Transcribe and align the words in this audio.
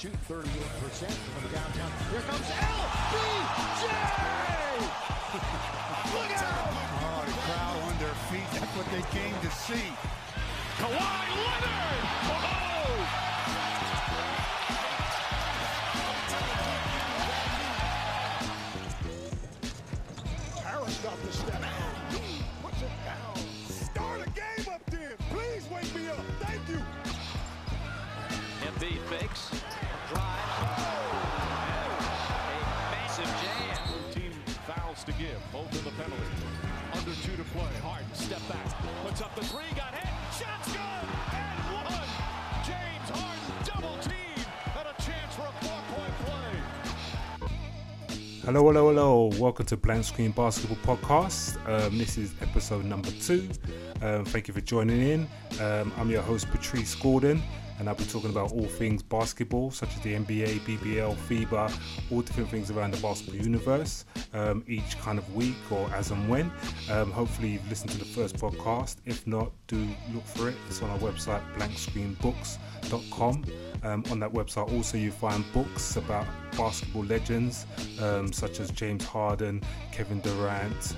shoot 0.00 0.16
38% 0.30 0.32
from 0.32 1.42
the 1.44 1.50
downtown. 1.54 1.92
Here 2.10 2.22
comes 2.22 2.48
LBJ! 2.48 3.84
Look 6.14 6.32
out! 6.40 6.72
Oh, 7.04 7.20
the 7.26 7.32
crowd 7.44 7.76
on 7.84 7.92
their 7.98 8.16
feet. 8.30 8.48
That's 8.58 8.72
what 8.78 8.88
they 8.92 9.04
came 9.12 9.36
to 9.42 9.50
see. 9.50 9.92
Kawhi 10.78 11.36
Leonard! 11.36 12.00
Oh! 12.32 12.80
Harris 20.64 20.96
both 35.52 35.72
in 35.76 35.84
the 35.84 35.90
penalty. 35.92 36.24
Under 36.92 37.14
two 37.22 37.36
to 37.36 37.44
play. 37.50 37.72
Harden, 37.82 38.14
step 38.14 38.40
back, 38.48 38.66
puts 39.04 39.20
up 39.22 39.34
the 39.34 39.44
three, 39.44 39.70
got 39.76 39.94
hit, 39.94 40.10
shot's 40.38 40.72
good, 40.72 40.78
and 40.78 41.74
one. 41.74 42.08
James 42.66 43.08
Harden 43.10 43.54
double 43.64 43.96
team, 44.02 44.44
and 44.78 44.88
a 44.88 45.02
chance 45.02 45.34
for 45.34 45.42
a 45.42 45.52
four-point 45.64 46.14
play. 46.24 47.48
Hello, 48.44 48.64
hello, 48.66 48.88
hello. 48.88 49.30
Welcome 49.38 49.66
to 49.66 49.76
Blank 49.76 50.04
Screen 50.04 50.30
Basketball 50.32 50.96
Podcast. 50.96 51.56
Um, 51.68 51.98
this 51.98 52.16
is 52.18 52.34
episode 52.40 52.84
number 52.84 53.10
two. 53.10 53.48
Um, 54.02 54.24
thank 54.24 54.48
you 54.48 54.54
for 54.54 54.62
joining 54.62 55.02
in. 55.02 55.28
Um, 55.60 55.92
I'm 55.98 56.10
your 56.10 56.22
host, 56.22 56.50
Patrice 56.50 56.94
Gordon, 56.94 57.42
and 57.80 57.88
I'll 57.88 57.94
be 57.94 58.04
talking 58.04 58.28
about 58.28 58.52
all 58.52 58.66
things 58.66 59.02
basketball, 59.02 59.70
such 59.70 59.88
as 59.96 60.00
the 60.02 60.12
NBA, 60.14 60.60
BBL, 60.60 61.16
FIBA, 61.16 62.12
all 62.12 62.20
different 62.20 62.50
things 62.50 62.70
around 62.70 62.92
the 62.92 63.00
basketball 63.00 63.42
universe, 63.42 64.04
um, 64.34 64.62
each 64.68 64.98
kind 65.00 65.18
of 65.18 65.34
week 65.34 65.56
or 65.70 65.88
as 65.94 66.10
and 66.10 66.28
when. 66.28 66.52
Um, 66.90 67.10
hopefully, 67.10 67.48
you've 67.52 67.68
listened 67.70 67.90
to 67.92 67.98
the 67.98 68.04
first 68.04 68.36
podcast. 68.36 68.96
If 69.06 69.26
not, 69.26 69.50
do 69.66 69.88
look 70.12 70.26
for 70.26 70.50
it. 70.50 70.56
It's 70.68 70.82
on 70.82 70.90
our 70.90 70.98
website, 70.98 71.42
blankscreenbooks.com. 71.54 73.44
Um, 73.82 74.04
on 74.10 74.20
that 74.20 74.30
website, 74.30 74.70
also 74.74 74.98
you 74.98 75.10
find 75.10 75.42
books 75.54 75.96
about 75.96 76.26
basketball 76.58 77.04
legends 77.04 77.64
um, 77.98 78.30
such 78.30 78.60
as 78.60 78.70
James 78.70 79.04
Harden, 79.04 79.62
Kevin 79.90 80.20
Durant, 80.20 80.94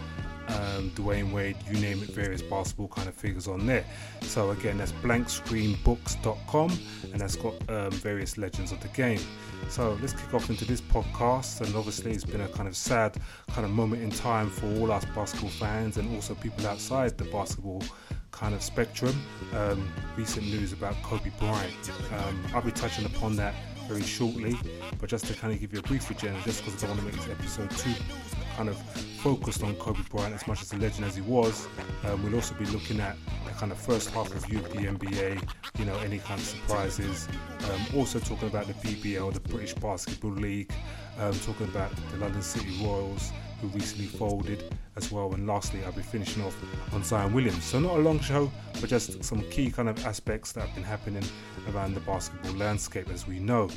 um, 0.52 0.90
Dwyane 0.90 1.32
Wade, 1.32 1.56
you 1.70 1.78
name 1.80 2.02
it, 2.02 2.10
various 2.10 2.42
basketball 2.42 2.88
kind 2.88 3.08
of 3.08 3.14
figures 3.14 3.48
on 3.48 3.66
there. 3.66 3.84
So 4.22 4.50
again, 4.50 4.78
that's 4.78 4.92
blankscreenbooks.com, 4.92 6.78
and 7.12 7.20
that's 7.20 7.36
got 7.36 7.54
um, 7.68 7.90
various 7.90 8.38
legends 8.38 8.72
of 8.72 8.80
the 8.80 8.88
game. 8.88 9.20
So 9.68 9.98
let's 10.00 10.12
kick 10.12 10.34
off 10.34 10.50
into 10.50 10.64
this 10.64 10.80
podcast, 10.80 11.60
and 11.60 11.74
obviously 11.74 12.12
it's 12.12 12.24
been 12.24 12.40
a 12.40 12.48
kind 12.48 12.68
of 12.68 12.76
sad 12.76 13.16
kind 13.48 13.64
of 13.64 13.70
moment 13.70 14.02
in 14.02 14.10
time 14.10 14.50
for 14.50 14.66
all 14.78 14.92
us 14.92 15.04
basketball 15.14 15.50
fans 15.50 15.96
and 15.96 16.14
also 16.14 16.34
people 16.34 16.66
outside 16.66 17.16
the 17.18 17.24
basketball 17.24 17.82
kind 18.30 18.54
of 18.54 18.62
spectrum. 18.62 19.14
Um, 19.54 19.88
recent 20.16 20.46
news 20.46 20.72
about 20.72 20.94
Kobe 21.02 21.30
Bryant. 21.38 21.90
Um, 22.12 22.44
I'll 22.54 22.62
be 22.62 22.72
touching 22.72 23.04
upon 23.04 23.36
that 23.36 23.54
very 23.88 24.02
shortly, 24.02 24.56
but 24.98 25.08
just 25.08 25.26
to 25.26 25.34
kind 25.34 25.52
of 25.52 25.60
give 25.60 25.72
you 25.72 25.80
a 25.80 25.82
brief 25.82 26.10
agenda, 26.10 26.40
just 26.44 26.64
because 26.64 26.82
I 26.82 26.86
don't 26.86 26.96
want 26.96 27.12
to 27.12 27.16
make 27.16 27.26
this 27.26 27.30
episode 27.30 27.70
too 27.70 28.41
kind 28.56 28.68
of 28.68 28.76
focused 29.22 29.62
on 29.62 29.74
Kobe 29.76 30.02
Bryant 30.10 30.34
as 30.34 30.46
much 30.46 30.62
as 30.62 30.72
a 30.72 30.76
legend 30.76 31.04
as 31.04 31.14
he 31.14 31.22
was. 31.22 31.68
Um, 32.04 32.22
we'll 32.22 32.34
also 32.34 32.54
be 32.54 32.66
looking 32.66 33.00
at 33.00 33.16
the 33.46 33.52
kind 33.52 33.70
of 33.70 33.78
first 33.78 34.10
half 34.10 34.32
review 34.34 34.58
of 34.58 34.70
the 34.70 34.78
NBA, 34.78 35.48
you 35.78 35.84
know, 35.84 35.96
any 35.98 36.18
kind 36.18 36.40
of 36.40 36.46
surprises. 36.46 37.28
Um, 37.70 37.98
also 37.98 38.18
talking 38.18 38.48
about 38.48 38.66
the 38.66 38.74
BBL, 38.74 39.32
the 39.32 39.40
British 39.40 39.74
Basketball 39.74 40.32
League, 40.32 40.72
um, 41.18 41.32
talking 41.40 41.68
about 41.68 41.90
the 42.10 42.18
London 42.18 42.42
City 42.42 42.84
Royals, 42.84 43.32
who 43.60 43.68
recently 43.68 44.06
folded 44.06 44.74
as 44.96 45.12
well. 45.12 45.32
And 45.34 45.46
lastly, 45.46 45.84
I'll 45.84 45.92
be 45.92 46.02
finishing 46.02 46.42
off 46.42 46.56
on 46.92 47.04
Zion 47.04 47.32
Williams. 47.32 47.64
So 47.64 47.78
not 47.78 47.96
a 47.96 48.00
long 48.00 48.18
show, 48.20 48.50
but 48.80 48.90
just 48.90 49.22
some 49.22 49.42
key 49.50 49.70
kind 49.70 49.88
of 49.88 50.04
aspects 50.04 50.52
that 50.52 50.66
have 50.66 50.74
been 50.74 50.84
happening 50.84 51.24
around 51.72 51.94
the 51.94 52.00
basketball 52.00 52.54
landscape 52.54 53.08
as 53.10 53.26
we 53.26 53.38
know. 53.38 53.70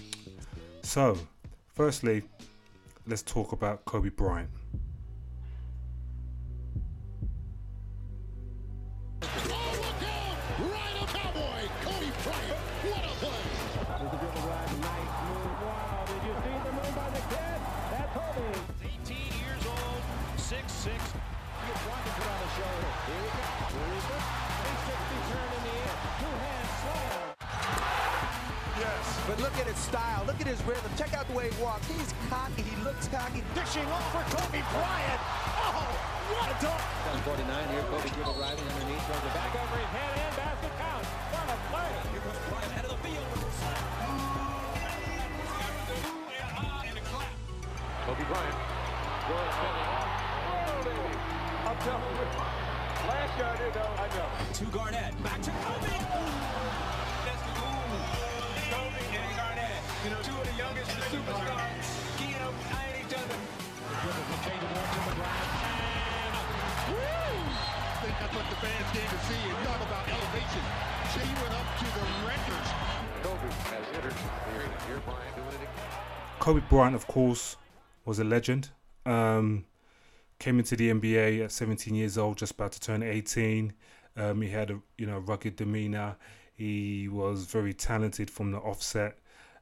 So, 0.81 1.18
firstly, 1.74 2.24
let's 3.07 3.22
talk 3.22 3.52
about 3.52 3.86
Kobe 3.86 4.09
Bryant. 4.09 4.50
Rhythm. 30.66 30.92
Check 30.98 31.14
out 31.14 31.28
the 31.30 31.34
way 31.38 31.50
he 31.50 31.56
walks. 31.62 31.86
He's 31.88 32.14
cocky. 32.30 32.64
He 32.66 32.76
looks 32.84 33.08
cocky. 33.08 33.44
Dishing 33.53 33.86
off 33.94 34.06
for 34.09 34.26
Kobe 34.34 34.62
Bryant. 34.74 35.22
Oh, 35.62 35.86
what 36.34 36.50
a 36.50 36.56
dunk! 36.58 36.81
Down 37.06 37.22
49 37.22 37.70
here, 37.70 37.86
Kobe 37.90 38.09
dribble 38.09 38.34
driving 38.34 38.66
underneath, 38.66 39.06
runs 39.06 39.25
it 39.25 39.34
back 39.38 39.54
over 39.54 39.78
his 39.78 39.92
head 39.94 40.14
and 40.25 40.34
basket 40.36 40.74
count. 40.81 41.06
What 41.06 41.54
a 41.54 41.58
play! 41.70 41.94
Here 42.09 42.24
comes 42.25 42.42
Bryant 42.50 42.74
out 42.81 42.86
of 42.86 42.98
the 42.98 43.02
field. 43.06 43.30
Kobe 48.06 48.25
Bryant. 48.25 48.58
Going 49.25 49.50
spinning. 49.58 49.90
Oh, 50.46 51.66
I'm 51.66 51.78
telling 51.81 52.14
you. 52.14 52.30
Last 53.06 53.38
year 53.38 53.46
I 53.46 53.58
did 53.58 53.74
know, 53.74 53.90
I 53.98 54.06
know. 54.18 54.30
To 54.54 54.66
Garnett, 54.66 54.84
Kobe 76.45 76.61
Bryant, 76.69 76.94
of 76.94 77.07
course, 77.07 77.57
was 78.06 78.19
a 78.19 78.23
legend. 78.23 78.69
Um, 79.07 79.66
came 80.38 80.59
into 80.59 80.75
the 80.75 80.91
NBA 80.91 81.44
at 81.44 81.51
17 81.51 81.95
years 81.95 82.19
old, 82.19 82.38
just 82.38 82.51
about 82.51 82.72
to 82.73 82.79
turn 82.79 83.01
18. 83.01 83.73
Um, 84.16 84.44
he 84.44 84.50
had 84.50 84.69
a 84.69 84.79
you 84.95 85.07
know 85.07 85.17
rugged 85.17 85.56
demeanor. 85.56 86.17
He 86.53 87.07
was 87.07 87.45
very 87.45 87.73
talented 87.73 88.29
from 88.29 88.51
the 88.51 88.59
offset, 88.59 89.17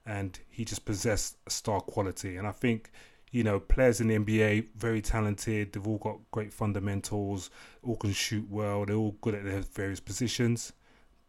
and 0.06 0.38
he 0.50 0.66
just 0.66 0.84
possessed 0.84 1.38
star 1.50 1.80
quality. 1.80 2.36
And 2.36 2.46
I 2.46 2.52
think 2.52 2.92
you 3.32 3.46
know 3.46 3.62
players 3.62 4.02
in 4.02 4.10
the 4.10 4.20
NBA 4.20 4.66
very 4.76 5.02
talented. 5.02 5.72
They've 5.72 5.88
all 5.88 6.00
got 6.00 6.18
great 6.32 6.52
fundamentals. 6.52 7.50
All 7.82 7.96
can 7.96 8.12
shoot 8.12 8.46
well. 8.50 8.86
They're 8.86 8.98
all 8.98 9.16
good 9.22 9.36
at 9.36 9.46
their 9.46 9.62
various 9.62 10.02
positions. 10.02 10.74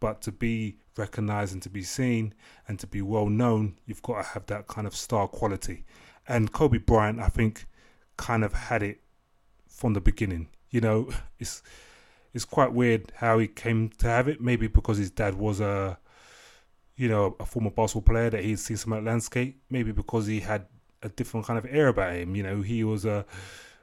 But 0.05 0.21
to 0.21 0.33
be 0.33 0.77
recognized 0.99 1.55
and 1.55 1.63
to 1.63 1.71
be 1.71 1.83
seen 1.83 2.35
and 2.69 2.79
to 2.79 2.87
be 2.87 3.01
well 3.01 3.31
known, 3.31 3.79
you've 3.87 4.03
got 4.03 4.21
to 4.21 4.29
have 4.35 4.45
that 4.49 4.67
kind 4.67 4.87
of 4.87 4.95
star 4.95 5.27
quality. 5.27 5.87
And 6.29 6.53
Kobe 6.53 6.77
Bryant, 6.77 7.21
I 7.21 7.29
think, 7.29 7.65
kind 8.19 8.45
of 8.45 8.53
had 8.53 8.83
it 8.83 9.01
from 9.67 9.95
the 9.95 10.03
beginning. 10.03 10.49
You 10.69 10.83
know, 10.83 11.09
it's 11.39 11.63
it's 12.35 12.45
quite 12.45 12.75
weird 12.75 13.13
how 13.17 13.39
he 13.39 13.49
came 13.49 13.89
to 13.97 14.07
have 14.07 14.29
it. 14.29 14.43
Maybe 14.43 14.67
because 14.67 14.99
his 14.99 15.11
dad 15.11 15.37
was 15.37 15.59
a, 15.59 15.99
you 16.97 17.09
know, 17.09 17.35
a 17.41 17.47
former 17.47 17.71
basketball 17.71 18.15
player 18.15 18.29
that 18.29 18.45
he'd 18.45 18.59
seen 18.59 18.77
some 18.77 18.91
that 18.91 19.05
landscape. 19.05 19.59
Maybe 19.71 19.91
because 19.91 20.27
he 20.27 20.41
had 20.41 20.67
a 21.03 21.09
different 21.09 21.47
kind 21.47 21.59
of 21.59 21.65
air 21.71 21.89
about 21.89 22.13
him. 22.13 22.37
You 22.37 22.43
know, 22.43 22.61
he 22.61 22.85
was 22.85 23.07
a 23.07 23.25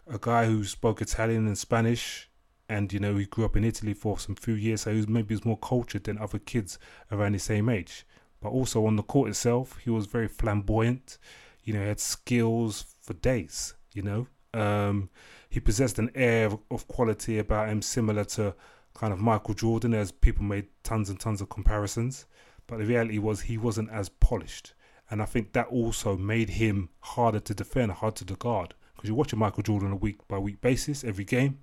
a 0.06 0.19
guy 0.21 0.45
who 0.45 0.65
spoke 0.65 1.01
Italian 1.01 1.47
and 1.47 1.57
Spanish, 1.57 2.29
and 2.71 2.94
you 2.94 3.01
know 3.01 3.18
he 3.18 3.25
grew 3.25 3.44
up 3.44 3.57
in 3.57 3.65
Italy 3.65 3.94
for 3.94 4.18
some 4.18 4.35
few 4.35 4.53
years, 4.53 4.81
so 4.81 4.91
he 4.91 4.97
was 4.97 5.07
maybe 5.09 5.35
was 5.35 5.44
more 5.44 5.57
cultured 5.57 6.06
than 6.06 6.18
other 6.18 6.39
kids 6.39 6.79
around 7.12 7.33
his 7.33 7.44
same 7.44 7.68
age. 7.68 8.06
But 8.39 8.50
also 8.50 8.85
on 8.85 8.95
the 8.95 9.03
court 9.03 9.29
itself, 9.29 9.77
he 9.83 9.89
was 9.89 10.06
very 10.06 10.29
flamboyant. 10.29 11.18
You 11.63 11.73
know, 11.73 11.81
he 11.81 11.89
had 11.89 12.00
skills 12.00 12.85
for 13.01 13.13
days. 13.13 13.75
You 13.94 14.03
know, 14.03 14.27
um, 14.53 15.09
he 15.50 15.59
possessed 15.59 16.00
an 16.00 16.12
air 16.15 16.50
of, 16.71 16.88
quality 16.88 17.39
about 17.39 17.68
him, 17.68 17.81
similar 17.81 18.23
to 18.35 18.56
kind 18.94 19.12
of 19.12 19.19
Michael 19.19 19.53
Jordan, 19.53 19.94
as 19.94 20.13
people 20.13 20.45
made 20.45 20.67
tons 20.83 21.09
and 21.09 21.19
tons 21.19 21.41
of 21.41 21.50
comparisons. 21.50 22.25
But 22.67 22.79
the 22.79 22.85
reality 22.85 23.19
was 23.19 23.41
he 23.41 23.57
wasn't 23.57 23.89
as 23.91 24.07
polished, 24.07 24.74
and 25.09 25.21
I 25.21 25.25
think 25.25 25.51
that 25.51 25.67
also 25.67 26.15
made 26.15 26.51
him 26.51 26.88
harder 27.01 27.41
to 27.41 27.53
defend, 27.53 27.91
harder 27.91 28.24
to 28.24 28.35
guard. 28.35 28.75
Because 28.95 29.09
you're 29.09 29.17
watching 29.17 29.39
Michael 29.39 29.63
Jordan 29.63 29.89
on 29.89 29.94
a 29.94 29.97
week 29.97 30.25
by 30.29 30.38
week 30.38 30.62
basis 30.62 31.03
every 31.03 31.25
game, 31.25 31.59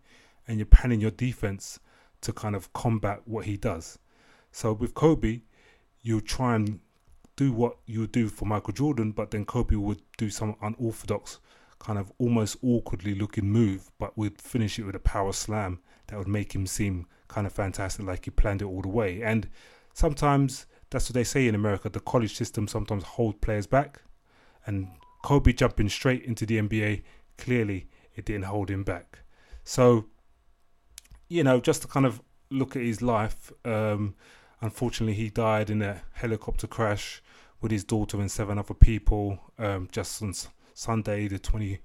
and 0.49 0.59
you're 0.59 0.67
panning 0.67 1.00
your 1.00 1.11
defense 1.12 1.79
to 2.23 2.33
kind 2.33 2.56
of 2.56 2.73
combat 2.73 3.21
what 3.27 3.45
he 3.45 3.56
does. 3.56 3.99
So 4.50 4.73
with 4.73 4.95
Kobe, 4.95 5.43
you'll 6.00 6.21
try 6.23 6.56
and 6.56 6.81
do 7.37 7.53
what 7.53 7.77
you 7.87 8.06
do 8.09 8.29
for 8.29 8.47
Michael 8.47 8.73
Jordan, 8.73 9.12
but 9.12 9.31
then 9.31 9.45
Kobe 9.45 9.77
would 9.77 10.03
do 10.17 10.31
some 10.31 10.56
unorthodox, 10.61 11.39
kind 11.79 11.99
of 11.99 12.12
almost 12.19 12.56
awkwardly 12.62 13.15
looking 13.15 13.45
move, 13.45 13.91
but 13.99 14.19
would 14.19 14.41
finish 14.41 14.79
it 14.79 14.85
with 14.85 14.97
a 14.97 15.00
power 15.00 15.33
slam 15.33 15.79
that 16.09 16.19
would 16.19 16.27
make 16.27 16.55
him 16.55 16.67
seem 16.67 17.06
kind 17.29 17.47
of 17.47 17.53
fantastic, 17.53 18.05
like 18.05 18.25
he 18.25 18.31
planned 18.31 18.62
it 18.62 18.65
all 18.65 18.83
the 18.83 18.89
way. 18.89 19.23
And 19.23 19.49
sometimes 19.93 20.67
that's 20.91 21.09
what 21.09 21.15
they 21.15 21.25
say 21.25 21.47
in 21.47 21.55
America. 21.55 21.89
The 21.89 22.00
college 22.00 22.35
system 22.35 22.67
sometimes 22.67 23.05
hold 23.05 23.41
players 23.41 23.67
back, 23.67 24.03
and 24.67 24.89
Kobe 25.23 25.53
jumping 25.53 25.89
straight 25.89 26.25
into 26.25 26.47
the 26.47 26.59
NBA 26.59 27.03
clearly 27.37 27.87
it 28.15 28.25
didn't 28.25 28.45
hold 28.45 28.71
him 28.71 28.83
back. 28.83 29.21
So, 29.62 30.06
you 31.28 31.44
know, 31.44 31.60
just 31.60 31.82
to 31.82 31.88
kind 31.88 32.06
of 32.06 32.22
look 32.50 32.76
at 32.76 32.82
his 32.82 33.02
life, 33.02 33.52
um, 33.64 34.14
unfortunately, 34.60 35.14
he 35.14 35.30
died 35.30 35.70
in 35.70 35.82
a 35.82 36.02
helicopter 36.14 36.66
crash 36.66 37.22
with 37.60 37.72
his 37.72 37.84
daughter 37.84 38.20
and 38.20 38.30
seven 38.30 38.58
other 38.58 38.75
people 38.75 39.38
um, 39.58 39.88
just 39.90 40.22
on 40.22 40.32
Sunday, 40.75 41.28
the 41.28 41.38
20 41.38 41.80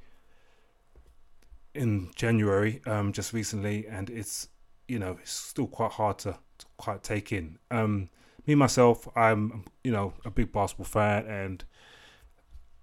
in 1.73 2.11
January, 2.15 2.81
um, 2.85 3.11
just 3.11 3.33
recently, 3.33 3.87
and 3.87 4.09
it's 4.09 4.49
you 4.87 4.99
know 4.99 5.17
it's 5.21 5.31
still 5.31 5.67
quite 5.67 5.91
hard 5.91 6.19
to, 6.19 6.37
to 6.57 6.65
quite 6.77 7.03
take 7.03 7.31
in. 7.31 7.57
Um, 7.71 8.09
me 8.45 8.55
myself, 8.55 9.07
I'm 9.15 9.65
you 9.83 9.91
know 9.91 10.13
a 10.25 10.29
big 10.29 10.51
basketball 10.51 10.85
fan, 10.85 11.25
and 11.25 11.63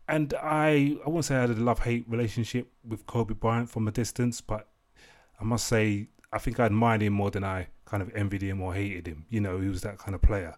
and 0.09 0.35
I 0.43 0.99
I 1.07 1.09
won't 1.09 1.25
say 1.25 1.37
I 1.37 1.43
had 1.43 1.51
a 1.51 1.55
love 1.55 1.81
hate 1.81 2.05
relationship 2.09 2.69
with 2.87 3.07
Kobe 3.07 3.35
Bryant 3.35 3.71
from 3.71 3.87
a 3.87 3.93
distance, 3.93 4.41
but 4.41 4.69
I 5.41 5.45
must 5.45 5.67
say 5.67 6.09
I 6.33 6.39
think 6.39 6.61
I 6.61 6.67
admired 6.67 7.03
him 7.03 7.13
more 7.13 7.31
than 7.31 7.45
I 7.45 7.69
kind 7.85 8.03
of 8.03 8.15
envied 8.15 8.43
him 8.43 8.61
or 8.61 8.75
hated 8.75 9.07
him. 9.07 9.27
You 9.31 9.41
know, 9.41 9.59
he 9.59 9.69
was 9.69 9.83
that 9.83 9.99
kind 9.99 10.15
of 10.15 10.23
player. 10.23 10.57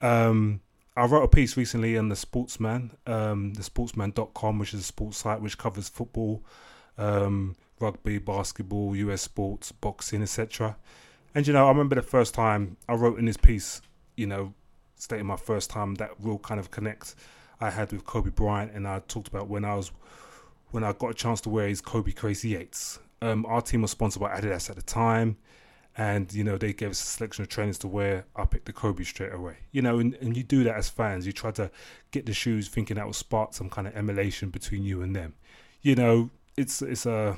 Um, 0.00 0.60
I 0.96 1.06
wrote 1.06 1.22
a 1.22 1.28
piece 1.28 1.56
recently 1.56 1.96
on 1.96 2.08
the 2.08 2.16
Sportsman, 2.16 2.92
um, 3.06 3.52
the 3.54 3.62
Sportsman.com, 3.62 4.58
which 4.58 4.74
is 4.74 4.80
a 4.80 4.84
sports 4.84 5.18
site 5.18 5.40
which 5.40 5.58
covers 5.58 5.88
football, 5.88 6.42
um, 6.96 7.54
rugby, 7.78 8.18
basketball, 8.18 8.96
US 8.96 9.22
sports, 9.22 9.72
boxing, 9.72 10.22
etc. 10.22 10.76
And 11.34 11.46
you 11.46 11.52
know, 11.52 11.66
I 11.66 11.68
remember 11.68 11.94
the 11.94 12.02
first 12.02 12.34
time 12.34 12.78
I 12.88 12.94
wrote 12.94 13.18
in 13.18 13.26
this 13.26 13.36
piece, 13.36 13.82
you 14.16 14.26
know, 14.26 14.54
stating 14.96 15.26
my 15.26 15.36
first 15.36 15.68
time 15.70 15.96
that 15.96 16.10
real 16.18 16.38
kind 16.38 16.58
of 16.58 16.70
connect 16.70 17.14
I 17.60 17.70
had 17.70 17.92
with 17.92 18.04
Kobe 18.04 18.30
Bryant, 18.30 18.72
and 18.72 18.88
I 18.88 19.00
talked 19.00 19.28
about 19.28 19.48
when 19.48 19.64
I 19.64 19.74
was 19.74 19.92
when 20.70 20.82
I 20.82 20.92
got 20.92 21.10
a 21.10 21.14
chance 21.14 21.40
to 21.42 21.50
wear 21.50 21.68
his 21.68 21.80
Kobe 21.80 22.12
Crazy 22.12 22.56
Eights. 22.56 22.98
Um, 23.22 23.46
our 23.46 23.62
team 23.62 23.82
was 23.82 23.90
sponsored 23.90 24.20
by 24.20 24.38
Adidas 24.38 24.68
at 24.70 24.76
the 24.76 24.82
time, 24.82 25.36
and 25.96 26.32
you 26.32 26.44
know 26.44 26.58
they 26.58 26.72
gave 26.72 26.90
us 26.90 27.02
a 27.02 27.06
selection 27.06 27.42
of 27.42 27.48
trainers 27.48 27.78
to 27.78 27.88
wear. 27.88 28.26
I 28.34 28.44
picked 28.44 28.66
the 28.66 28.72
Kobe 28.72 29.04
straight 29.04 29.32
away. 29.32 29.56
You 29.72 29.82
know, 29.82 29.98
and, 29.98 30.14
and 30.14 30.36
you 30.36 30.42
do 30.42 30.64
that 30.64 30.76
as 30.76 30.88
fans. 30.88 31.26
You 31.26 31.32
try 31.32 31.50
to 31.52 31.70
get 32.10 32.26
the 32.26 32.34
shoes, 32.34 32.68
thinking 32.68 32.96
that 32.96 33.06
will 33.06 33.12
spark 33.12 33.54
some 33.54 33.70
kind 33.70 33.86
of 33.86 33.96
emulation 33.96 34.50
between 34.50 34.84
you 34.84 35.02
and 35.02 35.16
them. 35.16 35.34
You 35.82 35.94
know, 35.94 36.30
it's 36.56 36.82
it's 36.82 37.06
a 37.06 37.36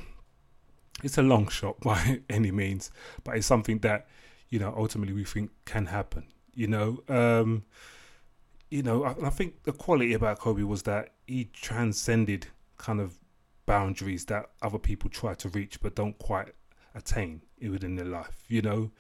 it's 1.03 1.19
a 1.19 1.23
long 1.23 1.49
shot 1.49 1.81
by 1.81 2.21
any 2.29 2.51
means, 2.51 2.91
but 3.25 3.37
it's 3.37 3.47
something 3.47 3.79
that 3.81 4.09
you 4.49 4.59
know 4.59 4.75
ultimately 4.77 5.15
we 5.15 5.25
think 5.25 5.51
can 5.65 5.87
happen. 5.87 6.27
You 6.55 6.67
know. 6.69 7.03
Um, 7.09 7.65
you 8.71 8.83
know, 8.83 9.05
I, 9.05 9.15
I 9.27 9.31
think 9.31 9.63
the 9.65 9.73
quality 9.73 10.13
about 10.13 10.41
Kobe 10.41 10.63
was 10.63 10.83
that 10.83 11.15
he 11.27 11.47
transcended 11.55 12.49
kind 12.77 13.01
of 13.01 13.15
boundaries 13.69 14.25
that 14.25 14.47
other 14.63 14.79
people 14.79 15.11
try 15.11 15.35
to 15.35 15.49
reach 15.51 15.79
but 15.83 15.95
don't 15.95 16.19
quite 16.19 16.55
attain 16.95 17.43
within 17.61 17.97
their 17.97 18.07
life. 18.07 18.45
You 18.49 18.63
know, 18.63 18.91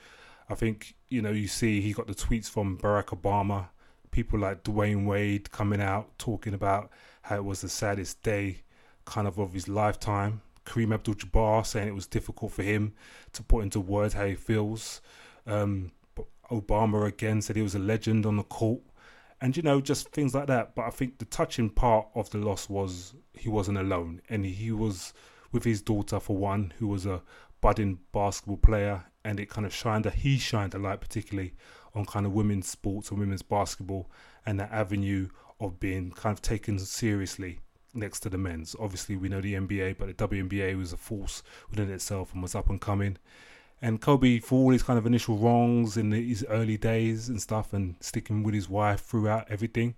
I 0.51 0.55
think 0.55 0.95
you 1.09 1.23
know 1.23 1.31
you 1.31 1.49
see 1.49 1.81
he 1.81 1.95
got 1.95 2.07
the 2.07 2.15
tweets 2.15 2.51
from 2.51 2.77
Barack 2.77 3.07
Obama, 3.19 3.69
people 4.11 4.39
like 4.39 4.65
Dwyane 4.65 5.07
Wade 5.07 5.51
coming 5.51 5.81
out 5.81 6.19
talking 6.19 6.53
about 6.53 6.91
how 7.23 7.37
it 7.37 7.45
was 7.45 7.63
the 7.63 7.69
saddest 7.71 8.23
day, 8.23 8.63
kind 9.07 9.27
of 9.27 9.39
of 9.39 9.55
his 9.55 9.69
lifetime. 9.69 10.43
Kareem 10.67 10.93
Abdul-Jabbar 10.93 11.65
saying 11.65 11.89
it 11.89 11.95
was 11.95 12.07
difficult 12.07 12.53
for 12.53 12.63
him 12.63 12.93
to 13.33 13.43
put 13.43 13.63
into 13.63 13.81
words 13.81 14.13
how 14.13 14.27
he 14.27 14.35
feels. 14.35 15.01
Um, 15.47 15.93
Obama 16.51 17.07
again 17.07 17.41
said 17.41 17.57
he 17.57 17.63
was 17.63 17.75
a 17.75 17.79
legend 17.79 18.27
on 18.27 18.37
the 18.37 18.43
court 18.43 18.83
and 19.41 19.57
you 19.57 19.63
know 19.63 19.81
just 19.81 20.11
things 20.11 20.35
like 20.35 20.47
that. 20.49 20.75
But 20.75 20.87
i 20.87 20.91
think 20.91 21.19
the 21.19 21.25
touching 21.25 21.71
part 21.71 22.09
of 22.15 22.31
the 22.31 22.39
loss 22.39 22.69
was 22.69 23.15
he 23.35 23.49
wasn't 23.49 23.79
alone. 23.79 24.21
And 24.29 24.45
he 24.45 24.73
was 24.73 25.13
with 25.53 25.65
his 25.65 25.81
daughter 25.81 26.21
for 26.21 26.37
one 26.37 26.73
who 26.79 26.89
was 26.89 27.07
a 27.07 27.23
budding 27.61 28.01
basketball 28.13 28.57
player. 28.57 29.05
And 29.25 29.39
it 29.39 29.51
kind 29.51 29.67
of 29.67 29.75
shined 29.75 30.07
a 30.07 30.11
he 30.11 30.39
shined 30.39 30.75
a 30.75 30.79
light 30.79 31.01
particularly 31.01 31.55
on 31.95 32.05
kind 32.05 32.27
of 32.27 32.33
women's 32.33 32.69
sports 32.69 33.11
and 33.11 33.19
women's 33.19 33.43
basketball 33.43 34.11
and 34.45 34.59
that 34.61 34.73
avenue 34.73 35.29
of 35.61 35.81
being 35.81 36.11
kind 36.13 36.33
of 36.33 36.43
taken 36.43 36.79
seriously 36.79 37.61
next 37.95 38.21
to 38.21 38.29
the 38.29 38.39
men's. 38.39 38.75
Obviously 38.79 39.17
we 39.17 39.29
know 39.29 39.41
the 39.41 39.55
nba 39.55 39.97
but 39.99 40.07
the 40.07 40.29
WNBA 40.29 40.77
was 40.77 40.93
a 40.93 40.97
force 40.97 41.43
within 41.71 41.91
itself 41.91 42.33
and 42.33 42.43
was 42.43 42.55
up 42.55 42.71
and 42.71 42.81
coming 42.81 43.17
and 43.81 44.01
Kobe, 44.01 44.41
for 44.41 44.57
all 44.57 44.71
his 44.71 44.83
kind 44.83 44.99
of 44.99 45.07
initial 45.07 45.37
wrongs 45.37 45.97
in 45.97 46.13
his 46.13 46.45
early 46.49 46.77
days 46.77 47.29
and 47.29 47.41
stuff, 47.41 47.73
and 47.73 47.97
sticking 48.01 48.43
with 48.43 48.55
his 48.55 48.69
wife 48.69 49.01
throughout 49.01 49.51
everything, 49.51 49.95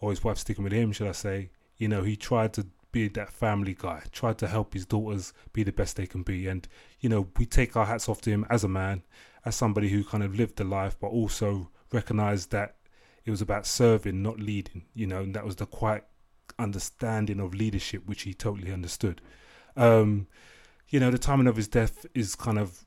or 0.00 0.10
his 0.10 0.22
wife 0.22 0.38
sticking 0.38 0.64
with 0.64 0.72
him, 0.72 0.92
should 0.92 1.08
I 1.08 1.12
say, 1.12 1.50
you 1.76 1.88
know, 1.88 2.02
he 2.02 2.16
tried 2.16 2.52
to 2.54 2.66
be 2.92 3.08
that 3.08 3.32
family 3.32 3.76
guy, 3.78 4.02
tried 4.12 4.38
to 4.38 4.46
help 4.46 4.72
his 4.72 4.86
daughters 4.86 5.32
be 5.52 5.62
the 5.62 5.72
best 5.72 5.96
they 5.96 6.06
can 6.06 6.22
be. 6.22 6.46
And, 6.46 6.66
you 7.00 7.08
know, 7.08 7.28
we 7.36 7.44
take 7.44 7.76
our 7.76 7.84
hats 7.84 8.08
off 8.08 8.22
to 8.22 8.30
him 8.30 8.46
as 8.48 8.64
a 8.64 8.68
man, 8.68 9.02
as 9.44 9.54
somebody 9.54 9.88
who 9.90 10.02
kind 10.02 10.22
of 10.22 10.34
lived 10.34 10.56
the 10.56 10.64
life, 10.64 10.96
but 10.98 11.08
also 11.08 11.70
recognized 11.92 12.52
that 12.52 12.76
it 13.24 13.30
was 13.30 13.42
about 13.42 13.66
serving, 13.66 14.22
not 14.22 14.38
leading, 14.38 14.84
you 14.94 15.06
know, 15.06 15.20
and 15.20 15.34
that 15.34 15.44
was 15.44 15.56
the 15.56 15.66
quiet 15.66 16.04
understanding 16.58 17.40
of 17.40 17.54
leadership, 17.54 18.06
which 18.06 18.22
he 18.22 18.32
totally 18.32 18.72
understood. 18.72 19.20
Um, 19.76 20.28
you 20.88 21.00
know, 21.00 21.10
the 21.10 21.18
timing 21.18 21.48
of 21.48 21.56
his 21.56 21.68
death 21.68 22.06
is 22.14 22.34
kind 22.34 22.58
of 22.58 22.85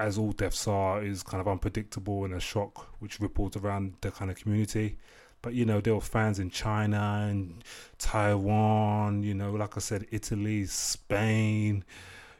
as 0.00 0.16
all 0.16 0.32
deaths 0.32 0.66
are, 0.66 1.02
is 1.02 1.22
kind 1.22 1.40
of 1.40 1.46
unpredictable 1.46 2.24
and 2.24 2.32
a 2.32 2.40
shock 2.40 2.86
which 3.00 3.20
ripples 3.20 3.56
around 3.56 3.94
the 4.00 4.10
kind 4.10 4.30
of 4.30 4.36
community. 4.38 4.96
But 5.42 5.54
you 5.54 5.64
know, 5.64 5.80
there 5.80 5.94
were 5.94 6.00
fans 6.00 6.38
in 6.38 6.50
China 6.50 7.26
and 7.28 7.62
Taiwan, 7.98 9.22
you 9.22 9.34
know, 9.34 9.52
like 9.52 9.76
I 9.76 9.80
said, 9.80 10.06
Italy, 10.10 10.64
Spain. 10.66 11.84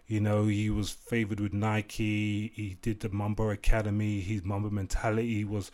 You 0.06 0.20
know, 0.20 0.46
he 0.46 0.70
was 0.70 0.90
favored 0.90 1.38
with 1.38 1.52
Nike. 1.52 2.48
He 2.54 2.78
did 2.82 3.00
the 3.00 3.10
Mamba 3.10 3.50
Academy. 3.50 4.20
His 4.20 4.42
Mamba 4.44 4.70
mentality 4.70 5.44
was, 5.44 5.70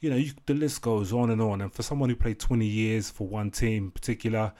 you 0.00 0.08
know, 0.08 0.16
you, 0.16 0.32
the 0.46 0.54
list 0.54 0.80
goes 0.80 1.12
on 1.12 1.30
and 1.30 1.42
on. 1.42 1.60
And 1.60 1.72
for 1.72 1.82
someone 1.82 2.08
who 2.08 2.16
played 2.16 2.38
20 2.40 2.64
years 2.64 3.10
for 3.10 3.26
one 3.28 3.50
team 3.50 3.84
in 3.84 3.90
particular, 3.90 4.52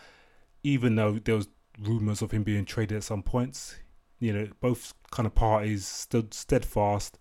even 0.62 0.96
though 0.96 1.18
there 1.18 1.37
was 1.37 1.49
rumors 1.80 2.23
of 2.23 2.30
him 2.30 2.42
being 2.42 2.64
traded 2.64 2.99
at 2.99 3.04
some 3.04 3.23
points, 3.23 3.76
you 4.20 4.32
know, 4.32 4.49
both 4.61 4.94
kind 5.10 5.26
of 5.26 5.34
parties 5.34 5.86
stood 5.86 6.34
steadfast 6.34 7.18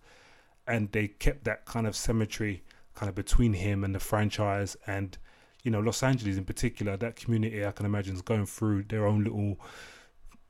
and 0.66 0.90
they 0.92 1.08
kept 1.08 1.44
that 1.44 1.64
kind 1.66 1.86
of 1.86 1.94
symmetry 1.94 2.62
kind 2.94 3.08
of 3.08 3.14
between 3.14 3.52
him 3.52 3.84
and 3.84 3.94
the 3.94 4.00
franchise 4.00 4.76
and 4.86 5.18
you 5.62 5.70
know 5.70 5.80
Los 5.80 6.02
Angeles 6.02 6.36
in 6.36 6.44
particular 6.44 6.96
that 6.96 7.16
community 7.16 7.64
I 7.64 7.72
can 7.72 7.86
imagine 7.86 8.14
is 8.14 8.22
going 8.22 8.46
through 8.46 8.84
their 8.84 9.06
own 9.06 9.24
little 9.24 9.60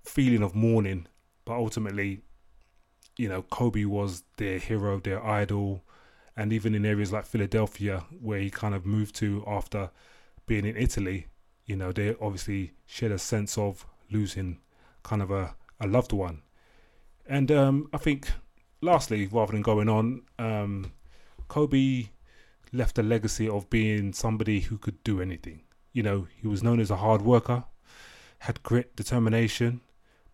feeling 0.05 0.43
of 0.43 0.55
mourning 0.55 1.07
but 1.45 1.55
ultimately 1.55 2.23
you 3.17 3.29
know 3.29 3.43
Kobe 3.43 3.85
was 3.85 4.23
their 4.37 4.59
hero 4.59 4.99
their 5.01 5.25
idol 5.25 5.83
and 6.37 6.53
even 6.53 6.75
in 6.75 6.85
areas 6.87 7.13
like 7.13 7.27
Philadelphia 7.27 8.05
where 8.21 8.39
he 8.39 8.51
kind 8.51 8.75
of 8.75 8.87
moved 8.87 9.15
to 9.17 9.43
after 9.47 9.91
being 10.47 10.65
in 10.65 10.77
Italy 10.77 11.27
you 11.65 11.77
know 11.77 11.93
they 11.93 12.15
obviously 12.21 12.73
shared 12.87 13.13
a 13.13 13.19
sense 13.19 13.59
of 13.59 13.87
losing 14.11 14.59
kind 15.03 15.23
of 15.23 15.31
a 15.31 15.55
a 15.81 15.87
loved 15.87 16.13
one. 16.13 16.43
And 17.29 17.51
um, 17.51 17.89
I 17.93 17.99
think, 17.99 18.31
lastly, 18.81 19.27
rather 19.27 19.53
than 19.53 19.63
going 19.63 19.89
on, 19.89 20.23
um, 20.39 20.93
Kobe 21.49 22.09
left 22.73 22.99
a 22.99 23.03
legacy 23.03 23.49
of 23.49 23.69
being 23.71 24.13
somebody 24.13 24.61
who 24.61 24.79
could 24.79 25.03
do 25.03 25.21
anything. 25.21 25.63
You 25.93 26.03
know, 26.03 26.27
he 26.41 26.47
was 26.47 26.63
known 26.63 26.81
as 26.81 26.91
a 26.91 26.97
hard 26.97 27.23
worker, 27.23 27.65
had 28.41 28.63
grit, 28.63 28.95
determination, 28.97 29.81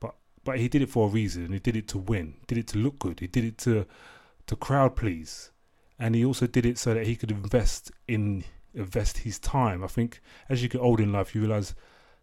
but 0.01 0.17
but 0.45 0.59
he 0.59 0.69
did 0.69 0.83
it 0.83 0.91
for 0.91 1.07
a 1.07 1.11
reason. 1.11 1.53
He 1.53 1.59
did 1.59 1.77
it 1.77 1.89
to 1.89 1.99
win. 1.99 2.35
Did 2.47 2.59
it 2.59 2.67
to 2.69 2.79
look 2.79 2.99
good. 2.99 3.21
He 3.21 3.27
did 3.27 3.45
it 3.45 3.59
to 3.59 3.87
to 4.47 4.57
crowd 4.57 4.97
please, 4.97 5.53
and 5.99 6.15
he 6.15 6.25
also 6.25 6.47
did 6.47 6.67
it 6.67 6.79
so 6.79 6.95
that 6.95 7.07
he 7.07 7.17
could 7.17 7.31
invest 7.31 7.93
in 8.09 8.45
invest 8.75 9.19
his 9.19 9.39
time. 9.39 9.85
I 9.85 9.87
think 9.87 10.21
as 10.49 10.63
you 10.63 10.69
get 10.69 10.81
older 10.81 11.03
in 11.03 11.13
life, 11.13 11.35
you 11.35 11.43
realize 11.43 11.75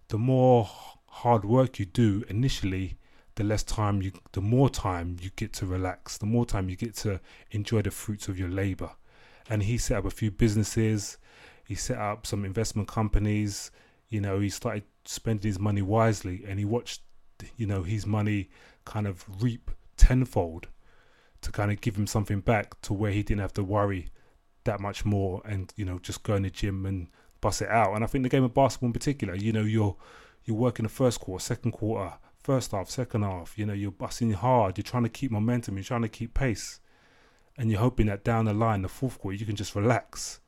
the 0.09 0.17
more 0.17 0.69
hard 1.07 1.45
work 1.45 1.79
you 1.79 1.85
do 1.85 2.23
initially, 2.27 2.97
the 3.39 3.45
less 3.45 3.63
time 3.63 4.01
you, 4.01 4.11
the 4.33 4.41
more 4.41 4.69
time 4.69 5.15
you 5.21 5.29
get 5.37 5.53
to 5.53 5.65
relax, 5.65 6.17
the 6.17 6.25
more 6.25 6.45
time 6.45 6.67
you 6.67 6.75
get 6.75 6.93
to 6.93 7.21
enjoy 7.51 7.81
the 7.81 7.89
fruits 7.89 8.27
of 8.27 8.37
your 8.37 8.49
labor. 8.49 8.91
And 9.49 9.63
he 9.63 9.77
set 9.77 9.97
up 9.97 10.03
a 10.05 10.11
few 10.11 10.29
businesses, 10.29 11.17
he 11.65 11.73
set 11.73 11.97
up 11.97 12.27
some 12.27 12.43
investment 12.43 12.89
companies, 12.89 13.71
you 14.09 14.19
know, 14.19 14.39
he 14.39 14.49
started 14.49 14.83
spending 15.05 15.47
his 15.47 15.57
money 15.57 15.81
wisely 15.81 16.43
and 16.45 16.59
he 16.59 16.65
watched, 16.65 17.01
you 17.55 17.65
know, 17.65 17.83
his 17.83 18.05
money 18.05 18.49
kind 18.83 19.07
of 19.07 19.23
reap 19.41 19.71
tenfold 19.95 20.67
to 21.39 21.49
kind 21.49 21.71
of 21.71 21.79
give 21.79 21.95
him 21.95 22.07
something 22.07 22.41
back 22.41 22.79
to 22.81 22.91
where 22.91 23.11
he 23.11 23.23
didn't 23.23 23.39
have 23.39 23.53
to 23.53 23.63
worry 23.63 24.11
that 24.65 24.81
much 24.81 25.05
more, 25.05 25.41
and 25.45 25.73
you 25.77 25.85
know, 25.85 25.97
just 25.99 26.23
go 26.23 26.35
in 26.35 26.43
the 26.43 26.49
gym 26.49 26.85
and 26.85 27.07
bust 27.39 27.61
it 27.61 27.69
out. 27.69 27.95
And 27.95 28.03
I 28.03 28.07
think 28.07 28.23
the 28.23 28.29
game 28.29 28.43
of 28.43 28.53
basketball 28.53 28.87
in 28.87 28.93
particular, 28.93 29.33
you 29.33 29.53
know, 29.53 29.63
you're 29.63 29.95
you're 30.43 30.57
working 30.57 30.83
the 30.83 30.89
first 30.89 31.21
quarter, 31.21 31.41
second 31.41 31.71
quarter, 31.71 32.15
first 32.49 32.71
half, 32.71 32.89
second 32.89 33.21
half. 33.21 33.59
You 33.59 33.67
know, 33.67 33.73
you're 33.73 33.91
busting 33.91 34.31
hard. 34.31 34.75
You're 34.75 34.83
trying 34.83 35.03
to 35.03 35.09
keep 35.09 35.29
momentum. 35.29 35.77
You're 35.77 35.83
trying 35.83 36.01
to 36.01 36.09
keep 36.09 36.33
pace, 36.33 36.79
and 37.59 37.69
you're 37.69 37.79
hoping 37.79 38.07
that 38.07 38.23
down 38.23 38.45
the 38.45 38.55
line, 38.55 38.81
the 38.81 38.89
fourth 38.89 39.19
quarter, 39.19 39.37
you 39.37 39.45
can 39.45 39.55
just 39.55 39.75
relax. 39.75 40.39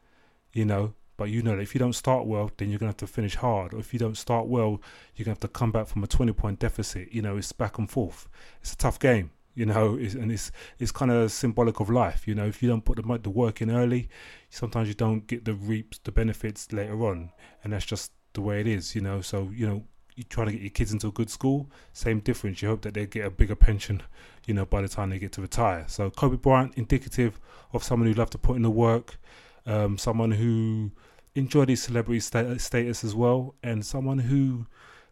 You 0.52 0.66
know, 0.66 0.96
but 1.16 1.30
you 1.30 1.44
know 1.44 1.56
that 1.56 1.62
if 1.62 1.76
you 1.76 1.80
don't 1.80 1.94
start 1.94 2.26
well, 2.26 2.50
then 2.58 2.72
you're 2.72 2.80
gonna 2.80 2.90
have 2.90 2.98
to 2.98 3.06
finish 3.06 3.36
hard. 3.36 3.76
Or 3.76 3.78
if 3.78 3.94
you 3.94 4.00
don't 4.00 4.18
start 4.18 4.48
well, 4.48 4.82
you're 5.16 5.26
gonna 5.26 5.34
have 5.34 5.42
to 5.42 5.48
come 5.48 5.72
back 5.72 5.86
from 5.86 6.04
a 6.04 6.08
20 6.08 6.34
point 6.34 6.58
deficit. 6.58 7.14
You 7.14 7.22
know, 7.22 7.38
it's 7.38 7.52
back 7.52 7.78
and 7.78 7.88
forth. 7.88 8.28
It's 8.62 8.74
a 8.74 8.78
tough 8.78 8.98
game. 8.98 9.30
You 9.54 9.68
know, 9.68 9.96
it's, 9.96 10.16
and 10.16 10.32
it's 10.32 10.52
it's 10.80 10.92
kind 10.92 11.12
of 11.12 11.32
symbolic 11.32 11.80
of 11.82 11.92
life. 11.92 12.28
You 12.28 12.34
know, 12.34 12.48
if 12.48 12.64
you 12.64 12.70
don't 12.70 12.84
put 12.84 12.96
the 12.98 13.20
the 13.20 13.30
work 13.30 13.62
in 13.62 13.70
early, 13.70 14.10
sometimes 14.50 14.88
you 14.88 14.96
don't 14.96 15.28
get 15.28 15.46
the 15.46 15.54
reaps 15.54 16.00
the 16.00 16.12
benefits 16.12 16.74
later 16.74 17.06
on, 17.06 17.30
and 17.64 17.74
that's 17.74 17.86
just 17.86 18.12
the 18.34 18.42
way 18.42 18.60
it 18.60 18.66
is. 18.66 18.96
You 18.96 19.02
know, 19.02 19.22
so 19.22 19.52
you 19.54 19.68
know 19.68 19.84
you 20.22 20.28
trying 20.30 20.48
to 20.48 20.54
get 20.54 20.62
your 20.62 20.72
kids 20.72 20.94
into 20.94 21.08
a 21.08 21.12
good 21.12 21.30
school, 21.30 21.70
same 21.94 22.20
difference. 22.20 22.62
You 22.62 22.70
hope 22.70 22.82
that 22.84 22.94
they 22.94 23.06
get 23.06 23.26
a 23.26 23.30
bigger 23.30 23.56
pension, 23.56 24.02
you 24.46 24.54
know, 24.54 24.66
by 24.66 24.82
the 24.82 24.88
time 24.88 25.10
they 25.10 25.20
get 25.20 25.32
to 25.34 25.42
retire. 25.42 25.86
So 25.88 26.10
Kobe 26.10 26.38
Bryant, 26.38 26.74
indicative 26.76 27.40
of 27.74 27.84
someone 27.84 28.08
who 28.08 28.14
loved 28.14 28.32
to 28.34 28.38
put 28.38 28.56
in 28.56 28.62
the 28.62 28.72
work, 28.72 29.18
um, 29.66 29.98
someone 29.98 30.32
who 30.32 30.92
enjoyed 31.36 31.70
his 31.70 31.82
celebrity 31.84 32.20
status 32.20 33.04
as 33.04 33.16
well, 33.16 33.56
and 33.64 33.86
someone 33.86 34.20
who 34.20 34.66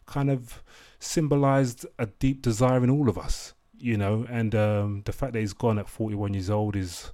kind 0.05 0.29
of 0.29 0.63
symbolized 0.99 1.85
a 1.97 2.07
deep 2.07 2.41
desire 2.41 2.83
in 2.83 2.89
all 2.89 3.09
of 3.09 3.17
us, 3.17 3.53
you 3.77 3.97
know. 3.97 4.25
And 4.29 4.53
um, 4.55 5.01
the 5.05 5.11
fact 5.11 5.33
that 5.33 5.39
he's 5.39 5.53
gone 5.53 5.79
at 5.79 5.87
41 5.87 6.33
years 6.33 6.49
old 6.49 6.75
is 6.75 7.11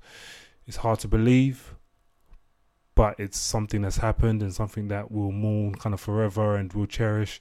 is 0.68 0.78
hard 0.78 1.00
to 1.00 1.08
believe, 1.08 1.76
but 2.96 3.20
it's 3.20 3.38
something 3.38 3.82
that's 3.82 3.98
happened 3.98 4.42
and 4.42 4.54
something 4.54 4.88
that 4.88 5.12
we'll 5.12 5.32
mourn 5.32 5.76
kind 5.76 5.94
of 5.94 6.00
forever 6.00 6.56
and 6.56 6.74
we'll 6.74 6.88
cherish, 6.88 7.40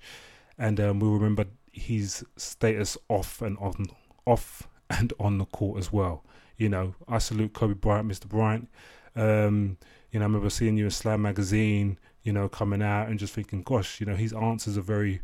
and 0.58 0.80
um, 0.80 1.00
we'll 1.00 1.12
remember 1.12 1.46
his 1.72 2.24
status 2.36 2.96
off 3.08 3.42
and 3.42 3.58
on, 3.58 3.86
off 4.26 4.68
and 4.90 5.12
on 5.18 5.38
the 5.38 5.44
court 5.46 5.78
as 5.78 5.92
well. 5.92 6.24
You 6.56 6.68
know, 6.68 6.94
I 7.08 7.18
salute 7.18 7.52
Kobe 7.52 7.74
Bryant, 7.74 8.08
Mr. 8.08 8.28
Bryant. 8.28 8.68
Um, 9.16 9.76
you 10.10 10.20
know, 10.20 10.24
I 10.24 10.28
remember 10.28 10.50
seeing 10.50 10.76
you 10.76 10.84
in 10.84 10.90
Slam 10.90 11.22
magazine, 11.22 11.98
you 12.22 12.32
know, 12.32 12.48
coming 12.48 12.82
out 12.82 13.08
and 13.08 13.18
just 13.18 13.34
thinking, 13.34 13.62
gosh, 13.62 14.00
you 14.00 14.06
know, 14.06 14.14
his 14.14 14.32
answers 14.32 14.78
are 14.78 14.82
very 14.82 15.20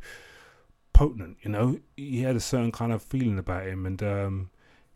potent. 0.92 1.38
You 1.42 1.50
know, 1.50 1.78
he 1.96 2.22
had 2.22 2.36
a 2.36 2.40
certain 2.40 2.72
kind 2.72 2.92
of 2.92 3.02
feeling 3.02 3.38
about 3.38 3.66
him, 3.66 3.86
and 3.86 4.02
um, 4.02 4.50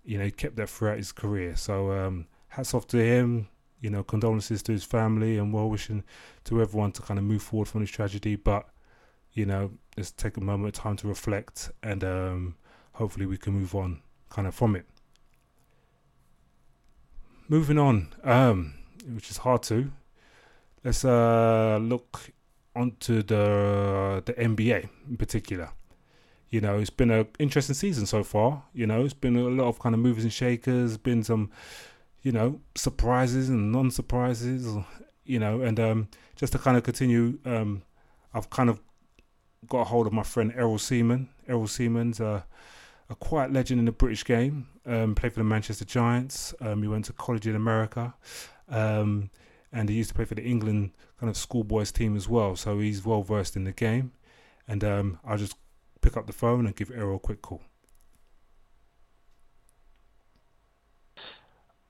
you 0.05 0.19
know, 0.19 0.25
he 0.25 0.31
kept 0.31 0.57
that 0.57 0.69
throughout 0.69 0.99
his 0.99 1.13
career. 1.13 1.57
So 1.57 1.93
um, 1.93 2.27
hats 2.49 2.75
off 2.75 2.87
to 2.89 2.99
him. 2.99 3.49
You 3.81 3.91
know, 3.91 4.03
condolences 4.03 4.63
to 4.63 4.73
his 4.73 4.83
family 4.83 5.37
and 5.37 5.53
well 5.53 5.69
wishing 5.69 6.05
to 6.45 6.63
everyone 6.63 6.93
to 6.93 7.03
kind 7.03 7.19
of 7.19 7.25
move 7.25 7.43
forward 7.43 7.69
from 7.69 7.83
this 7.83 7.91
tragedy. 7.91 8.35
But 8.35 8.67
you 9.35 9.47
know, 9.47 9.73
let's 9.97 10.11
take 10.11 10.37
a 10.37 10.41
moment 10.41 10.77
of 10.77 10.83
time 10.83 10.97
to 10.97 11.09
reflect, 11.09 11.71
and 11.83 12.03
um, 12.03 12.57
hopefully 12.93 13.27
we 13.27 13.37
can 13.37 13.53
move 13.53 13.75
on 13.75 14.01
kind 14.31 14.49
of 14.49 14.55
from 14.55 14.75
it. 14.77 14.87
Moving 17.49 17.79
on. 17.79 18.15
Um, 18.25 18.75
which 19.13 19.31
is 19.31 19.39
hard 19.39 19.63
to. 19.65 19.91
Let's 20.83 21.05
uh, 21.05 21.79
look 21.81 22.31
onto 22.75 23.23
the 23.23 24.23
the 24.25 24.33
NBA 24.35 24.89
in 25.09 25.17
particular. 25.17 25.71
You 26.51 26.61
know, 26.61 26.79
it's 26.79 26.91
been 26.91 27.11
an 27.11 27.27
interesting 27.39 27.75
season 27.75 28.07
so 28.07 28.23
far. 28.23 28.65
You 28.73 28.87
know, 28.87 29.05
it's 29.05 29.15
been 29.15 29.37
a 29.37 29.43
lot 29.43 29.69
of 29.69 29.79
kind 29.79 29.95
of 29.95 30.01
movers 30.01 30.25
and 30.25 30.33
shakers. 30.33 30.97
Been 30.97 31.25
some, 31.25 31.51
you 32.23 32.33
know, 32.33 32.61
surprises 32.77 33.49
and 33.49 33.73
non-surprises. 33.73 34.77
You 35.25 35.39
know, 35.39 35.63
and 35.63 35.81
um, 35.81 36.09
just 36.37 36.53
to 36.53 36.59
kind 36.59 36.77
of 36.77 36.83
continue, 36.83 37.39
um, 37.45 37.83
I've 38.35 38.51
kind 38.51 38.69
of 38.69 38.81
got 39.69 39.81
a 39.81 39.85
hold 39.85 40.07
of 40.07 40.13
my 40.13 40.23
friend 40.23 40.53
Errol 40.57 40.79
Seaman. 40.79 41.29
Errol 41.49 41.67
Seaman's 41.67 42.21
a, 42.21 42.45
a 43.09 43.15
quiet 43.15 43.53
legend 43.53 43.79
in 43.79 43.85
the 43.85 43.93
British 43.93 44.25
game. 44.25 44.69
Um, 44.87 45.15
played 45.15 45.33
for 45.33 45.41
the 45.41 45.45
Manchester 45.45 45.85
Giants. 45.85 46.55
Um, 46.61 46.83
he 46.83 46.89
went 46.89 47.07
to 47.07 47.13
college 47.13 47.47
in 47.47 47.55
America. 47.55 48.15
Um, 48.69 49.31
and 49.73 49.89
he 49.89 49.97
used 49.97 50.11
to 50.11 50.15
play 50.15 50.25
for 50.25 50.35
the 50.35 50.45
England 50.45 50.93
kind 51.19 51.31
of 51.31 51.37
schoolboys 51.37 51.91
team 51.91 52.17
as 52.17 52.29
well. 52.29 52.57
So 52.57 52.79
he's 52.79 53.05
well 53.05 53.23
versed 53.23 53.57
in 53.57 53.65
the 53.65 53.73
game. 53.73 54.13
And 54.69 54.85
um, 54.85 55.19
I'll 55.25 55.39
just 55.39 55.57
pick 56.01 56.17
up 56.17 56.27
the 56.27 56.33
phone 56.33 56.67
and 56.67 56.77
give 56.77 56.91
Errol 56.91 57.17
a 57.17 57.21
quick 57.21 57.43
call. 57.43 57.63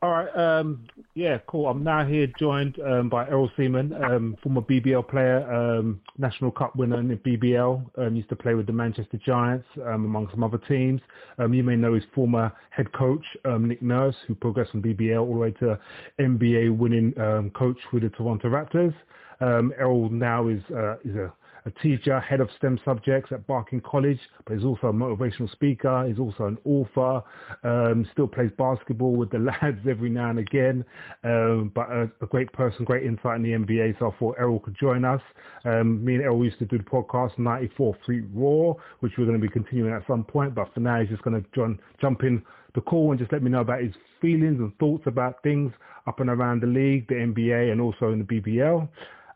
All 0.04 0.10
right. 0.10 0.36
Um, 0.36 0.86
yeah, 1.14 1.38
cool. 1.46 1.66
I'm 1.66 1.82
now 1.82 2.04
here 2.04 2.26
joined 2.38 2.78
um, 2.80 3.08
by 3.08 3.26
Errol 3.26 3.50
Seaman, 3.56 3.94
um, 4.04 4.36
former 4.42 4.60
BBL 4.60 5.08
player, 5.08 5.50
um, 5.50 5.98
National 6.18 6.50
Cup 6.50 6.76
winner 6.76 7.00
in 7.00 7.08
BBL. 7.16 7.82
Um, 7.96 8.14
used 8.14 8.28
to 8.28 8.36
play 8.36 8.52
with 8.52 8.66
the 8.66 8.72
Manchester 8.74 9.18
Giants, 9.24 9.66
um, 9.78 10.04
among 10.04 10.28
some 10.30 10.44
other 10.44 10.58
teams. 10.68 11.00
you 11.38 11.62
may 11.62 11.74
know 11.74 11.94
his 11.94 12.04
former 12.14 12.52
head 12.68 12.92
coach, 12.92 13.24
Nick 13.60 13.80
Nurse, 13.80 14.14
who 14.28 14.34
progressed 14.34 14.72
from 14.72 14.82
BBL 14.82 15.20
all 15.20 15.32
the 15.32 15.40
way 15.40 15.52
to 15.52 15.78
NBA 16.20 16.76
winning 16.76 17.14
coach 17.56 17.78
with 17.90 18.02
the 18.02 18.10
Toronto 18.10 18.48
Raptors. 18.48 18.94
Errol 19.40 20.10
now 20.10 20.48
is 20.48 20.60
uh, 20.70 20.96
is 21.02 21.16
a 21.16 21.32
a 21.66 21.70
teacher, 21.82 22.20
head 22.20 22.40
of 22.40 22.50
STEM 22.58 22.78
subjects 22.84 23.32
at 23.32 23.46
Barking 23.46 23.80
College, 23.80 24.18
but 24.44 24.54
he's 24.54 24.64
also 24.64 24.88
a 24.88 24.92
motivational 24.92 25.50
speaker. 25.50 26.04
He's 26.06 26.18
also 26.18 26.44
an 26.44 26.58
author. 26.64 27.22
Um, 27.62 28.06
still 28.12 28.28
plays 28.28 28.50
basketball 28.58 29.16
with 29.16 29.30
the 29.30 29.38
lads 29.62 29.80
every 29.88 30.10
now 30.10 30.30
and 30.30 30.38
again. 30.38 30.84
Um, 31.24 31.72
but 31.74 31.90
a, 31.90 32.10
a, 32.20 32.26
great 32.26 32.52
person, 32.52 32.84
great 32.84 33.04
insight 33.04 33.36
in 33.36 33.42
the 33.42 33.52
NBA. 33.52 33.98
So 33.98 34.10
I 34.10 34.18
thought 34.18 34.36
Errol 34.38 34.60
could 34.60 34.76
join 34.78 35.04
us. 35.04 35.22
Um, 35.64 36.04
me 36.04 36.16
and 36.16 36.22
Errol 36.22 36.44
used 36.44 36.58
to 36.58 36.66
do 36.66 36.76
the 36.76 36.84
podcast 36.84 37.38
94 37.38 37.96
Fleet 38.04 38.24
Raw, 38.34 38.74
which 39.00 39.12
we're 39.16 39.24
going 39.24 39.40
to 39.40 39.46
be 39.46 39.52
continuing 39.52 39.94
at 39.94 40.06
some 40.06 40.24
point. 40.24 40.54
But 40.54 40.72
for 40.74 40.80
now, 40.80 41.00
he's 41.00 41.08
just 41.08 41.22
going 41.22 41.42
to 41.42 41.78
jump 42.00 42.24
in 42.24 42.42
the 42.74 42.82
call 42.82 43.10
and 43.10 43.18
just 43.18 43.32
let 43.32 43.42
me 43.42 43.50
know 43.50 43.60
about 43.60 43.80
his 43.80 43.94
feelings 44.20 44.58
and 44.60 44.76
thoughts 44.78 45.04
about 45.06 45.42
things 45.42 45.72
up 46.06 46.20
and 46.20 46.28
around 46.28 46.60
the 46.60 46.66
league, 46.66 47.08
the 47.08 47.14
NBA, 47.14 47.72
and 47.72 47.80
also 47.80 48.12
in 48.12 48.18
the 48.18 48.24
BBL. 48.24 48.86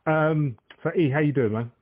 Um, 0.06 0.56
so, 0.82 0.90
E, 0.94 1.10
how 1.10 1.20
you 1.20 1.32
doing, 1.32 1.52
man? 1.52 1.72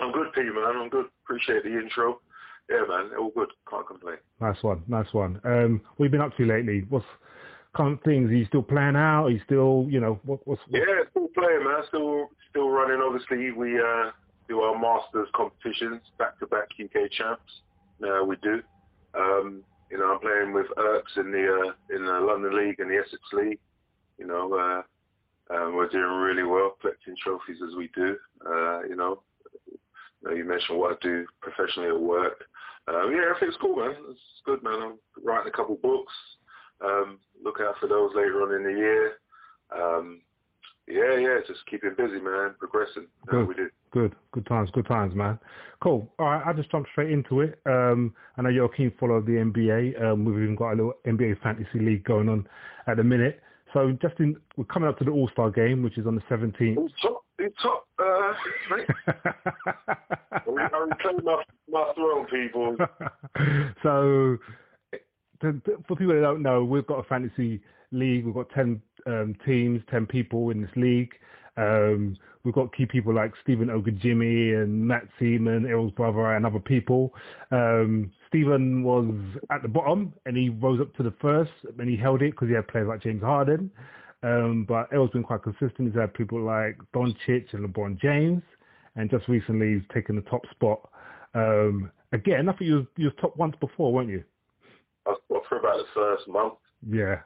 I'm 0.00 0.12
good, 0.12 0.32
P, 0.32 0.42
man. 0.42 0.76
I'm 0.76 0.88
good. 0.88 1.06
Appreciate 1.24 1.64
the 1.64 1.78
intro. 1.78 2.20
Yeah, 2.68 2.84
man. 2.88 3.10
All 3.18 3.30
good. 3.30 3.50
Can't 3.68 3.86
complain. 3.86 4.16
Nice 4.40 4.62
one. 4.62 4.82
Nice 4.88 5.12
one. 5.12 5.40
Um, 5.44 5.80
what 5.96 6.06
have 6.06 6.06
you 6.06 6.08
been 6.10 6.20
up 6.20 6.36
to 6.36 6.44
lately? 6.46 6.84
What's 6.88 7.04
kind 7.76 7.92
of 7.92 8.02
things? 8.02 8.30
Are 8.30 8.34
you 8.34 8.46
still 8.46 8.62
playing 8.62 8.96
out? 8.96 9.26
Are 9.26 9.30
you 9.30 9.40
still, 9.44 9.86
you 9.88 10.00
know, 10.00 10.20
what, 10.24 10.46
what's, 10.46 10.62
what's... 10.68 10.84
Yeah, 10.86 11.04
still 11.10 11.28
playing, 11.34 11.64
man. 11.64 11.82
Still, 11.88 12.30
still 12.50 12.70
running. 12.70 13.00
Obviously, 13.00 13.50
we 13.50 13.78
uh, 13.78 14.10
do 14.48 14.60
our 14.60 14.78
Masters 14.78 15.28
competitions, 15.34 16.00
back-to-back 16.18 16.68
UK 16.82 17.10
champs. 17.10 17.60
Uh, 18.02 18.24
we 18.24 18.36
do. 18.42 18.62
Um, 19.14 19.62
you 19.90 19.98
know, 19.98 20.14
I'm 20.14 20.20
playing 20.20 20.52
with 20.52 20.66
Erks 20.76 21.16
in 21.18 21.30
the 21.30 21.46
uh, 21.46 21.94
in 21.94 22.04
the 22.04 22.20
London 22.20 22.56
League 22.56 22.80
and 22.80 22.90
the 22.90 22.96
Essex 22.96 23.22
League. 23.32 23.60
You 24.18 24.26
know, 24.26 24.52
uh, 24.54 25.54
um, 25.54 25.76
we're 25.76 25.88
doing 25.88 26.04
really 26.04 26.42
well, 26.42 26.76
collecting 26.80 27.14
trophies 27.22 27.58
as 27.66 27.76
we 27.76 27.90
do. 27.94 28.16
Uh, 28.44 28.82
you 28.82 28.96
know, 28.96 29.22
know, 30.24 30.34
you 30.34 30.44
mentioned 30.44 30.78
what 30.78 30.92
I 30.92 30.96
do 31.02 31.26
professionally 31.40 31.88
at 31.88 32.00
work. 32.00 32.44
Um, 32.88 33.12
yeah, 33.12 33.30
everything's 33.30 33.58
cool, 33.60 33.76
man. 33.76 33.94
It's 34.10 34.20
good, 34.44 34.62
man. 34.62 34.80
I'm 34.82 34.98
writing 35.22 35.52
a 35.52 35.56
couple 35.56 35.76
books. 35.76 36.12
Um, 36.84 37.18
look 37.42 37.60
out 37.60 37.76
for 37.80 37.88
those 37.88 38.10
later 38.14 38.42
on 38.42 38.54
in 38.54 38.64
the 38.64 38.78
year. 38.78 39.12
Um, 39.74 40.20
yeah, 40.86 41.16
yeah, 41.16 41.38
just 41.46 41.64
keeping 41.70 41.94
busy, 41.96 42.20
man. 42.20 42.54
Progressing. 42.58 43.06
Good, 43.26 43.48
we 43.48 43.54
do. 43.54 43.70
good, 43.90 44.14
good 44.32 44.44
times, 44.44 44.68
good 44.74 44.86
times, 44.86 45.14
man. 45.14 45.38
Cool. 45.82 46.12
All 46.18 46.26
right, 46.26 46.42
I'll 46.44 46.54
just 46.54 46.70
jump 46.70 46.86
straight 46.92 47.10
into 47.10 47.40
it. 47.40 47.58
Um, 47.64 48.14
I 48.36 48.42
know 48.42 48.50
you're 48.50 48.66
a 48.66 48.76
keen 48.76 48.92
follower 49.00 49.16
of 49.16 49.26
the 49.26 49.32
NBA. 49.32 50.02
Um, 50.02 50.26
we've 50.26 50.42
even 50.42 50.56
got 50.56 50.72
a 50.72 50.76
little 50.76 50.94
NBA 51.06 51.40
fantasy 51.42 51.78
league 51.78 52.04
going 52.04 52.28
on 52.28 52.46
at 52.86 52.98
the 52.98 53.04
minute. 53.04 53.40
So, 53.72 53.96
Justin, 54.02 54.36
we're 54.56 54.64
coming 54.64 54.88
up 54.88 54.98
to 54.98 55.04
the 55.04 55.10
All 55.10 55.28
Star 55.32 55.50
game, 55.50 55.82
which 55.82 55.96
is 55.96 56.06
on 56.06 56.16
the 56.16 56.22
17th 56.22 56.90
it's 57.38 57.56
top, 57.62 57.86
uh, 57.98 58.13
mate. 58.70 58.86
I 60.36 60.78
reclaim 60.78 61.24
my, 61.24 61.42
my 61.70 61.92
throne, 61.94 62.26
people. 62.26 62.76
so, 63.82 64.36
to, 65.40 65.60
for 65.86 65.96
people 65.96 66.14
that 66.14 66.20
don't 66.20 66.42
know, 66.42 66.64
we've 66.64 66.86
got 66.86 67.00
a 67.00 67.04
fantasy 67.04 67.60
league. 67.92 68.24
We've 68.24 68.34
got 68.34 68.50
10 68.50 68.80
um, 69.06 69.34
teams, 69.44 69.82
10 69.90 70.06
people 70.06 70.50
in 70.50 70.62
this 70.62 70.70
league. 70.76 71.12
Um, 71.56 72.16
we've 72.42 72.54
got 72.54 72.74
key 72.76 72.86
people 72.86 73.14
like 73.14 73.32
Stephen 73.42 73.68
Ogajimi 73.68 74.60
and 74.60 74.86
Matt 74.86 75.04
Seaman, 75.18 75.66
Errol's 75.66 75.92
brother, 75.92 76.34
and 76.34 76.44
other 76.44 76.58
people. 76.58 77.14
Um, 77.50 78.10
Stephen 78.28 78.82
was 78.82 79.14
at 79.50 79.62
the 79.62 79.68
bottom 79.68 80.12
and 80.26 80.36
he 80.36 80.48
rose 80.48 80.80
up 80.80 80.94
to 80.96 81.02
the 81.02 81.14
first 81.20 81.52
and 81.78 81.88
he 81.88 81.96
held 81.96 82.22
it 82.22 82.32
because 82.32 82.48
he 82.48 82.54
had 82.54 82.66
players 82.66 82.88
like 82.88 83.02
James 83.02 83.22
Harden. 83.22 83.70
Um, 84.24 84.64
but 84.66 84.88
El's 84.94 85.10
been 85.10 85.22
quite 85.22 85.42
consistent. 85.42 85.88
He's 85.88 85.94
had 86.00 86.14
people 86.14 86.40
like 86.42 86.78
Doncic 86.94 87.52
and 87.52 87.68
LeBron 87.68 88.00
James, 88.00 88.42
and 88.96 89.10
just 89.10 89.28
recently 89.28 89.74
he's 89.74 89.82
taken 89.92 90.16
the 90.16 90.22
top 90.22 90.42
spot. 90.50 90.80
Um, 91.34 91.90
again, 92.12 92.48
I 92.48 92.52
think 92.52 92.68
you 92.68 92.76
was, 92.76 92.86
you 92.96 93.04
was 93.06 93.14
top 93.20 93.36
once 93.36 93.54
before, 93.60 93.92
weren't 93.92 94.08
you? 94.08 94.24
I 95.06 95.14
was 95.28 95.42
for 95.48 95.58
about 95.58 95.76
the 95.76 95.84
first 95.94 96.26
month. 96.26 96.54
Yeah. 96.88 97.20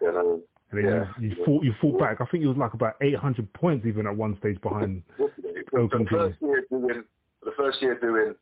You 0.00 0.12
know, 0.12 0.40
And 0.70 0.84
then 0.84 0.90
Yeah. 0.92 1.04
you, 1.20 1.28
you 1.36 1.44
fought 1.44 1.64
you 1.64 1.74
fought 1.80 1.98
back. 1.98 2.20
I 2.20 2.24
think 2.26 2.42
it 2.44 2.46
was 2.46 2.56
like 2.56 2.72
about 2.72 2.94
800 3.02 3.52
points 3.52 3.84
even 3.86 4.06
at 4.06 4.16
one 4.16 4.36
stage 4.38 4.60
behind. 4.60 5.02
The 5.70 6.06
first 6.10 6.40
year 6.40 6.64
doing 6.70 7.04
the 7.44 7.50
first 7.56 7.82
year 7.82 7.98
doing 8.00 8.34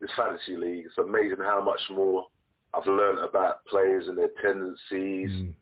this 0.00 0.10
fantasy 0.14 0.56
league, 0.56 0.84
it's 0.86 0.98
amazing 0.98 1.38
how 1.42 1.62
much 1.64 1.80
more 1.90 2.26
I've 2.74 2.86
learned 2.86 3.18
about 3.18 3.64
players 3.64 4.08
and 4.08 4.18
their 4.18 4.28
tendencies, 4.42 5.30
Mm. 5.30 5.54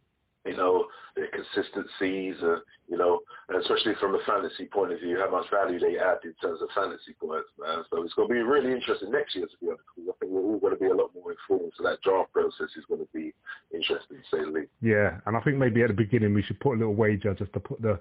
You 0.45 0.57
know, 0.57 0.87
their 1.17 1.29
consistencies, 1.29 2.37
uh, 2.43 2.61
you 2.89 2.99
know, 2.99 3.21
and 3.49 3.61
especially 3.63 3.95
from 4.01 4.15
a 4.15 4.19
fantasy 4.27 4.67
point 4.67 4.93
of 4.93 5.01
view, 5.01 5.19
how 5.19 5.31
much 5.31 5.47
value 5.51 5.79
they 5.79 5.99
add 5.99 6.19
in 6.25 6.35
terms 6.43 6.61
of 6.61 6.69
fantasy 6.75 7.15
points, 7.21 7.49
man. 7.59 7.85
So 7.91 8.03
it's 8.03 8.15
going 8.15 8.29
to 8.29 8.35
be 8.35 8.41
really 8.41 8.73
interesting 8.73 9.11
next 9.11 9.35
year, 9.35 9.47
to 9.47 9.57
be 9.61 9.69
honest, 9.69 9.85
because 9.95 10.11
I 10.11 10.15
think 10.21 10.33
we're 10.33 10.43
all 10.43 10.59
going 10.59 10.75
to 10.75 10.81
be 10.81 10.87
a 10.87 10.95
lot 10.95 11.11
more 11.15 11.33
informed. 11.33 11.73
So 11.77 11.85
that 11.85 12.03
draft 12.03 12.33
process 12.33 12.69
is 12.77 12.85
going 12.89 13.01
to 13.01 13.09
be 13.15 13.33
interesting, 13.73 14.19
to 14.19 14.37
say 14.37 14.45
the 14.45 14.51
least. 14.51 14.71
Yeah, 14.83 15.21
and 15.27 15.37
I 15.37 15.41
think 15.41 15.57
maybe 15.57 15.83
at 15.83 15.89
the 15.89 15.95
beginning 15.95 16.35
we 16.35 16.43
should 16.43 16.61
put 16.61 16.75
a 16.75 16.79
little 16.79 16.95
wager 16.95 17.35
just 17.35 17.53
to 17.55 17.61
put 17.61 17.81
the 17.81 17.99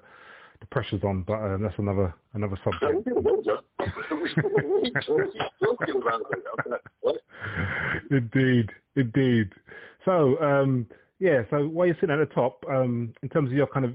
the 0.59 0.67
pressures 0.67 1.03
on. 1.03 1.23
But 1.23 1.39
um, 1.43 1.61
that's 1.61 1.77
another 1.77 2.13
another 2.33 2.57
subject. 2.63 3.05
did 3.05 3.17
a 3.17 3.21
wager. 3.21 3.59
We 4.23 4.29
talking 5.63 6.01
about 6.01 6.21
it. 6.21 6.43
I'm 6.65 6.71
like, 6.71 6.81
what? 7.01 7.15
indeed, 8.11 8.69
indeed. 8.95 9.49
So, 10.05 10.39
um, 10.41 10.87
yeah. 11.23 11.43
So 11.49 11.67
while 11.67 11.87
you're 11.87 11.95
sitting 12.01 12.13
at 12.13 12.27
the 12.27 12.35
top, 12.35 12.65
um, 12.69 13.13
in 13.23 13.29
terms 13.29 13.49
of 13.49 13.55
your 13.55 13.67
kind 13.67 13.85
of 13.85 13.93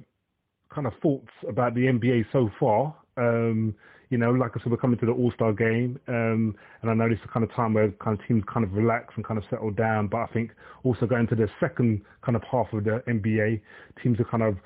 kind 0.74 0.86
of 0.86 0.94
thoughts 1.02 1.28
about 1.46 1.74
the 1.74 1.82
NBA 1.82 2.24
so 2.32 2.48
far, 2.58 2.96
um, 3.18 3.74
you 4.08 4.16
know, 4.16 4.30
like 4.30 4.52
I 4.56 4.62
said, 4.62 4.70
we're 4.70 4.78
coming 4.78 4.98
to 5.00 5.06
the 5.06 5.12
All 5.12 5.30
Star 5.34 5.52
game, 5.52 6.00
um, 6.08 6.56
and 6.80 6.90
I 6.90 6.94
know 6.94 7.06
this 7.06 7.18
is 7.18 7.24
the 7.24 7.28
kind 7.28 7.44
of 7.44 7.52
time 7.52 7.74
where 7.74 7.90
kind 8.02 8.18
of 8.18 8.26
teams 8.26 8.42
kind 8.50 8.64
of 8.64 8.72
relax 8.72 9.12
and 9.16 9.26
kind 9.26 9.36
of 9.36 9.44
settle 9.50 9.70
down. 9.70 10.08
But 10.08 10.18
I 10.22 10.26
think 10.28 10.52
also 10.84 11.04
going 11.04 11.26
to 11.26 11.34
the 11.34 11.48
second 11.60 12.00
kind 12.24 12.34
of 12.34 12.42
half 12.50 12.72
of 12.72 12.84
the 12.84 13.02
NBA, 13.06 13.60
teams 14.02 14.18
are 14.20 14.24
kind 14.24 14.42
of 14.42 14.56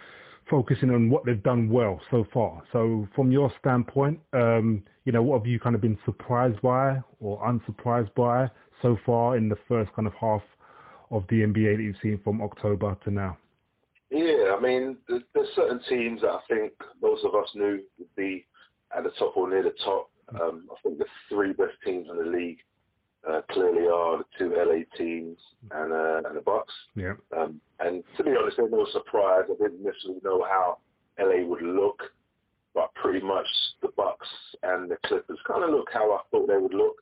focusing 0.49 0.91
on 0.91 1.11
what 1.11 1.25
they've 1.27 1.43
done 1.43 1.69
well 1.69 2.01
so 2.13 2.25
far. 2.33 2.63
So 2.73 3.09
from 3.17 3.33
your 3.33 3.53
standpoint, 3.59 4.21
um, 4.35 4.85
you 5.05 5.11
know, 5.11 5.23
what 5.23 5.39
have 5.39 5.47
you 5.49 5.59
kind 5.59 5.75
of 5.75 5.81
been 5.81 5.99
surprised 6.05 6.63
by 6.63 7.01
or 7.19 7.45
unsurprised 7.45 8.15
by 8.15 8.49
so 8.81 8.97
far 9.05 9.37
in 9.37 9.49
the 9.49 9.57
first 9.67 9.93
kind 9.95 10.07
of 10.07 10.15
half 10.15 10.43
of 11.13 11.25
the 11.29 11.43
NBA 11.43 11.77
that 11.77 11.83
you've 11.83 11.97
seen 12.03 12.19
from 12.25 12.43
October 12.43 12.97
to 13.05 13.11
now? 13.11 13.37
Yeah, 14.11 14.57
I 14.57 14.61
mean, 14.61 14.97
there's, 15.09 15.23
there's 15.35 15.49
certain 15.55 15.81
teams 15.89 16.23
that 16.23 16.31
I 16.31 16.41
think 16.49 16.73
most 17.01 17.25
of 17.25 17.35
us 17.35 17.49
knew 17.55 17.81
would 17.99 18.15
be 18.17 18.45
at 18.97 19.05
the 19.05 19.11
top 19.19 19.37
or 19.37 19.49
near 19.49 19.63
the 19.63 19.75
top. 19.85 20.11
Um, 20.41 20.69
I 20.71 20.75
think 20.83 20.99
the 20.99 21.07
three 21.29 21.53
best 21.53 21.75
teams 21.85 22.09
in 22.11 22.17
the 22.17 22.25
league 22.25 22.59
uh, 23.29 23.43
clearly 23.51 23.87
are 23.87 24.19
the 24.19 24.25
two 24.39 24.55
LA 24.57 24.83
teams 24.97 25.39
and 25.71 25.93
uh, 25.93 26.29
and 26.29 26.37
the 26.37 26.41
Bucks. 26.41 26.73
Yeah. 26.95 27.15
Um, 27.37 27.61
and 27.81 28.03
to 28.17 28.25
be 28.25 28.33
honest, 28.39 28.57
there's 28.57 28.73
no 28.73 28.87
surprise. 28.93 29.45
I 29.49 29.63
didn't 29.63 29.83
necessarily 29.83 30.21
know 30.25 30.45
how 30.45 30.79
LA 31.19 31.45
would 31.47 31.63
look, 31.63 32.03
but 32.75 32.95
pretty 32.95 33.25
much 33.25 33.47
the 33.81 33.89
Bucks 33.97 34.29
and 34.63 34.91
the 34.91 34.97
Clippers 35.07 35.39
kind 35.47 35.65
of 35.65 35.71
look 35.71 35.89
how 35.93 36.13
I 36.13 36.21
thought 36.31 36.49
they 36.49 36.57
would 36.57 36.75
look. 36.75 36.97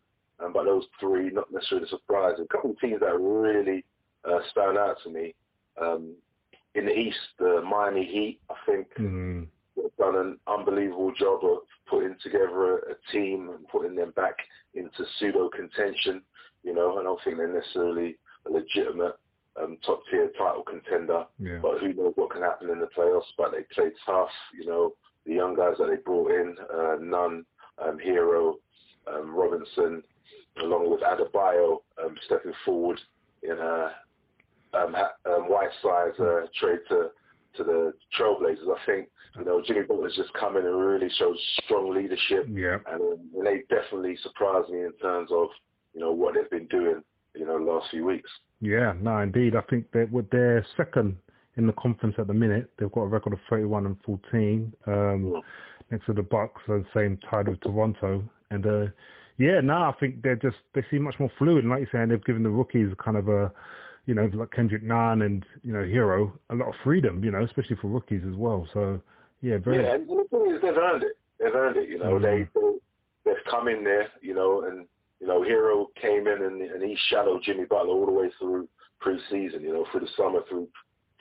Um, 0.44 0.52
but 0.52 0.64
those 0.64 0.84
three, 0.98 1.30
not 1.30 1.52
necessarily 1.52 1.88
surprising. 1.88 2.44
A 2.44 2.52
couple 2.52 2.70
of 2.70 2.80
teams 2.80 3.00
that 3.00 3.18
really 3.18 3.84
uh, 4.24 4.38
stand 4.50 4.78
out 4.78 4.96
to 5.04 5.10
me. 5.10 5.34
Um, 5.80 6.14
in 6.74 6.86
the 6.86 6.96
East, 6.96 7.18
the 7.38 7.62
Miami 7.62 8.04
Heat, 8.04 8.40
I 8.48 8.54
think, 8.66 8.88
Mm, 8.98 9.48
have 9.76 9.96
done 9.98 10.16
an 10.16 10.38
unbelievable 10.46 11.12
job 11.18 11.40
of 11.44 11.58
putting 11.88 12.16
together 12.22 12.78
a, 12.78 12.92
a 12.92 12.94
team 13.12 13.50
and 13.50 13.66
putting 13.68 13.94
them 13.94 14.12
back 14.14 14.36
into 14.74 15.04
pseudo 15.18 15.48
contention. 15.48 16.22
You 16.62 16.74
know, 16.74 16.98
I 16.98 17.02
don't 17.02 17.20
think 17.24 17.38
they're 17.38 17.52
necessarily 17.52 18.16
a 18.46 18.50
legitimate 18.50 19.16
um, 19.60 19.78
top 19.84 20.02
tier 20.10 20.30
title 20.38 20.62
contender, 20.62 21.24
yeah. 21.38 21.58
but 21.60 21.80
who 21.80 21.92
knows 21.92 22.12
what 22.16 22.30
can 22.30 22.42
happen 22.42 22.70
in 22.70 22.80
the 22.80 22.88
playoffs. 22.96 23.32
But 23.36 23.52
they 23.52 23.62
played 23.74 23.92
tough. 24.06 24.28
You 24.58 24.66
know, 24.66 24.92
the 25.26 25.34
young 25.34 25.56
guys 25.56 25.74
that 25.78 25.88
they 25.88 25.96
brought 25.96 26.30
in, 26.30 26.56
uh, 26.72 26.96
Nunn, 27.00 27.44
um, 27.78 27.98
Herro, 27.98 28.54
um, 29.12 29.34
Robinson, 29.34 30.02
along 30.62 30.90
with 30.90 31.00
Adebayo 31.00 31.78
um, 32.04 32.14
stepping 32.26 32.52
forward 32.64 33.00
in 33.42 33.52
a 33.52 33.92
um, 34.74 34.94
um, 34.94 35.42
Whiteside's 35.48 36.18
uh, 36.20 36.46
trade 36.58 36.80
to 36.88 37.10
to 37.56 37.64
the 37.64 37.92
Trailblazers. 38.18 38.68
I 38.68 38.86
think 38.86 39.08
you 39.38 39.44
know 39.44 39.62
Jimmy 39.66 39.82
Butler's 39.82 40.14
just 40.16 40.32
come 40.34 40.56
in 40.56 40.64
and 40.66 40.78
really 40.78 41.10
showed 41.18 41.36
strong 41.64 41.94
leadership, 41.94 42.46
Yeah. 42.48 42.78
and, 42.86 43.00
um, 43.02 43.18
and 43.36 43.46
they 43.46 43.62
definitely 43.68 44.16
surprised 44.22 44.70
me 44.70 44.80
in 44.80 44.92
terms 45.02 45.30
of 45.32 45.48
you 45.94 46.00
know 46.00 46.12
what 46.12 46.34
they've 46.34 46.50
been 46.50 46.68
doing 46.68 47.02
you 47.34 47.46
know 47.46 47.58
the 47.58 47.64
last 47.64 47.90
few 47.90 48.04
weeks. 48.04 48.30
Yeah, 48.60 48.92
no, 49.00 49.18
indeed. 49.20 49.56
I 49.56 49.62
think 49.62 49.90
that 49.92 50.10
with 50.12 50.28
their 50.30 50.64
second 50.76 51.16
in 51.56 51.66
the 51.66 51.72
conference 51.74 52.14
at 52.18 52.26
the 52.26 52.34
minute, 52.34 52.70
they've 52.78 52.92
got 52.92 53.02
a 53.02 53.06
record 53.06 53.32
of 53.32 53.38
31 53.48 53.86
and 53.86 53.96
14. 54.04 54.72
Um, 54.86 55.42
next 55.90 56.06
to 56.06 56.12
the 56.12 56.22
Bucks, 56.22 56.60
so 56.66 56.84
same 56.94 57.18
tied 57.28 57.48
with 57.48 57.60
Toronto. 57.60 58.22
And 58.50 58.66
uh, 58.66 58.86
yeah, 59.38 59.60
no, 59.60 59.74
I 59.74 59.92
think 59.98 60.22
they're 60.22 60.36
just 60.36 60.56
they 60.74 60.84
seem 60.90 61.02
much 61.02 61.16
more 61.18 61.30
fluid. 61.38 61.64
And 61.64 61.70
like 61.70 61.80
you're 61.80 61.88
saying, 61.92 62.08
they've 62.08 62.24
given 62.24 62.42
the 62.42 62.50
rookies 62.50 62.88
kind 63.02 63.16
of 63.16 63.28
a, 63.28 63.50
you 64.06 64.14
know, 64.14 64.30
like 64.34 64.50
Kendrick 64.50 64.82
Nunn 64.82 65.22
and 65.22 65.44
you 65.62 65.72
know 65.72 65.82
Herro 65.82 66.32
a 66.50 66.54
lot 66.54 66.68
of 66.68 66.74
freedom, 66.82 67.22
you 67.24 67.30
know, 67.30 67.42
especially 67.44 67.76
for 67.76 67.88
rookies 67.88 68.22
as 68.28 68.34
well. 68.34 68.66
So 68.72 69.00
yeah, 69.42 69.58
very. 69.58 69.82
Yeah, 69.82 69.94
and 69.94 70.08
the 70.08 70.24
thing 70.30 70.52
is, 70.54 70.62
they've 70.62 70.76
earned 70.76 71.02
it. 71.04 71.16
They've 71.38 71.54
earned 71.54 71.76
it. 71.76 71.88
You 71.88 71.98
know, 71.98 72.18
Mhm. 72.18 72.22
they 72.22 72.48
they've 73.24 73.44
come 73.50 73.68
in 73.68 73.84
there. 73.84 74.08
You 74.20 74.34
know, 74.34 74.62
and 74.62 74.86
you 75.20 75.26
know, 75.26 75.42
Herro 75.42 75.86
came 76.00 76.26
in 76.26 76.42
and, 76.42 76.62
and 76.62 76.82
he 76.82 76.96
shadowed 77.08 77.42
Jimmy 77.42 77.64
Butler 77.64 77.92
all 77.92 78.06
the 78.06 78.12
way 78.12 78.30
through 78.38 78.68
preseason. 79.02 79.62
You 79.62 79.72
know, 79.72 79.86
through 79.90 80.00
the 80.00 80.08
summer, 80.16 80.40
through 80.48 80.68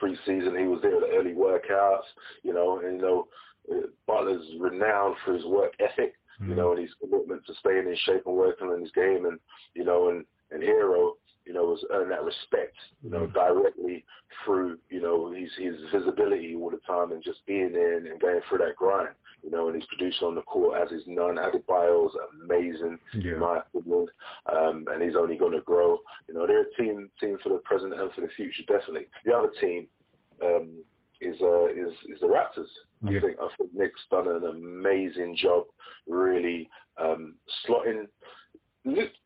preseason, 0.00 0.58
he 0.58 0.66
was 0.66 0.80
there 0.82 0.96
at 0.96 1.02
the 1.02 1.16
early 1.16 1.34
workouts. 1.34 2.08
You 2.42 2.54
know, 2.54 2.80
and 2.80 2.96
you 2.96 3.02
know, 3.02 3.28
Butler's 4.06 4.46
renowned 4.58 5.16
for 5.24 5.34
his 5.34 5.44
work 5.44 5.74
ethic. 5.80 6.14
You 6.42 6.54
know, 6.54 6.72
and 6.72 6.80
his 6.80 6.94
commitment 6.94 7.44
to 7.46 7.54
staying 7.56 7.86
in 7.86 7.94
shape 8.06 8.22
and 8.24 8.34
working 8.34 8.68
on 8.68 8.80
his 8.80 8.90
game, 8.92 9.26
and 9.26 9.38
you 9.74 9.84
know, 9.84 10.08
and 10.08 10.24
and 10.50 10.62
Herro, 10.62 11.12
you 11.46 11.52
know, 11.52 11.70
has 11.70 11.84
earned 11.92 12.10
that 12.12 12.22
respect, 12.24 12.76
you 13.02 13.10
know, 13.10 13.26
directly 13.26 14.04
through, 14.44 14.78
you 14.88 15.00
know, 15.00 15.32
his 15.32 15.50
his 15.58 15.74
visibility 15.92 16.54
all 16.54 16.70
the 16.70 16.78
time 16.86 17.12
and 17.12 17.22
just 17.22 17.44
being 17.46 17.72
there 17.72 17.96
and, 17.96 18.20
going 18.20 18.40
through 18.48 18.58
that 18.58 18.76
grind, 18.76 19.08
you 19.42 19.50
know, 19.50 19.66
and 19.68 19.76
he's 19.76 19.86
producing 19.88 20.28
on 20.28 20.34
the 20.34 20.42
court 20.42 20.80
as 20.80 20.90
his 20.90 21.02
non 21.06 21.36
Adebayo's 21.36 22.14
amazing, 22.44 22.98
Yeah. 23.14 23.32
in 23.32 23.38
my 23.40 23.60
opinion, 23.74 24.06
um, 24.52 24.84
and 24.92 25.02
he's 25.02 25.16
only 25.16 25.36
going 25.36 25.52
to 25.52 25.60
grow. 25.62 25.98
You 26.28 26.34
know, 26.34 26.46
they're 26.46 26.62
a 26.62 26.74
team 26.74 27.10
team 27.20 27.38
for 27.42 27.48
the 27.48 27.58
present 27.64 27.94
and 27.94 28.12
for 28.12 28.20
the 28.20 28.28
future, 28.36 28.62
definitely. 28.68 29.06
The 29.24 29.32
other 29.36 29.50
team 29.60 29.86
um, 30.42 30.82
is 31.20 31.36
uh, 31.42 31.66
is 31.68 31.92
is 32.08 32.20
the 32.20 32.26
Raptors. 32.26 32.68
Yeah. 33.02 33.18
I 33.18 33.20
think 33.22 33.36
I 33.40 33.48
think 33.56 33.70
Nick's 33.74 34.00
done 34.10 34.28
an 34.28 34.44
amazing 34.44 35.36
job, 35.36 35.64
really 36.06 36.68
um, 36.98 37.34
slotting. 37.66 38.06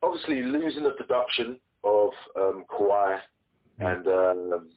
Obviously, 0.03 0.43
losing 0.43 0.83
the 0.83 0.91
production 0.91 1.59
of 1.85 2.11
um, 2.37 2.65
Kawhi 2.71 3.19
and 3.79 4.07
um, 4.07 4.71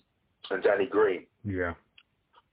and 0.52 0.64
Danny 0.64 0.86
Green, 0.88 1.26
Yeah. 1.44 1.74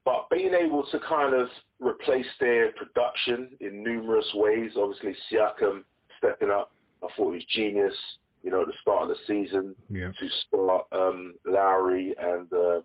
but 0.05 0.29
being 0.31 0.53
able 0.55 0.85
to 0.91 0.99
kind 1.01 1.35
of 1.35 1.49
replace 1.81 2.27
their 2.41 2.73
production 2.73 3.51
in 3.61 3.83
numerous 3.83 4.27
ways. 4.35 4.73
Obviously, 4.77 5.15
Siakam 5.31 5.85
stepping 6.19 6.51
up. 6.51 6.71
I 7.03 7.09
thought 7.17 7.31
he 7.31 7.37
was 7.37 7.45
genius. 7.51 7.95
You 8.43 8.51
know, 8.51 8.61
at 8.63 8.67
the 8.67 8.75
start 8.83 9.03
of 9.05 9.09
the 9.09 9.17
season 9.27 9.75
Yeah. 9.91 10.09
to 10.19 10.29
start 10.47 10.87
um, 10.93 11.35
Lowry 11.47 12.15
and 12.21 12.53
uh, 12.53 12.81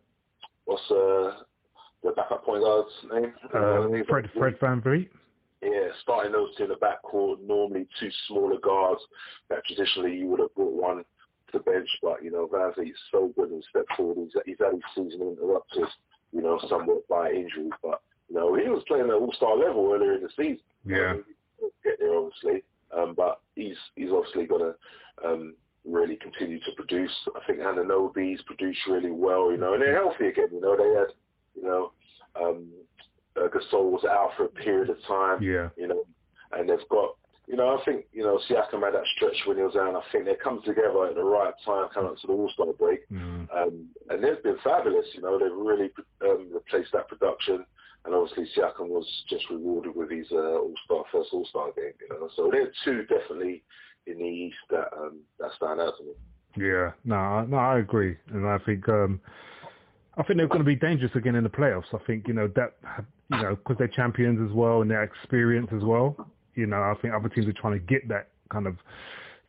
what's 0.66 0.90
uh, 0.90 1.42
the 2.04 2.12
backup 2.16 2.46
point 2.46 2.62
guard's 2.64 2.90
name? 3.12 3.34
Uh, 3.54 4.04
Fred 4.08 4.30
Fred 4.38 4.60
VanVleet. 4.60 5.10
Yeah, 5.62 5.90
starting 6.02 6.32
those 6.32 6.56
two 6.56 6.64
in 6.64 6.70
the 6.70 6.76
backcourt, 6.76 7.42
normally 7.42 7.86
two 8.00 8.10
smaller 8.28 8.60
guards 8.60 9.02
that 9.50 9.66
traditionally 9.66 10.16
you 10.16 10.28
would 10.28 10.40
have 10.40 10.56
brought 10.56 10.74
one 10.74 10.98
to 10.98 11.04
the 11.52 11.60
bench, 11.60 11.90
but 12.02 12.24
you 12.24 12.32
know, 12.32 12.48
VanVleet's 12.48 12.98
so 13.12 13.34
good 13.36 13.50
and 13.50 13.64
stepped 13.70 13.92
forward. 13.98 14.18
He's, 14.18 14.42
he's 14.46 14.58
had 14.60 14.74
his 14.74 14.82
season 14.96 15.22
interrupted, 15.22 15.88
you 16.32 16.42
know, 16.42 16.60
somewhat 16.70 17.08
by 17.10 17.32
injury, 17.32 17.70
but 17.84 18.02
you 18.30 18.36
know, 18.36 18.56
he 18.56 18.70
was 18.70 18.84
playing 18.88 19.10
at 19.10 19.14
all-star 19.16 19.58
level 19.58 19.92
earlier 19.94 20.14
in 20.14 20.24
the 20.24 20.30
season. 20.38 20.60
Yeah. 20.86 21.12
Um, 21.12 21.24
get 21.84 22.00
there 22.00 22.16
obviously, 22.16 22.64
um, 22.96 23.14
but 23.18 23.42
he's 23.56 23.76
he's 23.96 24.12
obviously 24.12 24.46
going 24.46 24.72
to 24.72 25.28
um, 25.28 25.56
really 25.86 26.18
continue 26.18 26.60
to 26.60 26.72
produce. 26.76 27.12
I 27.36 27.46
think 27.46 27.60
Anunoby's 27.60 28.42
produced 28.44 28.80
really 28.88 29.12
well, 29.12 29.52
you 29.52 29.58
know, 29.58 29.74
and 29.74 29.82
they're 29.82 29.96
healthy 29.96 30.28
again. 30.28 30.50
You 30.52 30.62
know, 30.62 30.78
they 30.78 31.00
had, 31.00 31.08
you 31.56 31.64
know, 31.64 31.92
um, 32.42 32.68
uh, 33.40 33.48
Gasol 33.48 33.92
was 33.92 34.04
out 34.06 34.32
for 34.38 34.46
a 34.46 34.50
period 34.50 34.90
of 34.90 34.98
time 35.08 35.42
Yeah. 35.42 35.70
you 35.78 35.88
know, 35.88 36.04
and 36.52 36.70
they've 36.70 36.90
got, 36.90 37.16
you 37.48 37.56
know, 37.56 37.78
I 37.78 37.84
think, 37.86 38.06
you 38.14 38.24
know, 38.24 38.40
Siakam 38.50 38.84
had 38.84 38.94
that 38.94 39.06
stretch 39.16 39.38
when 39.48 39.58
he 39.58 39.64
was 39.64 39.76
out, 39.76 39.88
and 39.88 39.98
I 39.98 40.02
think 40.12 40.26
they 40.26 40.36
come 40.36 40.62
together 40.64 41.06
at 41.06 41.16
the 41.16 41.24
right 41.24 41.54
time, 41.66 41.88
coming 41.94 42.12
up 42.12 42.18
to 42.20 42.28
the 42.28 42.34
All-Star 42.34 42.74
break, 42.74 43.08
Mm. 43.10 43.48
um, 43.56 43.88
and 44.10 44.24
they've 44.24 44.42
been 44.44 44.58
fabulous, 44.64 45.06
you 45.16 45.22
know, 45.22 45.38
they've 45.40 45.52
really 45.52 45.90
um, 46.22 46.50
replaced 46.54 46.92
that 46.94 47.08
production, 47.08 47.66
and 48.06 48.14
obviously 48.14 48.46
Siakam 48.56 48.90
was 48.90 49.08
just 49.30 49.50
rewarded 49.50 49.96
with 49.96 50.12
his 50.12 50.28
uh, 50.32 50.60
All-Star, 50.62 51.04
first 51.12 51.30
All-Star 51.34 51.72
game, 51.76 51.94
you 52.02 52.10
know, 52.10 52.30
so 52.36 52.50
they're 52.52 52.72
two 52.86 53.04
definitely 53.06 53.64
in 54.06 54.18
the 54.20 54.26
East 54.26 54.58
that, 54.70 54.90
um, 54.98 55.20
that 55.40 55.52
stand 55.58 55.80
out 55.82 55.94
to 55.98 56.04
me. 56.04 56.14
Yeah, 56.58 56.92
no, 57.06 57.16
I- 57.16 57.46
no, 57.46 57.58
I 57.58 57.80
agree, 57.80 58.18
and 58.32 58.48
I 58.48 58.58
think 58.60 58.88
um, 58.90 59.22
I 60.18 60.24
think 60.24 60.38
they're 60.38 60.48
going 60.48 60.60
to 60.60 60.66
be 60.66 60.76
dangerous 60.76 61.16
again 61.16 61.36
in 61.36 61.44
the 61.44 61.50
playoffs. 61.50 61.94
I 61.94 62.00
think 62.06 62.28
you 62.28 62.34
know 62.34 62.48
that 62.56 62.74
you 63.30 63.42
know 63.42 63.56
because 63.56 63.78
they're 63.78 63.88
champions 63.88 64.40
as 64.48 64.54
well 64.56 64.82
and 64.82 64.90
their 64.92 65.04
experience 65.04 65.70
as 65.76 65.84
well. 65.84 66.16
You 66.56 66.66
know, 66.66 66.78
I 66.78 66.94
think 67.02 67.14
other 67.14 67.30
teams 67.30 67.48
are 67.48 67.54
trying 67.54 67.74
to 67.74 67.80
get 67.80 68.08
that 68.10 68.30
kind 68.52 68.68
of 68.68 68.76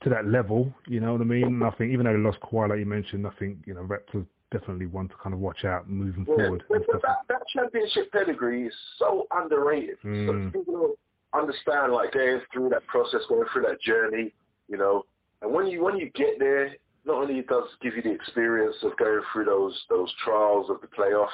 to 0.02 0.10
that 0.10 0.26
level. 0.26 0.72
You 0.86 1.00
know 1.00 1.12
what 1.12 1.20
I 1.20 1.24
mean? 1.24 1.44
And 1.44 1.64
I 1.64 1.70
think 1.70 1.92
even 1.92 2.06
though 2.06 2.12
they 2.12 2.18
lost 2.18 2.38
Kawhi, 2.40 2.68
like 2.70 2.78
you 2.78 2.86
mentioned, 2.86 3.26
I 3.26 3.30
think 3.38 3.58
you 3.66 3.74
know 3.74 3.82
Raptors 3.82 4.26
definitely 4.50 4.86
one 4.86 5.08
to 5.08 5.14
kind 5.22 5.32
of 5.32 5.40
watch 5.40 5.64
out 5.64 5.88
moving 5.88 6.26
Yeah, 6.28 6.34
forward. 6.34 6.64
but 6.68 6.86
that, 7.02 7.18
that 7.28 7.42
championship 7.54 8.10
pedigree 8.12 8.66
is 8.66 8.74
so 8.98 9.26
underrated. 9.30 9.96
So 10.02 10.08
Mm. 10.08 10.52
people 10.52 10.74
don't 10.74 10.98
understand 11.32 11.92
like 11.92 12.12
going 12.12 12.40
through 12.52 12.70
that 12.70 12.86
process, 12.86 13.20
going 13.28 13.46
through 13.52 13.62
that 13.62 13.80
journey, 13.80 14.32
you 14.68 14.76
know. 14.76 15.04
And 15.42 15.52
when 15.52 15.66
you 15.66 15.82
when 15.82 15.96
you 15.96 16.10
get 16.10 16.38
there, 16.38 16.74
not 17.04 17.16
only 17.22 17.42
does 17.42 17.64
it 17.72 17.80
give 17.80 17.96
you 17.96 18.02
the 18.02 18.12
experience 18.12 18.76
of 18.82 18.96
going 18.96 19.22
through 19.32 19.44
those 19.46 19.78
those 19.88 20.12
trials 20.24 20.68
of 20.68 20.80
the 20.80 20.88
playoffs, 20.88 21.28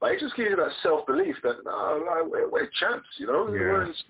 but 0.00 0.12
it 0.12 0.20
just 0.20 0.36
gives 0.36 0.50
you 0.50 0.56
that 0.56 0.72
self 0.82 1.06
belief 1.06 1.36
that 1.42 1.56
no, 1.64 2.04
like, 2.06 2.30
we're, 2.30 2.50
we're 2.50 2.70
champs, 2.78 3.08
you 3.18 3.26
know. 3.26 3.48
Yeah. 3.48 3.60
We're 3.60 3.86
just, 3.86 4.04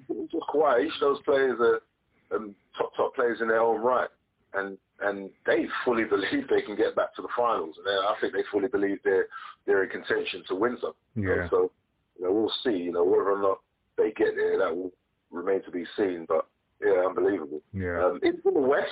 quiet. 0.48 0.86
Each 0.86 0.94
of 0.94 1.00
those 1.00 1.22
players 1.24 1.58
are 1.60 2.36
um, 2.36 2.54
top 2.76 2.92
top 2.96 3.14
players 3.14 3.38
in 3.40 3.48
their 3.48 3.60
own 3.60 3.80
right, 3.80 4.08
and 4.54 4.76
and 5.02 5.30
they 5.46 5.66
fully 5.84 6.04
believe 6.10 6.48
they 6.48 6.62
can 6.62 6.76
get 6.76 6.96
back 6.96 7.14
to 7.16 7.22
the 7.22 7.28
finals, 7.36 7.76
and 7.78 8.06
I 8.06 8.14
think 8.20 8.32
they 8.32 8.42
fully 8.50 8.68
believe 8.68 8.98
they're 9.04 9.26
they're 9.66 9.84
in 9.84 9.90
contention 9.90 10.42
to 10.48 10.54
win 10.54 10.76
know. 10.82 10.94
Yeah. 11.14 11.48
So 11.50 11.70
you 12.18 12.24
know, 12.24 12.32
we'll 12.32 12.52
see. 12.64 12.78
You 12.78 12.92
know, 12.92 13.04
whether 13.04 13.30
or 13.30 13.40
not 13.40 13.60
they 13.96 14.10
get 14.12 14.34
there, 14.34 14.58
that 14.58 14.76
will 14.76 14.92
remain 15.30 15.62
to 15.64 15.70
be 15.70 15.84
seen. 15.96 16.26
But 16.28 16.46
yeah, 16.84 17.06
unbelievable. 17.06 17.62
Yeah. 17.72 18.04
Um, 18.04 18.20
in, 18.22 18.40
in 18.44 18.54
the 18.54 18.60
West, 18.60 18.90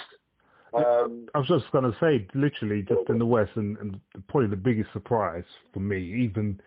um, 0.74 1.28
I 1.34 1.38
was 1.38 1.48
just 1.48 1.70
going 1.72 1.84
to 1.84 1.96
say, 2.00 2.26
literally, 2.34 2.82
just 2.82 3.08
in 3.08 3.18
the 3.18 3.26
West, 3.26 3.52
and, 3.56 3.76
and 3.78 4.00
probably 4.28 4.48
the 4.48 4.56
biggest 4.56 4.92
surprise 4.92 5.44
for 5.72 5.80
me, 5.80 5.98
even 6.24 6.60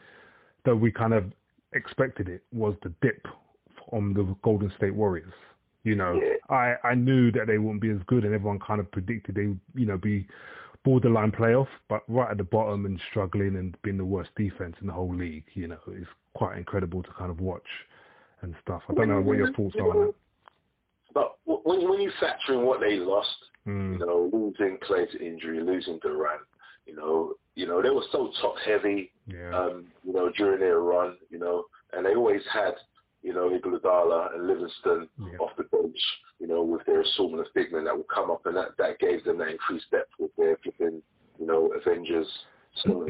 though 0.68 0.76
we 0.76 0.92
kind 0.92 1.14
of 1.14 1.24
expected 1.74 2.30
it, 2.30 2.44
was 2.54 2.76
the 2.84 2.94
dip 3.02 3.26
on 3.92 4.14
the 4.14 4.36
Golden 4.44 4.72
State 4.78 4.94
Warriors. 4.94 5.34
You 5.84 5.96
know, 5.96 6.20
I, 6.50 6.76
I 6.84 6.94
knew 6.96 7.32
that 7.32 7.48
they 7.48 7.58
wouldn't 7.58 7.82
be 7.82 7.90
as 7.90 8.00
good, 8.08 8.26
and 8.26 8.34
everyone 8.34 8.60
kind 8.60 8.80
of 8.82 8.92
predicted 8.92 9.36
they, 9.36 9.56
you 9.80 9.86
know, 9.86 9.98
be 9.98 10.28
borderline 10.84 11.32
playoff, 11.32 11.68
but 11.90 12.04
right 12.10 12.30
at 12.32 12.38
the 12.38 12.44
bottom 12.44 12.86
and 12.86 13.00
struggling 13.10 13.56
and 13.56 13.78
being 13.84 13.98
the 13.98 14.06
worst 14.06 14.30
defense 14.36 14.76
in 14.82 14.88
the 14.88 14.94
whole 14.94 15.16
league. 15.16 15.46
You 15.54 15.70
know, 15.70 15.80
it's 15.88 16.08
quite 16.34 16.58
incredible 16.58 17.04
to 17.04 17.10
kind 17.18 17.32
of 17.32 17.40
watch 17.40 17.68
and 18.42 18.54
stuff. 18.62 18.82
I 18.90 18.94
don't 18.94 19.10
know 19.10 19.22
what 19.22 19.38
your 19.38 19.54
thoughts 19.54 19.76
are 19.78 19.90
on 19.90 20.08
that. 20.08 20.14
but 21.14 21.38
when 21.46 21.82
you, 21.82 21.90
when 21.90 22.02
you 22.02 22.12
factor 22.20 22.54
in 22.54 22.66
what 22.66 22.82
they 22.82 22.98
lost, 22.98 23.30
Mm. 23.68 24.00
you 24.00 24.06
know, 24.06 24.30
losing 24.32 24.78
Clay 24.82 25.06
to 25.08 25.20
injury, 25.22 25.60
losing 25.62 26.00
Durant, 26.02 26.42
you 26.86 26.96
know, 26.96 27.34
you 27.56 27.68
know, 27.68 27.82
they 27.82 27.90
were 27.90 28.06
so 28.14 28.32
top 28.42 28.56
heavy, 28.66 29.12
Yeah. 29.28 29.52
um, 29.54 29.86
you 30.04 30.14
know, 30.14 30.30
during 30.38 30.60
their 30.60 30.80
run, 30.80 31.18
you 31.30 31.38
know, 31.38 31.66
and 31.94 32.06
they 32.06 32.16
always 32.16 32.42
had, 32.52 32.76
you 33.22 33.34
know, 33.34 33.50
Iguodala 33.50 34.34
and 34.34 34.48
Livingston 34.48 35.10
Yeah. 35.20 35.38
off 35.40 35.52
the 35.58 35.64
bench, 35.66 35.98
you 36.40 36.48
know, 36.48 36.64
with 36.64 36.86
their 36.86 37.02
assortment 37.02 37.46
of 37.46 37.54
big 37.54 37.72
men 37.72 37.84
that 37.86 37.98
would 37.98 38.08
come 38.08 38.32
up, 38.32 38.46
and 38.46 38.56
that, 38.56 38.78
that 38.78 39.00
gave 39.00 39.24
them 39.26 39.38
that 39.40 39.50
increased 39.50 39.92
depth 39.92 40.12
with 40.20 40.34
their 40.38 40.58
flipping, 40.64 41.02
you 41.40 41.46
know, 41.46 41.72
Avengers. 41.74 42.28
So, 42.84 43.08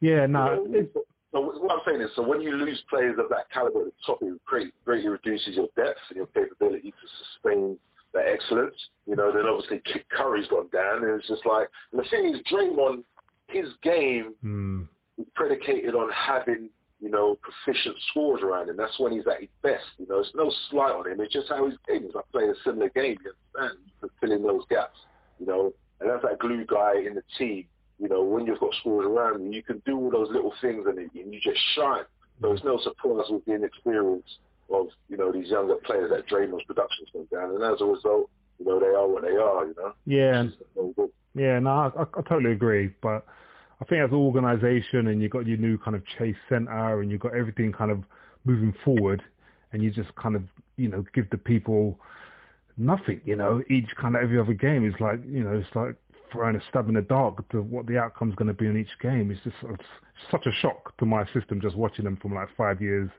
Yeah, 0.00 0.26
no, 0.26 0.64
you 0.64 0.88
know, 0.94 1.04
so 1.34 1.40
what 1.40 1.72
I'm 1.72 1.80
saying 1.84 2.00
is, 2.00 2.10
so 2.14 2.22
when 2.22 2.40
you 2.40 2.52
lose 2.52 2.80
players 2.88 3.18
of 3.18 3.28
that 3.30 3.50
caliber 3.52 3.80
at 3.80 3.86
the 3.86 3.92
top, 4.06 4.22
it 4.22 4.44
great, 4.46 4.72
greatly 4.84 5.08
reduces 5.08 5.56
your 5.56 5.68
depth 5.74 5.98
and 6.08 6.16
your 6.16 6.26
capability 6.28 6.92
to 6.92 7.06
sustain 7.24 7.78
that 8.14 8.26
excellence. 8.28 8.76
You 9.06 9.16
know, 9.16 9.32
then 9.32 9.44
obviously 9.46 9.82
Curry's 10.10 10.46
gone 10.46 10.68
down, 10.72 11.02
and 11.02 11.18
it's 11.18 11.26
just 11.26 11.44
like, 11.44 11.68
and 11.92 12.00
the 12.00 12.08
thing 12.08 12.32
is, 12.32 12.40
Draymond, 12.50 13.02
his 13.48 13.68
game 13.82 14.34
mm, 14.44 14.86
predicated 15.34 15.94
on 15.94 16.10
having, 16.10 16.70
you 17.00 17.10
know, 17.10 17.38
proficient 17.42 17.96
scores 18.10 18.42
around 18.42 18.68
him. 18.68 18.76
That's 18.76 18.98
when 18.98 19.12
he's 19.12 19.26
at 19.26 19.40
his 19.40 19.50
best. 19.62 19.84
You 19.98 20.06
know, 20.08 20.20
it's 20.20 20.32
no 20.34 20.52
slight 20.70 20.92
on 20.92 21.10
him. 21.10 21.20
It's 21.20 21.32
just 21.32 21.48
how 21.48 21.66
his 21.66 21.76
game 21.86 22.04
is. 22.04 22.14
Like 22.14 22.24
playing 22.32 22.50
a 22.50 22.54
similar 22.64 22.88
game, 22.90 23.18
you 23.24 23.32
understand? 23.58 23.78
To 24.02 24.08
fill 24.20 24.32
in 24.32 24.42
those 24.42 24.64
gaps, 24.68 24.98
you 25.38 25.46
know. 25.46 25.72
And 26.00 26.10
that's 26.10 26.22
that 26.22 26.38
glue 26.38 26.64
guy 26.64 26.98
in 27.06 27.14
the 27.14 27.22
team. 27.38 27.66
You 27.98 28.08
know, 28.08 28.24
when 28.24 28.46
you've 28.46 28.60
got 28.60 28.74
scores 28.80 29.06
around 29.06 29.44
you, 29.44 29.52
you 29.52 29.62
can 29.62 29.80
do 29.86 29.96
all 29.96 30.10
those 30.10 30.28
little 30.30 30.52
things 30.60 30.84
and, 30.86 30.98
and 30.98 31.10
you 31.14 31.40
just 31.40 31.60
shine. 31.76 32.04
So 32.40 32.52
it's 32.52 32.64
no 32.64 32.78
surprise 32.78 33.26
with 33.30 33.44
the 33.44 33.54
inexperience 33.54 34.38
of, 34.70 34.88
you 35.08 35.16
know, 35.16 35.30
these 35.30 35.48
younger 35.48 35.76
players 35.76 36.10
that 36.10 36.26
Draymond's 36.26 36.64
production's 36.64 37.08
gone 37.12 37.28
down. 37.32 37.54
And 37.54 37.62
as 37.62 37.80
a 37.80 37.84
result, 37.84 38.28
you 38.58 38.66
know, 38.66 38.80
they 38.80 38.86
are 38.86 39.06
what 39.06 39.22
they 39.22 39.36
are, 39.36 39.66
you 39.66 39.74
know. 39.78 39.92
yeah, 40.04 40.44
So. 40.74 41.10
Yeah, 41.34 41.58
no, 41.58 41.70
I, 41.70 42.02
I 42.02 42.22
totally 42.22 42.52
agree. 42.52 42.92
But 43.00 43.24
I 43.80 43.84
think 43.84 44.02
as 44.02 44.10
an 44.10 44.16
organisation, 44.16 45.08
and 45.08 45.20
you've 45.20 45.32
got 45.32 45.46
your 45.46 45.58
new 45.58 45.78
kind 45.78 45.96
of 45.96 46.02
chase 46.18 46.36
centre, 46.48 47.00
and 47.00 47.10
you've 47.10 47.20
got 47.20 47.34
everything 47.34 47.72
kind 47.72 47.90
of 47.90 48.02
moving 48.44 48.74
forward, 48.84 49.22
and 49.72 49.82
you 49.82 49.90
just 49.90 50.14
kind 50.16 50.36
of 50.36 50.42
you 50.76 50.88
know 50.88 51.04
give 51.14 51.28
the 51.30 51.38
people 51.38 51.98
nothing. 52.76 53.20
You 53.24 53.36
know, 53.36 53.62
each 53.70 53.88
kind 54.00 54.16
of 54.16 54.22
every 54.22 54.38
other 54.38 54.54
game 54.54 54.86
is 54.86 54.94
like 55.00 55.20
you 55.26 55.42
know 55.42 55.52
it's 55.52 55.74
like 55.74 55.96
throwing 56.32 56.56
a 56.56 56.60
stab 56.68 56.88
in 56.88 56.94
the 56.94 57.02
dark 57.02 57.48
to 57.50 57.62
what 57.62 57.86
the 57.86 57.96
outcome's 57.98 58.34
going 58.34 58.48
to 58.48 58.54
be 58.54 58.66
in 58.66 58.76
each 58.76 58.98
game. 59.00 59.30
It's 59.30 59.42
just 59.44 59.56
it's 59.62 60.30
such 60.30 60.46
a 60.46 60.52
shock 60.60 60.96
to 60.98 61.06
my 61.06 61.24
system 61.32 61.60
just 61.60 61.76
watching 61.76 62.04
them 62.04 62.16
from 62.20 62.34
like 62.34 62.48
five 62.56 62.80
years, 62.80 63.10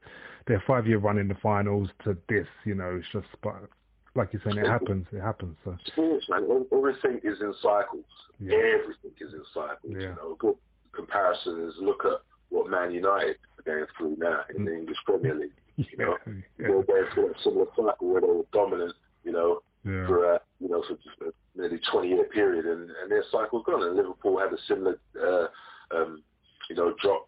their 0.47 0.63
five 0.67 0.87
year 0.87 0.99
run 0.99 1.17
in 1.17 1.27
the 1.27 1.37
finals 1.41 1.89
to 2.03 2.17
this. 2.29 2.47
You 2.65 2.75
know, 2.75 2.99
it's 2.99 3.07
just 3.11 3.27
but 3.41 3.69
like 4.15 4.31
you're 4.31 4.41
saying, 4.45 4.57
it 4.57 4.67
happens. 4.67 5.05
It 5.11 5.21
happens. 5.21 5.57
So 5.63 5.77
sports, 5.85 6.25
man. 6.29 6.47
Everything 6.71 7.19
is 7.23 7.39
in 7.41 7.53
cycles. 7.61 8.05
Yeah. 8.39 8.55
Everything 8.55 9.11
is 9.19 9.33
in 9.33 9.43
cycles. 9.53 9.93
Yeah. 9.93 9.99
You 9.99 10.15
know, 10.15 10.35
good 10.39 10.55
comparison 10.93 11.67
is 11.67 11.73
look 11.79 12.05
at 12.05 12.21
what 12.49 12.69
Man 12.69 12.91
United 12.91 13.37
are 13.59 13.63
going 13.65 13.85
through 13.97 14.15
now 14.17 14.41
in 14.55 14.65
the 14.65 14.73
English 14.73 14.97
Premier 15.05 15.35
League. 15.35 15.51
You 15.77 15.97
know, 15.97 16.15
yeah, 16.25 16.33
they're 16.57 16.83
going 16.83 17.03
through 17.13 17.31
a 17.31 17.33
similar 17.43 17.65
cycle 17.75 18.07
where 18.07 18.21
they 18.21 18.27
were 18.27 18.45
dominant. 18.53 18.93
You 19.25 19.33
know, 19.33 19.59
yeah. 19.83 20.07
for 20.07 20.35
uh, 20.35 20.39
you 20.61 20.69
know 20.69 20.81
for 20.87 20.95
just 20.95 21.19
a 21.19 21.33
nearly 21.59 21.79
20 21.91 22.07
year 22.07 22.23
period, 22.25 22.65
and, 22.65 22.89
and 22.89 23.11
their 23.11 23.25
cycle's 23.29 23.63
gone. 23.65 23.83
And 23.83 23.97
Liverpool 23.97 24.39
had 24.39 24.53
a 24.53 24.57
similar, 24.69 24.97
uh, 25.21 25.47
um, 25.93 26.23
you 26.69 26.77
know, 26.77 26.93
drop 27.01 27.25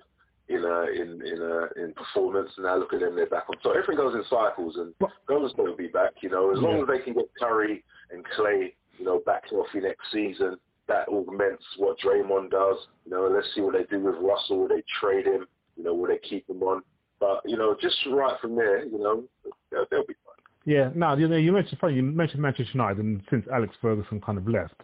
in 0.49 0.63
uh, 0.65 0.85
in 0.91 1.21
in 1.25 1.41
uh, 1.41 1.83
in 1.83 1.93
performance. 1.93 2.49
And 2.57 2.65
now 2.65 2.77
look 2.77 2.93
at 2.93 2.99
them, 2.99 3.15
they're 3.15 3.27
back 3.27 3.49
on. 3.49 3.55
So 3.63 3.71
everything 3.71 3.97
goes 3.97 4.15
in 4.15 4.23
cycles, 4.29 4.77
and 4.77 4.93
Golden 5.27 5.49
State 5.49 5.65
will 5.65 5.75
be 5.75 5.87
back. 5.87 6.13
You 6.21 6.29
know, 6.29 6.51
as 6.51 6.59
long 6.59 6.81
as 6.81 6.87
they 6.87 7.03
can 7.03 7.13
get 7.13 7.29
Curry 7.39 7.83
and 8.11 8.23
Clay, 8.35 8.73
you 8.97 9.05
know, 9.05 9.21
back 9.25 9.49
healthy 9.49 9.79
next 9.79 10.11
season. 10.11 10.57
That 10.87 11.09
augments 11.09 11.65
what 11.75 11.97
Draymond 11.99 12.49
does. 12.49 12.77
You 13.05 13.11
know, 13.11 13.29
let's 13.29 13.47
see 13.53 13.59
what 13.59 13.73
they 13.73 13.83
do 13.89 14.01
with 14.01 14.15
Russell. 14.21 14.59
Will 14.59 14.67
they 14.69 14.83
trade 15.01 15.25
him? 15.25 15.45
You 15.75 15.83
know, 15.83 15.93
will 15.93 16.07
they 16.07 16.19
keep 16.19 16.49
him 16.49 16.63
on? 16.63 16.81
But 17.19 17.41
you 17.45 17.57
know, 17.57 17.75
just 17.81 17.97
right 18.09 18.39
from 18.39 18.55
there, 18.55 18.85
you 18.85 18.97
know, 18.97 19.23
they'll, 19.69 19.85
they'll 19.91 20.05
be 20.05 20.13
fine. 20.25 20.35
Yeah, 20.65 20.89
no, 20.95 21.15
you 21.17 21.27
know, 21.27 21.35
you 21.35 21.51
mentioned 21.51 21.79
funny, 21.79 21.95
you 21.95 22.03
mentioned 22.03 22.41
Manchester 22.41 22.71
United, 22.73 23.03
and 23.03 23.21
since 23.29 23.45
Alex 23.53 23.75
Ferguson 23.81 24.21
kind 24.21 24.37
of 24.37 24.47
left, 24.47 24.75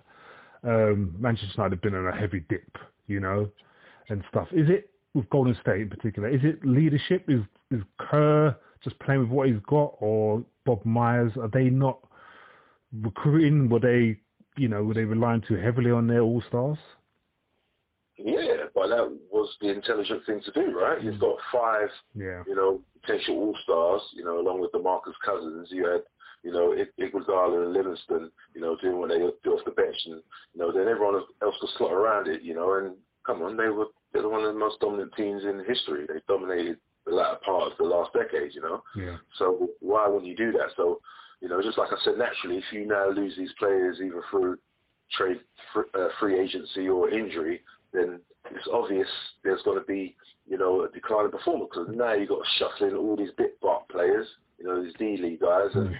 um, 0.63 1.15
Manchester 1.19 1.54
United 1.58 1.76
have 1.76 1.82
been 1.82 1.95
on 1.95 2.08
a 2.08 2.15
heavy 2.15 2.43
dip, 2.49 2.78
you 3.08 3.19
know, 3.19 3.49
and 4.10 4.23
stuff. 4.30 4.47
Is 4.52 4.69
it 4.69 4.89
with 5.13 5.30
Golden 5.30 5.56
State 5.62 5.82
in 5.82 5.89
particular? 5.89 6.30
Is 6.30 6.41
it 6.43 6.65
leadership? 6.65 7.26
Is 7.28 7.41
is 7.71 7.82
Kerr 7.99 8.56
just 8.84 8.99
playing 8.99 9.21
with 9.21 9.30
what 9.30 9.47
he's 9.47 9.62
got, 9.67 9.95
or 9.99 10.43
Bob 10.65 10.86
Myers? 10.86 11.32
Are 11.39 11.49
they 11.49 11.69
not 11.69 11.99
recruiting? 13.02 13.69
Were 13.69 13.80
they, 13.80 14.19
you 14.58 14.67
know, 14.67 14.84
were 14.84 14.93
they 14.93 15.06
relying 15.06 15.41
too 15.47 15.56
heavily 15.56 15.91
on 15.91 16.08
their 16.08 16.21
all 16.21 16.43
stars? 16.47 16.78
Yeah, 18.17 18.65
but 18.76 18.88
that 18.88 19.12
was 19.32 19.49
the 19.60 19.69
intelligent 19.69 20.26
thing 20.26 20.41
to 20.45 20.52
do, 20.52 20.78
right? 20.78 21.02
You've 21.02 21.15
mm. 21.15 21.19
got 21.19 21.38
five, 21.52 21.89
Yeah, 22.13 22.43
you 22.47 22.56
know, 22.56 22.82
potential 23.02 23.36
all 23.36 23.58
stars, 23.63 24.02
you 24.13 24.23
know, 24.23 24.39
along 24.39 24.62
with 24.62 24.71
DeMarcus 24.71 25.13
Cousins. 25.26 25.69
You 25.71 25.88
had, 25.88 26.02
you 26.43 26.52
know, 26.52 26.76
Iguodala 26.99 27.63
and 27.63 27.73
Livingston, 27.73 28.32
you 28.54 28.62
know, 28.62 28.78
doing 28.82 28.99
what 28.99 29.10
they 29.10 29.17
do 29.17 29.54
off 29.54 29.65
the 29.65 29.71
bench, 29.71 29.97
and 30.06 30.21
you 30.54 30.62
know, 30.62 30.71
then 30.71 30.88
everyone 30.88 31.23
else 31.41 31.56
could 31.60 31.69
slot 31.78 31.91
around 31.91 32.28
it, 32.28 32.43
you 32.43 32.54
know. 32.54 32.73
And 32.76 32.95
come 33.26 33.41
on, 33.41 33.58
they 33.58 33.69
were 33.69 33.88
they're 34.23 34.31
one 34.31 34.45
of 34.45 34.53
the 34.53 34.59
most 34.59 34.79
dominant 34.79 35.12
teams 35.17 35.43
in 35.43 35.63
history. 35.67 36.05
They 36.07 36.21
dominated 36.27 36.77
the 37.05 37.13
latter 37.13 37.38
part 37.45 37.71
of 37.71 37.77
the 37.77 37.83
last 37.83 38.12
decade, 38.13 38.55
you 38.55 38.62
know. 38.62 38.81
yeah, 38.95 39.17
So 39.38 39.69
why 39.81 40.07
wouldn't 40.07 40.25
you 40.25 40.36
do 40.36 40.53
that? 40.53 40.69
So, 40.77 41.01
you 41.41 41.49
know, 41.49 41.62
just 41.62 41.77
like 41.77 41.89
I 41.91 41.97
said, 42.05 42.17
naturally, 42.17 42.57
if 42.57 42.63
you 42.71 42.88
now 42.88 43.09
lose 43.09 43.36
these 43.38 43.51
players 43.59 43.97
either 43.99 44.23
through 44.31 44.57
trade, 45.12 45.41
uh, 45.75 46.07
free 46.19 46.39
agency 46.39 46.88
or 46.88 47.09
injury, 47.09 47.62
then 47.91 48.21
it's 48.51 48.67
obvious 48.71 49.07
there's 49.43 49.62
going 49.63 49.77
to 49.77 49.86
be, 49.86 50.15
you 50.47 50.57
know, 50.57 50.86
a 50.86 50.89
decline 50.89 51.25
in 51.25 51.31
performance 51.31 51.69
because 51.73 51.93
now 51.93 52.13
you've 52.13 52.29
got 52.29 52.39
to 52.39 52.49
shuffle 52.57 52.88
in 52.88 52.95
all 52.95 53.17
these 53.17 53.31
bit 53.38 53.59
part 53.59 53.88
players, 53.89 54.25
you 54.57 54.65
know, 54.65 54.81
these 54.81 54.93
D 54.97 55.17
League 55.21 55.41
guys, 55.41 55.69
and 55.75 55.93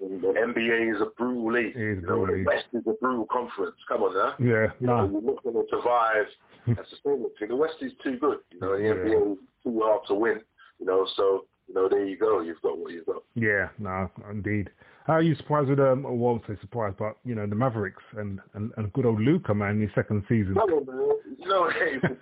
the 0.00 0.34
NBA 0.36 0.94
is 0.94 1.00
a 1.00 1.06
brutal 1.16 1.52
league. 1.52 1.74
It 1.76 1.98
is 1.98 2.02
you 2.02 2.08
know, 2.08 2.26
the. 2.26 2.44
West 2.46 2.66
is 2.72 2.82
a 2.86 2.92
brutal 3.00 3.26
conference. 3.30 3.76
Come 3.88 4.02
on 4.02 4.14
now. 4.14 4.34
yeah. 4.38 4.66
You 4.80 4.86
know, 4.86 5.06
No, 5.06 5.12
you're 5.12 5.22
not 5.34 5.42
going 5.42 5.54
to 5.56 5.64
survive 5.70 6.26
and 6.66 6.78
sustain 6.90 7.24
it. 7.24 7.48
The 7.48 7.56
West 7.56 7.76
is 7.80 7.92
too 8.02 8.18
good. 8.18 8.38
You 8.50 8.60
know, 8.60 8.76
the 8.76 8.82
Yeah. 8.84 8.94
NBA 8.94 9.32
is 9.32 9.38
too 9.64 9.80
hard 9.82 10.02
to 10.08 10.14
win. 10.14 10.40
You 10.78 10.86
know, 10.86 11.06
so 11.16 11.46
you 11.68 11.74
know, 11.74 11.88
there 11.88 12.04
you 12.04 12.16
go. 12.18 12.40
You've 12.40 12.60
got 12.62 12.78
what 12.78 12.92
you've 12.92 13.06
got. 13.06 13.22
Yeah, 13.34 13.68
no, 13.78 14.10
indeed. 14.30 14.70
How 15.06 15.14
are 15.14 15.22
you 15.22 15.34
surprised 15.36 15.68
with 15.68 15.80
um? 15.80 16.04
I 16.04 16.10
won't 16.10 16.42
say 16.46 16.54
surprised, 16.60 16.96
but 16.98 17.16
you 17.24 17.34
know 17.34 17.46
the 17.46 17.54
Mavericks 17.54 18.02
and 18.16 18.40
and, 18.54 18.72
and 18.76 18.92
good 18.92 19.06
old 19.06 19.20
Luka 19.20 19.54
man, 19.54 19.76
in 19.76 19.80
his 19.82 19.90
second 19.94 20.24
season. 20.28 20.54
No, 20.54 20.66
man. 20.66 21.10
You 21.38 21.48
know, 21.48 21.70
hey, 21.78 21.94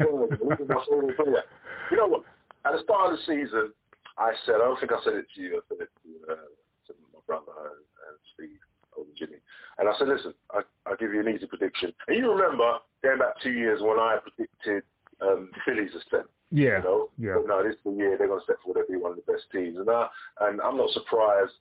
you 1.91 1.97
know 1.97 2.07
what? 2.07 2.23
At 2.65 2.73
the 2.73 2.83
start 2.85 3.13
of 3.13 3.19
the 3.19 3.23
season, 3.27 3.73
I 4.19 4.33
said, 4.47 4.57
I 4.57 4.59
don't 4.59 4.79
think 4.81 4.93
I 4.93 5.03
said 5.05 5.15
it 5.15 5.27
to 5.35 5.41
you. 5.41 5.57
I 5.57 5.61
said 5.69 5.79
it 5.83 5.91
to, 6.03 6.33
uh, 6.33 6.37
brother 7.27 7.53
and, 7.73 7.85
and 8.09 8.17
Steve, 8.35 8.61
old 8.97 9.07
Jimmy. 9.19 9.39
And 9.79 9.89
I 9.89 9.93
said, 9.99 10.09
listen, 10.09 10.35
I, 10.53 10.63
I'll 10.87 10.97
give 10.97 11.13
you 11.13 11.21
an 11.21 11.29
easy 11.29 11.47
prediction. 11.47 11.93
And 12.09 12.17
you 12.17 12.31
remember, 12.31 12.79
going 13.03 13.19
back 13.19 13.41
two 13.43 13.53
years 13.53 13.81
when 13.83 13.99
I 13.99 14.19
predicted 14.23 14.83
um, 15.21 15.51
Philly's 15.65 15.91
ascent. 15.91 16.27
Yeah. 16.51 16.79
You 16.79 16.85
know? 16.85 17.09
Yeah. 17.19 17.35
But 17.37 17.49
no, 17.49 17.63
this 17.63 17.75
is 17.75 17.83
the 17.85 17.93
year 17.93 18.17
they're 18.19 18.29
going 18.29 18.41
to 18.41 18.45
step 18.45 18.63
forward 18.63 18.85
and 18.87 18.89
be 18.89 19.03
one 19.03 19.13
of 19.13 19.19
the 19.19 19.33
best 19.33 19.45
teams. 19.53 19.79
And, 19.79 19.91
I, 19.91 20.09
and 20.41 20.61
I'm 20.61 20.77
not 20.77 20.91
surprised 20.91 21.53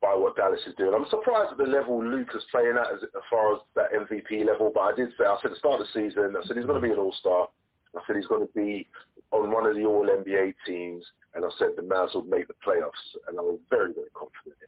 by 0.00 0.14
what 0.14 0.36
Dallas 0.36 0.60
is 0.66 0.74
doing. 0.76 0.92
I'm 0.94 1.06
surprised 1.08 1.52
at 1.52 1.58
the 1.58 1.70
level 1.70 2.02
Luka's 2.02 2.44
playing 2.50 2.74
at 2.74 2.90
as, 2.90 3.02
as 3.04 3.24
far 3.30 3.54
as 3.54 3.60
that 3.76 3.94
MVP 3.94 4.44
level. 4.44 4.72
But 4.74 4.80
I 4.80 4.92
did 4.96 5.10
say, 5.16 5.24
I 5.24 5.36
said 5.40 5.54
at 5.54 5.54
the 5.54 5.62
start 5.62 5.80
of 5.80 5.86
the 5.86 5.94
season, 5.94 6.34
I 6.34 6.44
said 6.46 6.56
he's 6.56 6.66
going 6.66 6.80
to 6.80 6.86
be 6.86 6.92
an 6.92 6.98
all-star. 6.98 7.48
I 7.94 8.00
said 8.06 8.16
he's 8.16 8.26
going 8.26 8.46
to 8.46 8.52
be 8.52 8.88
on 9.30 9.52
one 9.52 9.66
of 9.66 9.76
the 9.76 9.84
All-NBA 9.84 10.54
teams. 10.66 11.04
And 11.34 11.44
I 11.44 11.48
said 11.58 11.68
the 11.76 11.82
Mavs 11.82 12.14
will 12.14 12.24
make 12.24 12.48
the 12.48 12.58
playoffs. 12.66 13.06
And 13.28 13.38
I 13.38 13.42
was 13.42 13.60
very, 13.70 13.94
very 13.94 14.10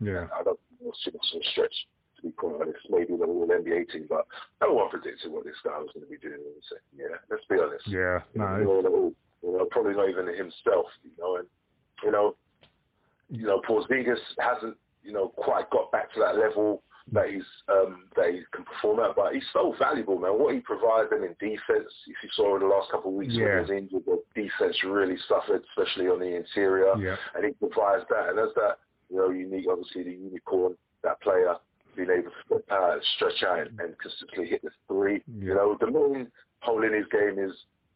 Yeah. 0.00 0.26
I 0.34 0.42
don't 0.42 0.58
think 0.68 0.80
it 0.80 0.86
was 0.86 0.98
too 1.04 1.10
a 1.38 1.44
stretch, 1.52 1.74
to 2.16 2.22
be 2.22 2.30
quite 2.32 2.54
honest. 2.60 2.78
Maybe 2.90 3.16
the 3.16 3.24
All-NBA 3.24 3.90
team. 3.90 4.06
But 4.08 4.26
no 4.60 4.72
one 4.74 4.90
predicted 4.90 5.30
what 5.32 5.44
this 5.44 5.56
guy 5.64 5.78
was 5.78 5.90
going 5.94 6.06
to 6.06 6.10
be 6.10 6.18
doing 6.18 6.40
in 6.40 6.54
the 6.56 6.62
second 6.68 6.98
year. 6.98 7.20
Let's 7.30 7.44
be 7.48 7.56
honest. 7.58 7.86
Yeah, 7.86 8.20
You 8.34 8.40
no, 8.64 8.80
know, 8.80 9.14
you 9.42 9.52
know, 9.58 9.66
probably 9.70 9.94
not 9.94 10.08
even 10.08 10.26
himself, 10.28 10.86
you 11.04 11.10
know, 11.18 11.36
and 11.36 11.46
you 12.02 12.10
know, 12.10 12.34
you 13.30 13.46
know, 13.46 13.60
Porzingis 13.68 14.18
hasn't, 14.38 14.76
you 15.02 15.12
know, 15.12 15.28
quite 15.28 15.70
got 15.70 15.90
back 15.92 16.12
to 16.14 16.20
that 16.20 16.36
level 16.36 16.82
that 17.12 17.28
he's 17.28 17.44
um, 17.68 18.04
that 18.16 18.32
he 18.32 18.40
can 18.54 18.64
perform 18.64 18.98
at, 19.00 19.14
but 19.14 19.34
he's 19.34 19.44
so 19.52 19.74
valuable, 19.78 20.18
man. 20.18 20.38
What 20.38 20.54
he 20.54 20.60
provides 20.60 21.10
them 21.10 21.22
in 21.22 21.36
defense, 21.38 21.92
if 22.06 22.16
you 22.22 22.30
saw 22.34 22.54
in 22.56 22.62
the 22.62 22.66
last 22.66 22.90
couple 22.90 23.10
of 23.10 23.16
weeks 23.16 23.34
when 23.34 23.42
he 23.44 23.60
was 23.60 23.70
injured, 23.70 24.02
the 24.06 24.22
defense 24.34 24.76
really 24.84 25.16
suffered, 25.28 25.62
especially 25.76 26.08
on 26.08 26.18
the 26.20 26.34
interior, 26.34 26.96
Yeah. 26.98 27.16
and 27.34 27.44
he 27.44 27.52
provides 27.52 28.04
that, 28.08 28.30
and 28.30 28.38
that's 28.38 28.54
that, 28.56 28.78
you 29.14 29.20
know, 29.20 29.30
unique, 29.30 29.66
obviously 29.70 30.02
the 30.02 30.10
unicorn, 30.10 30.74
that 31.04 31.20
player 31.22 31.54
being 31.96 32.10
able 32.10 32.32
to 32.48 32.74
out, 32.74 32.98
stretch 33.14 33.44
out, 33.46 33.60
and, 33.60 33.78
and 33.78 33.94
consistently 33.98 34.46
hit 34.48 34.62
the 34.62 34.70
three. 34.88 35.22
Yeah. 35.38 35.44
You 35.48 35.54
know, 35.54 35.76
the 35.80 35.86
main 35.86 36.26
hole 36.60 36.82
in 36.82 36.92
his 36.92 37.06
game 37.12 37.38
is 37.38 37.52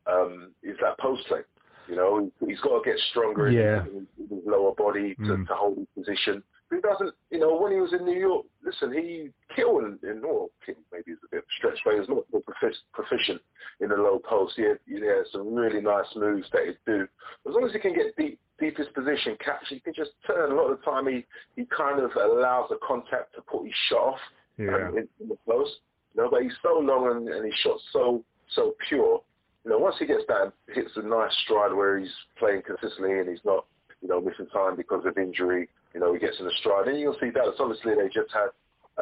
um, 0.07 0.53
is 0.63 0.77
that 0.81 0.99
post 1.01 1.27
play. 1.27 1.41
You 1.89 1.97
know, 1.97 2.31
he's 2.47 2.61
got 2.61 2.83
to 2.85 2.91
get 2.91 2.99
stronger 3.11 3.51
Yeah. 3.51 3.81
in, 3.87 4.07
his, 4.19 4.31
in 4.31 4.37
his 4.37 4.47
lower 4.47 4.75
body 4.75 5.15
to, 5.17 5.21
Mm. 5.23 5.47
to 5.49 5.55
hold 5.55 5.79
his 5.79 5.87
position. 5.97 6.43
He 6.71 6.81
doesn't, 6.81 7.15
you 7.31 7.39
know, 7.39 7.57
when 7.59 7.73
he 7.73 7.81
was 7.81 7.95
in 7.95 8.05
New 8.05 8.19
York, 8.19 8.45
listen, 8.63 8.93
he 8.93 9.31
killed 9.57 9.85
in, 9.85 9.99
in 10.09 10.21
well, 10.21 10.51
maybe 10.93 11.13
it's 11.13 11.25
a 11.25 11.29
bit 11.31 11.39
of 11.39 11.45
a 11.45 11.53
stretch, 11.57 11.79
but 11.83 11.95
he 11.95 12.01
was 12.01 12.09
not 12.11 12.45
proficient 12.93 13.41
in 13.81 13.89
the 13.89 13.97
low 13.97 14.19
post. 14.19 14.53
He 14.57 14.63
had, 14.65 14.79
he 14.87 14.95
had 15.01 15.25
some 15.33 15.55
really 15.55 15.81
nice 15.81 16.05
moves 16.15 16.47
that 16.53 16.67
he'd 16.67 16.77
do. 16.87 17.03
As 17.49 17.55
long 17.55 17.65
as 17.65 17.73
he 17.73 17.79
can 17.79 17.95
get 17.95 18.15
deep, 18.19 18.39
deepest 18.61 18.93
position 18.95 19.37
catch, 19.45 19.65
he 19.69 19.81
can 19.81 19.95
just 19.95 20.11
turn. 20.27 20.53
A 20.53 20.55
lot 20.55 20.71
of 20.71 20.79
the 20.79 20.85
time, 20.85 21.07
he, 21.07 21.25
he 21.57 21.67
kind 21.67 22.01
of 22.01 22.11
allows 22.17 22.69
the 22.71 22.79
contact 22.87 23.35
to 23.37 23.43
put 23.43 23.65
his 23.65 23.75
shot 23.89 23.99
off 24.15 24.19
Yeah. 24.57 24.89
in, 24.91 25.09
in 25.21 25.29
the 25.29 25.37
post. 25.47 25.73
You 26.15 26.23
know, 26.23 26.31
but 26.31 26.43
he's 26.43 26.57
so 26.63 26.79
long 26.79 27.07
and, 27.11 27.29
and 27.29 27.45
his 27.45 27.55
shot's 27.63 27.83
so 27.93 28.25
so 28.55 28.75
pure. 28.89 29.21
You 29.65 29.71
know, 29.71 29.79
once 29.79 29.97
he 29.99 30.07
gets 30.07 30.23
that, 30.29 30.53
hits 30.75 30.91
a 30.97 31.03
nice 31.03 31.33
stride 31.45 31.73
where 31.73 31.99
he's 31.99 32.11
playing 32.39 32.63
consistently 32.67 33.19
and 33.19 33.29
he's 33.29 33.45
not, 33.45 33.67
you 34.01 34.09
know, 34.09 34.21
missing 34.21 34.47
time 34.53 34.75
because 34.77 35.05
of 35.05 35.19
injury. 35.19 35.69
You 35.95 36.01
know, 36.01 36.13
he 36.13 36.19
gets 36.19 36.39
in 36.39 36.47
the 36.47 36.53
stride, 36.61 36.89
and 36.89 36.99
you'll 36.99 37.17
see 37.21 37.31
Dallas. 37.31 37.57
Obviously, 37.59 37.95
they 37.95 38.09
just 38.09 38.33
had 38.33 38.49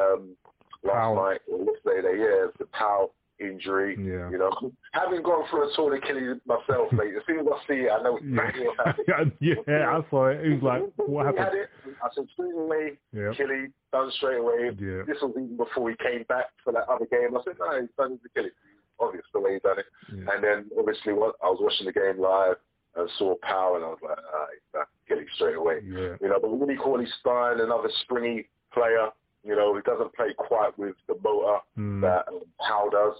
um, 0.01 0.35
last 0.83 0.93
Powell. 0.95 1.15
night 1.15 1.41
or 1.51 1.59
yesterday. 1.63 2.01
They 2.01 2.19
yeah, 2.19 2.45
the 2.59 2.65
Powell 2.73 3.13
injury. 3.39 3.95
Yeah. 3.99 4.29
You 4.29 4.37
know, 4.39 4.51
having 4.93 5.21
gone 5.23 5.45
through 5.49 5.69
a 5.71 5.75
torn 5.75 5.97
Achilles 5.97 6.37
myself, 6.45 6.91
mate. 6.91 7.13
As 7.15 7.23
soon 7.27 7.39
as 7.39 7.45
I 7.47 7.57
see 7.67 7.79
it, 7.85 7.91
I 7.91 8.01
know 8.03 8.17
exactly 8.21 8.65
what 8.67 8.77
happened. 8.87 9.31
yeah, 9.39 9.53
yeah, 9.67 9.97
I 9.97 10.09
saw 10.09 10.27
it. 10.27 10.45
It 10.45 10.53
was 10.55 10.63
like, 10.63 10.83
what 11.07 11.27
He 11.27 11.35
had 11.37 11.37
happened? 11.45 11.61
it. 11.61 11.95
I 12.03 12.07
said, 12.15 12.25
straight 12.33 12.53
away, 12.55 12.97
Yeah. 13.13 13.29
Achilles, 13.31 13.69
done 13.91 14.11
straight 14.17 14.37
away. 14.39 14.71
Yeah. 14.79 15.03
This 15.07 15.17
was 15.21 15.31
even 15.37 15.57
before 15.57 15.89
he 15.89 15.95
came 15.97 16.23
back 16.27 16.45
for 16.63 16.73
that 16.73 16.87
other 16.89 17.05
game. 17.05 17.35
I 17.37 17.41
said, 17.43 17.55
no, 17.59 17.79
he's 17.81 17.89
done 17.97 18.11
his 18.11 18.19
Achilles. 18.25 18.51
Obvious 18.99 19.25
the 19.33 19.39
way 19.39 19.53
he 19.53 19.59
done 19.59 19.77
it. 19.79 19.85
Yeah. 20.11 20.33
And 20.33 20.43
then, 20.43 20.65
obviously, 20.77 21.13
what, 21.13 21.35
I 21.43 21.47
was 21.47 21.59
watching 21.61 21.85
the 21.85 21.93
game 21.93 22.19
live 22.19 22.55
and 22.95 23.07
saw 23.19 23.35
power, 23.43 23.75
and 23.75 23.85
I 23.85 23.89
was 23.89 23.99
like, 24.01 24.17
ah, 24.17 24.45
he's 24.51 24.73
done 24.73 24.85
Achilles 25.05 25.29
straight 25.35 25.55
away. 25.55 25.81
Yeah. 25.85 26.15
You 26.19 26.29
know, 26.29 26.39
but 26.41 26.49
Willie 26.49 26.75
Corley 26.77 27.05
Stein, 27.21 27.59
another 27.61 27.89
springy 28.01 28.49
player, 28.73 29.09
you 29.43 29.55
know, 29.55 29.75
he 29.75 29.81
doesn't 29.81 30.13
play 30.15 30.33
quite 30.37 30.77
with 30.77 30.95
the 31.07 31.15
motor 31.23 31.59
Mm. 31.77 32.01
that 32.01 32.27
um, 32.27 32.41
Powell 32.67 32.89
does. 32.89 33.13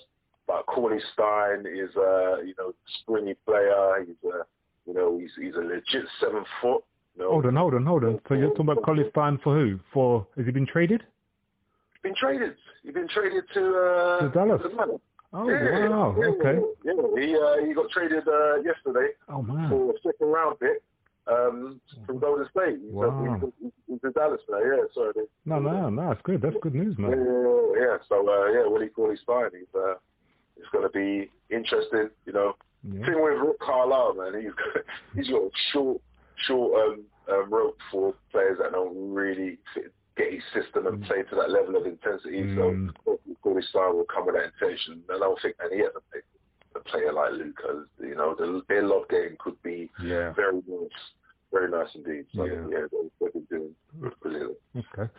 But 0.48 0.66
Corley 0.66 1.00
Stein 1.14 1.66
is 1.68 1.94
a, 1.96 2.42
you 2.46 2.54
know, 2.58 2.74
springy 3.02 3.36
player. 3.46 4.06
He's 4.06 4.16
a, 4.32 4.44
you 4.86 4.94
know, 4.94 5.20
he's, 5.20 5.32
he's 5.40 5.56
a 5.56 5.60
legit 5.60 6.06
seven 6.22 6.44
foot. 6.62 6.84
You 7.16 7.24
know, 7.24 7.32
Hold 7.32 7.46
on, 7.48 7.56
hold 7.56 7.74
on, 7.74 7.86
hold 7.86 8.04
on. 8.06 8.20
So 8.28 8.36
you're 8.36 8.50
talking 8.52 8.70
about 8.70 8.84
Colin 8.84 9.06
Stein 9.12 9.40
for 9.44 9.56
who? 9.56 9.80
For 9.94 10.26
has 10.38 10.46
he 10.46 10.52
been 10.52 10.66
traded? 10.68 11.02
He's 11.94 12.02
been 12.04 12.16
traded. 12.16 12.56
He's 12.84 12.94
been 12.94 13.08
traded 13.10 13.44
to 13.56 13.76
uh, 13.76 14.20
To 14.22 14.30
Dallas? 14.30 14.62
to 14.62 15.00
Oh 15.34 15.50
Yeah, 15.50 15.90
wow, 15.90 16.16
yeah, 16.18 16.28
okay. 16.28 16.60
Yeah, 16.86 16.94
he 17.20 17.36
uh, 17.36 17.68
he 17.68 17.74
got 17.74 17.90
traded 17.90 18.26
uh, 18.28 18.56
yesterday 18.62 19.10
Oh 19.28 19.42
man. 19.42 19.70
for 19.70 19.92
a 19.92 19.94
second 20.02 20.28
round 20.28 20.58
pick 20.60 20.82
um, 21.30 21.82
from 22.06 22.20
Golden 22.20 22.48
State. 22.50 22.78
He's, 22.84 22.92
Wow. 22.94 23.40
a, 23.42 23.52
he's, 23.62 23.72
he's 23.88 24.00
a 24.04 24.12
Dallas 24.12 24.42
player. 24.48 24.76
Yeah, 24.76 24.84
sorry. 24.94 25.12
they- 25.16 25.22
No, 25.46 25.60
no, 25.60 25.90
no, 25.90 26.08
that's 26.10 26.22
good. 26.24 26.42
That's 26.42 26.56
good 26.62 26.76
news, 26.76 26.98
man. 26.98 27.12
yeah, 27.12 27.82
yeah. 27.82 27.98
So 28.10 28.28
uh, 28.28 28.52
yeah, 28.52 28.68
Willie 28.68 28.90
Cauley-Stein. 28.90 29.52
He's 29.54 29.74
uh, 29.76 29.96
it's 30.58 30.70
going 30.72 30.84
to 30.84 30.90
be 30.90 31.30
interesting. 31.54 32.10
You 32.26 32.34
know, 32.34 32.54
Yeah. 32.84 33.06
thing 33.06 33.22
with 33.22 33.38
Rick 33.40 33.60
Carlisle, 33.60 34.16
man, 34.16 34.42
he's 34.42 34.52
got, 34.54 34.84
he's 35.16 35.30
got 35.30 35.42
a 35.44 35.50
short, 35.74 36.02
short 36.48 36.74
um, 36.82 37.02
um, 37.30 37.50
rope 37.50 37.78
for 37.92 38.14
players 38.32 38.58
that 38.62 38.72
don't 38.72 39.14
really 39.14 39.58
fit, 39.74 39.94
get 40.16 40.34
his 40.34 40.42
system 40.54 40.88
and 40.88 41.04
play 41.04 41.22
to 41.24 41.36
that 41.36 41.52
level 41.52 41.76
of 41.76 41.86
intensity. 41.86 42.42
Mm. 42.42 42.90
So 43.06 43.20
Cauley-Stein 43.44 43.94
will 43.96 44.06
come 44.06 44.26
with 44.26 44.36
that 44.36 44.52
intention. 44.60 45.04
And 45.10 45.18
I 45.18 45.20
don't 45.20 45.40
think 45.42 45.56
any 45.64 45.82
other 45.84 46.02
player, 46.10 46.24
a 46.76 46.80
player 46.80 47.14
like 47.14 47.34
Luka, 47.34 47.86
you 48.02 48.16
know, 48.16 48.34
the, 48.36 48.62
their 48.68 48.84
lob 48.84 49.10
game 49.10 49.36
could 49.40 49.62
be 49.64 49.90
Yeah. 50.04 50.32
very 50.34 50.56
nice, 50.68 50.90
very 51.52 51.70
nice 51.70 51.90
indeed. 51.96 52.26
So 52.36 52.46
Yeah. 52.46 52.54
yeah, 52.70 52.86
they, 52.92 53.10
they've 53.20 53.34
been 53.34 53.48
doing 53.50 53.76
brilliantly. 54.22 54.56
Okay. 54.76 55.12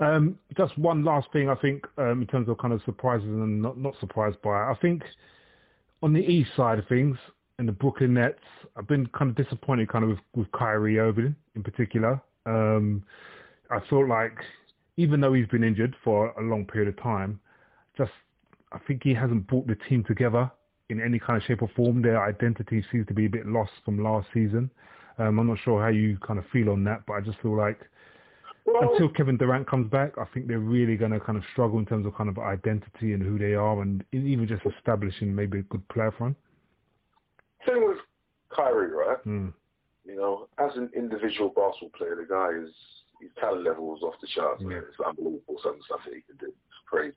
Um, 0.00 0.38
just 0.56 0.76
one 0.78 1.04
last 1.04 1.28
thing, 1.32 1.48
I 1.48 1.54
think, 1.54 1.84
um, 1.98 2.20
in 2.22 2.26
terms 2.26 2.48
of 2.48 2.58
kind 2.58 2.74
of 2.74 2.82
surprises 2.84 3.28
and 3.28 3.62
not 3.62 3.78
not 3.78 3.94
surprised 4.00 4.40
by. 4.42 4.50
I 4.50 4.74
think 4.80 5.02
on 6.02 6.12
the 6.12 6.20
east 6.20 6.50
side 6.56 6.78
of 6.78 6.86
things, 6.88 7.16
in 7.58 7.66
the 7.66 7.72
Brooklyn 7.72 8.14
Nets, 8.14 8.38
I've 8.76 8.86
been 8.86 9.06
kind 9.08 9.30
of 9.30 9.36
disappointed, 9.36 9.88
kind 9.88 10.04
of 10.04 10.10
with, 10.10 10.18
with 10.34 10.52
Kyrie 10.52 10.98
Irving 10.98 11.34
in 11.54 11.62
particular. 11.62 12.20
Um, 12.44 13.02
I 13.70 13.80
felt 13.88 14.06
like, 14.08 14.36
even 14.98 15.20
though 15.20 15.32
he's 15.32 15.46
been 15.48 15.64
injured 15.64 15.96
for 16.04 16.28
a 16.32 16.42
long 16.42 16.66
period 16.66 16.88
of 16.88 17.02
time, 17.02 17.40
just 17.96 18.12
I 18.72 18.78
think 18.86 19.02
he 19.02 19.14
hasn't 19.14 19.46
brought 19.46 19.66
the 19.66 19.76
team 19.88 20.04
together 20.04 20.50
in 20.90 21.00
any 21.00 21.18
kind 21.18 21.36
of 21.36 21.42
shape 21.44 21.62
or 21.62 21.70
form. 21.74 22.02
Their 22.02 22.22
identity 22.22 22.84
seems 22.92 23.06
to 23.08 23.14
be 23.14 23.26
a 23.26 23.30
bit 23.30 23.46
lost 23.46 23.72
from 23.84 24.02
last 24.02 24.28
season. 24.34 24.70
Um, 25.18 25.38
I'm 25.38 25.46
not 25.46 25.58
sure 25.64 25.80
how 25.80 25.88
you 25.88 26.18
kind 26.26 26.38
of 26.38 26.44
feel 26.52 26.70
on 26.70 26.84
that, 26.84 27.02
but 27.06 27.14
I 27.14 27.20
just 27.20 27.40
feel 27.40 27.56
like 27.56 27.80
Well, 28.66 28.92
until 28.92 29.08
Kevin 29.08 29.36
Durant 29.36 29.68
comes 29.68 29.90
back, 29.90 30.18
I 30.18 30.24
think 30.34 30.46
they're 30.46 30.58
really 30.58 30.96
going 30.96 31.12
to 31.12 31.20
kind 31.20 31.38
of 31.38 31.44
struggle 31.52 31.78
in 31.78 31.86
terms 31.86 32.06
of 32.06 32.14
kind 32.14 32.28
of 32.28 32.38
identity 32.38 33.12
and 33.12 33.22
who 33.22 33.38
they 33.38 33.54
are, 33.54 33.80
and 33.80 34.04
even 34.12 34.46
just 34.46 34.62
establishing 34.76 35.34
maybe 35.34 35.60
a 35.60 35.62
good 35.62 35.86
player 35.88 36.10
him. 36.18 36.36
thing 37.64 37.88
with 37.88 37.98
Kyrie, 38.50 38.92
right? 38.92 39.24
Mm. 39.26 39.52
You 40.04 40.16
know, 40.16 40.48
as 40.58 40.76
an 40.76 40.90
individual 40.94 41.48
basketball 41.48 41.90
player, 41.96 42.16
the 42.16 42.26
guy 42.32 42.50
is 42.62 42.72
his 43.20 43.30
talent 43.40 43.64
level 43.64 43.96
is 43.96 44.02
off 44.02 44.14
the 44.20 44.28
charts. 44.34 44.62
Man. 44.62 44.72
Yeah. 44.72 44.78
It's 44.78 45.00
unbelievable 45.04 45.56
some 45.62 45.78
stuff 45.86 46.00
that 46.04 46.14
he 46.14 46.20
can 46.20 46.36
do. 46.38 46.46
It's 46.46 46.82
crazy. 46.86 47.14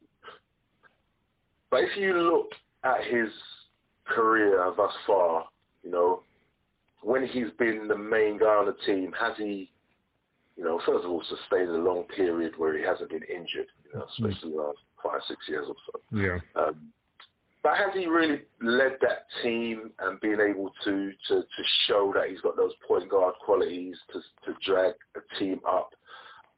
But 1.70 1.84
if 1.84 1.98
you 1.98 2.14
look 2.18 2.52
at 2.84 3.04
his 3.04 3.30
career 4.06 4.64
thus 4.76 4.94
far, 5.06 5.46
you 5.84 5.92
know, 5.92 6.24
when 7.02 7.26
he's 7.26 7.52
been 7.58 7.88
the 7.88 7.98
main 7.98 8.38
guy 8.38 8.46
on 8.56 8.66
the 8.66 8.76
team, 8.86 9.14
has 9.20 9.34
he, 9.38 9.72
you 10.58 10.64
know, 10.64 10.80
first 10.86 11.06
of 11.06 11.12
all, 11.12 11.24
sustained 11.24 11.70
a 11.70 11.78
long 11.78 12.04
period 12.16 12.54
where 12.58 12.78
he 12.78 12.84
hasn't 12.84 13.10
been 13.10 13.24
injured, 13.24 13.68
you 13.86 13.98
know, 14.00 14.06
especially 14.10 14.52
the 14.52 14.58
last 14.58 14.80
five, 15.04 15.22
six 15.28 15.40
years 15.48 15.66
or 15.68 15.76
so. 15.86 16.18
Yeah. 16.18 16.38
Um, 16.62 16.90
but 17.64 17.76
has 17.76 17.94
he 17.94 18.06
really 18.08 18.42
led 18.62 18.94
that 19.02 19.26
team 19.44 19.92
and 20.00 20.20
been 20.22 20.40
able 20.40 20.72
to, 20.86 21.12
to, 21.28 21.42
to 21.42 21.64
show 21.88 22.12
that 22.16 22.30
he's 22.30 22.42
got 22.42 22.56
those 22.56 22.72
point 22.88 23.10
guard 23.10 23.36
qualities 23.44 23.98
to, 24.14 24.20
to 24.46 24.58
drag 24.66 24.94
a 25.16 25.40
team 25.40 25.60
up 25.68 25.92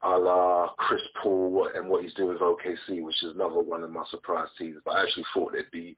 a 0.04 0.10
la 0.17 0.69
Chris 0.77 1.01
Paul 1.21 1.69
and 1.75 1.88
what 1.88 2.04
he's 2.04 2.13
doing 2.15 2.30
with 2.30 2.39
OKC, 2.41 3.04
which 3.04 3.23
is 3.23 3.36
another 3.36 3.60
one 3.62 3.84
of 3.84 3.91
my 3.91 4.04
surprise 4.10 4.47
teams. 4.58 4.77
But 4.84 4.91
I 4.95 5.04
actually 5.04 5.25
thought 5.34 5.54
they'd 5.54 5.69
be 5.71 5.95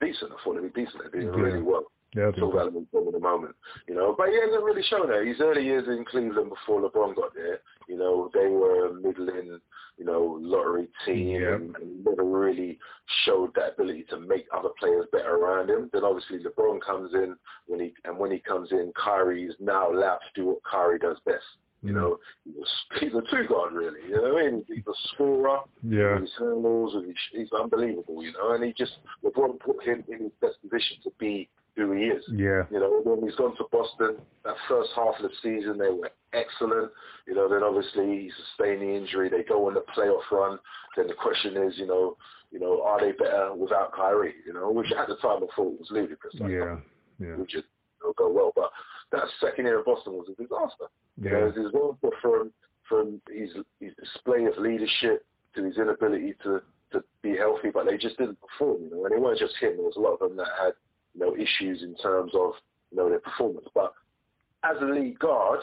decent. 0.00 0.32
I 0.32 0.44
thought 0.44 0.54
they'd 0.60 0.72
be 0.72 0.84
decent. 0.84 1.02
They're 1.12 1.22
doing 1.22 1.34
Yeah. 1.34 1.40
really 1.44 1.62
well. 1.62 1.84
Yeah, 2.16 2.32
Still 2.32 2.50
relevant 2.52 2.88
for 2.90 3.02
him 3.02 3.08
in 3.08 3.12
the 3.12 3.20
moment, 3.20 3.54
you 3.86 3.94
know. 3.94 4.14
But 4.16 4.30
he 4.30 4.34
hasn't 4.34 4.64
really 4.64 4.82
shown 4.82 5.08
that. 5.10 5.24
His 5.24 5.40
early 5.40 5.64
years 5.64 5.86
in 5.86 6.04
Cleveland 6.04 6.50
before 6.50 6.82
LeBron 6.82 7.14
got 7.14 7.34
there, 7.34 7.60
you 7.88 7.96
know, 7.96 8.28
they 8.34 8.48
were 8.48 8.88
a 8.88 8.94
middling, 8.94 9.60
you 9.96 10.04
know, 10.04 10.38
lottery 10.40 10.88
team 11.06 11.40
Yeah. 11.40 11.54
and, 11.54 11.76
and 11.76 12.04
never 12.04 12.24
really 12.24 12.78
showed 13.24 13.54
that 13.54 13.74
ability 13.74 14.06
to 14.10 14.18
make 14.18 14.46
other 14.52 14.70
players 14.80 15.06
better 15.12 15.36
around 15.36 15.70
him. 15.70 15.88
Then 15.92 16.02
obviously 16.02 16.40
LeBron 16.40 16.80
comes 16.80 17.14
in 17.14 17.36
when 17.66 17.78
he 17.78 17.94
and 18.04 18.18
when 18.18 18.32
he 18.32 18.40
comes 18.40 18.72
in, 18.72 18.92
Kyrie 18.96 19.44
is 19.44 19.54
now 19.60 19.92
allowed 19.92 20.18
to 20.18 20.40
do 20.40 20.46
what 20.46 20.58
Kyrie 20.68 20.98
does 20.98 21.18
best. 21.24 21.44
You 21.82 21.92
mm. 21.92 21.94
know, 21.94 22.18
he's 22.98 23.14
a, 23.14 23.22
two 23.30 23.46
guard 23.48 23.72
really. 23.72 24.00
You 24.08 24.16
know 24.16 24.34
what 24.34 24.42
I 24.42 24.50
mean? 24.50 24.64
He's 24.68 24.86
a 24.86 25.14
scorer. 25.14 25.60
Yeah. 25.82 26.20
His 26.20 26.30
handles, 26.38 26.94
and 26.94 27.06
he's, 27.06 27.40
he's 27.40 27.52
unbelievable. 27.52 28.22
You 28.22 28.32
know, 28.32 28.52
and 28.52 28.64
he 28.64 28.72
just 28.76 28.98
LeBron 29.24 29.60
put 29.60 29.82
him 29.84 30.04
in 30.08 30.24
his 30.24 30.32
best 30.40 30.60
position 30.60 30.98
to 31.04 31.12
be 31.18 31.48
who 31.80 31.92
he 31.92 32.04
is. 32.04 32.24
Yeah. 32.28 32.62
You 32.70 32.80
know, 32.80 33.00
when 33.04 33.22
he's 33.28 33.36
gone 33.36 33.56
to 33.56 33.64
Boston, 33.72 34.16
that 34.44 34.54
first 34.68 34.90
half 34.94 35.14
of 35.18 35.22
the 35.22 35.30
season 35.42 35.78
they 35.78 35.90
were 35.90 36.10
excellent. 36.32 36.90
You 37.26 37.34
know, 37.34 37.48
then 37.48 37.62
obviously 37.62 38.06
he 38.06 38.30
sustained 38.36 38.82
the 38.82 38.94
injury. 38.94 39.28
They 39.28 39.42
go 39.42 39.66
on 39.68 39.74
the 39.74 39.84
playoff 39.96 40.28
run. 40.30 40.58
Then 40.96 41.06
the 41.08 41.14
question 41.14 41.56
is, 41.56 41.74
you 41.76 41.86
know, 41.86 42.16
you 42.50 42.58
know, 42.60 42.82
are 42.82 43.00
they 43.00 43.12
better 43.12 43.54
without 43.54 43.92
Kyrie? 43.92 44.34
You 44.46 44.52
know, 44.52 44.70
which 44.70 44.90
at 44.92 45.08
the 45.08 45.16
time 45.16 45.42
I 45.42 45.46
thought 45.54 45.78
was 45.78 45.88
ludicrous. 45.90 46.34
Like, 46.38 46.50
Yeah. 46.50 46.76
Yeah. 47.18 47.36
Which 47.36 47.54
is 47.54 47.64
you 48.02 48.14
go 48.16 48.30
well, 48.32 48.52
but 48.56 48.70
that 49.12 49.24
second 49.40 49.66
year 49.66 49.80
of 49.80 49.84
Boston 49.84 50.14
was 50.14 50.28
a 50.30 50.34
disaster. 50.40 50.86
You 51.20 51.30
know, 51.30 51.52
Yeah. 51.54 51.62
his 51.62 51.72
well 51.72 51.98
from 52.22 52.52
from 52.88 53.20
his 53.30 53.50
his 53.78 53.92
display 53.96 54.46
of 54.46 54.56
leadership 54.58 55.24
to 55.54 55.62
his 55.64 55.76
inability 55.78 56.34
to 56.44 56.62
to 56.92 57.04
be 57.22 57.36
healthy, 57.36 57.70
but 57.70 57.86
they 57.86 57.96
just 57.96 58.16
didn't 58.18 58.38
perform. 58.40 58.82
You 58.84 58.90
know, 58.90 59.04
and 59.04 59.14
it 59.14 59.20
wasn't 59.20 59.40
just 59.48 59.56
him. 59.62 59.76
There 59.76 59.86
was 59.86 59.96
a 59.96 60.00
lot 60.00 60.14
of 60.14 60.18
them 60.20 60.36
that 60.38 60.48
had 60.60 60.72
you 61.14 61.20
know 61.20 61.34
issues 61.36 61.82
in 61.82 61.94
terms 61.96 62.32
of 62.34 62.52
you 62.90 62.98
know 62.98 63.08
their 63.08 63.20
performance. 63.20 63.66
But 63.74 63.92
as 64.64 64.76
a 64.80 64.84
lead 64.84 65.18
guard, 65.18 65.60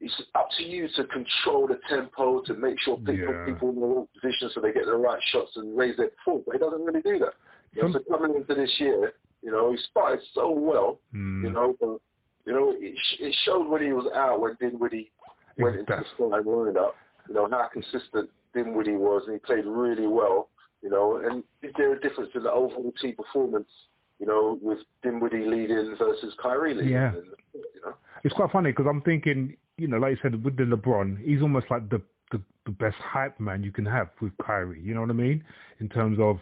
it's 0.00 0.14
up 0.34 0.48
to 0.58 0.64
you 0.64 0.88
to 0.96 1.04
control 1.04 1.66
the 1.66 1.78
tempo 1.88 2.40
to 2.42 2.54
make 2.54 2.78
sure 2.80 2.96
people 2.98 3.14
Yeah. 3.16 3.44
people 3.46 3.70
in 3.70 3.80
the 3.80 3.86
right 3.86 4.08
position 4.14 4.50
so 4.54 4.60
they 4.60 4.72
get 4.72 4.86
the 4.86 4.94
right 4.96 5.20
shots 5.32 5.52
and 5.56 5.76
raise 5.76 5.96
their 5.96 6.08
performance. 6.10 6.44
But 6.46 6.52
he 6.54 6.58
doesn't 6.58 6.84
really 6.84 7.02
do 7.02 7.18
that. 7.20 7.34
You 7.72 7.82
know, 7.82 7.92
so 7.92 7.98
coming 8.10 8.36
into 8.36 8.54
this 8.54 8.72
year, 8.78 9.12
you 9.42 9.50
know, 9.50 9.70
he 9.72 9.78
started 9.90 10.20
so 10.34 10.50
well. 10.50 10.98
Mm. 11.14 11.42
You 11.44 11.50
know, 11.50 11.76
but, 11.80 11.98
you 12.46 12.52
know, 12.52 12.70
it, 12.78 12.94
it 13.20 13.34
showed 13.44 13.68
when 13.68 13.82
he 13.82 13.92
was 13.92 14.06
out 14.14 14.40
when 14.40 14.56
Dinwiddie 14.60 15.10
went 15.58 15.74
into 15.76 15.84
the 15.86 15.96
That's- 15.96 16.12
starting 16.14 16.46
lineup. 16.46 16.92
You 17.28 17.34
know 17.34 17.48
how 17.50 17.68
consistent 17.72 18.30
Dinwiddie 18.54 18.92
was, 18.96 19.24
and 19.26 19.34
he 19.34 19.38
played 19.40 19.64
really 19.66 20.06
well. 20.06 20.48
You 20.82 20.90
know, 20.90 21.16
and 21.16 21.42
is 21.62 21.72
there 21.76 21.92
a 21.94 22.00
difference 22.00 22.30
in 22.34 22.44
the 22.44 22.52
overall 22.52 22.92
team 23.02 23.16
performance? 23.16 23.68
You 24.18 24.26
know, 24.26 24.58
with 24.62 24.78
Dinwiddie 25.02 25.44
leading 25.44 25.94
versus 25.98 26.34
Kyrie 26.42 26.74
leading. 26.74 26.92
Yeah. 26.92 27.08
And, 27.08 27.24
you 27.54 27.80
know, 27.84 27.94
It's 28.24 28.34
quite 28.34 28.50
funny 28.50 28.70
because 28.70 28.86
I'm 28.88 29.02
thinking, 29.02 29.56
you 29.76 29.88
know, 29.88 29.98
like 29.98 30.12
you 30.12 30.18
said, 30.22 30.42
with 30.42 30.56
the 30.56 30.64
LeBron, 30.64 31.22
he's 31.22 31.42
almost 31.42 31.66
like 31.70 31.88
the, 31.90 32.00
the 32.32 32.40
the 32.64 32.72
best 32.72 32.96
hype 32.96 33.38
man 33.40 33.62
you 33.62 33.72
can 33.72 33.86
have 33.86 34.08
with 34.20 34.32
Kyrie. 34.44 34.80
You 34.82 34.94
know 34.94 35.00
what 35.00 35.10
I 35.10 35.14
mean? 35.14 35.44
In 35.80 35.88
terms 35.88 36.18
of, 36.20 36.38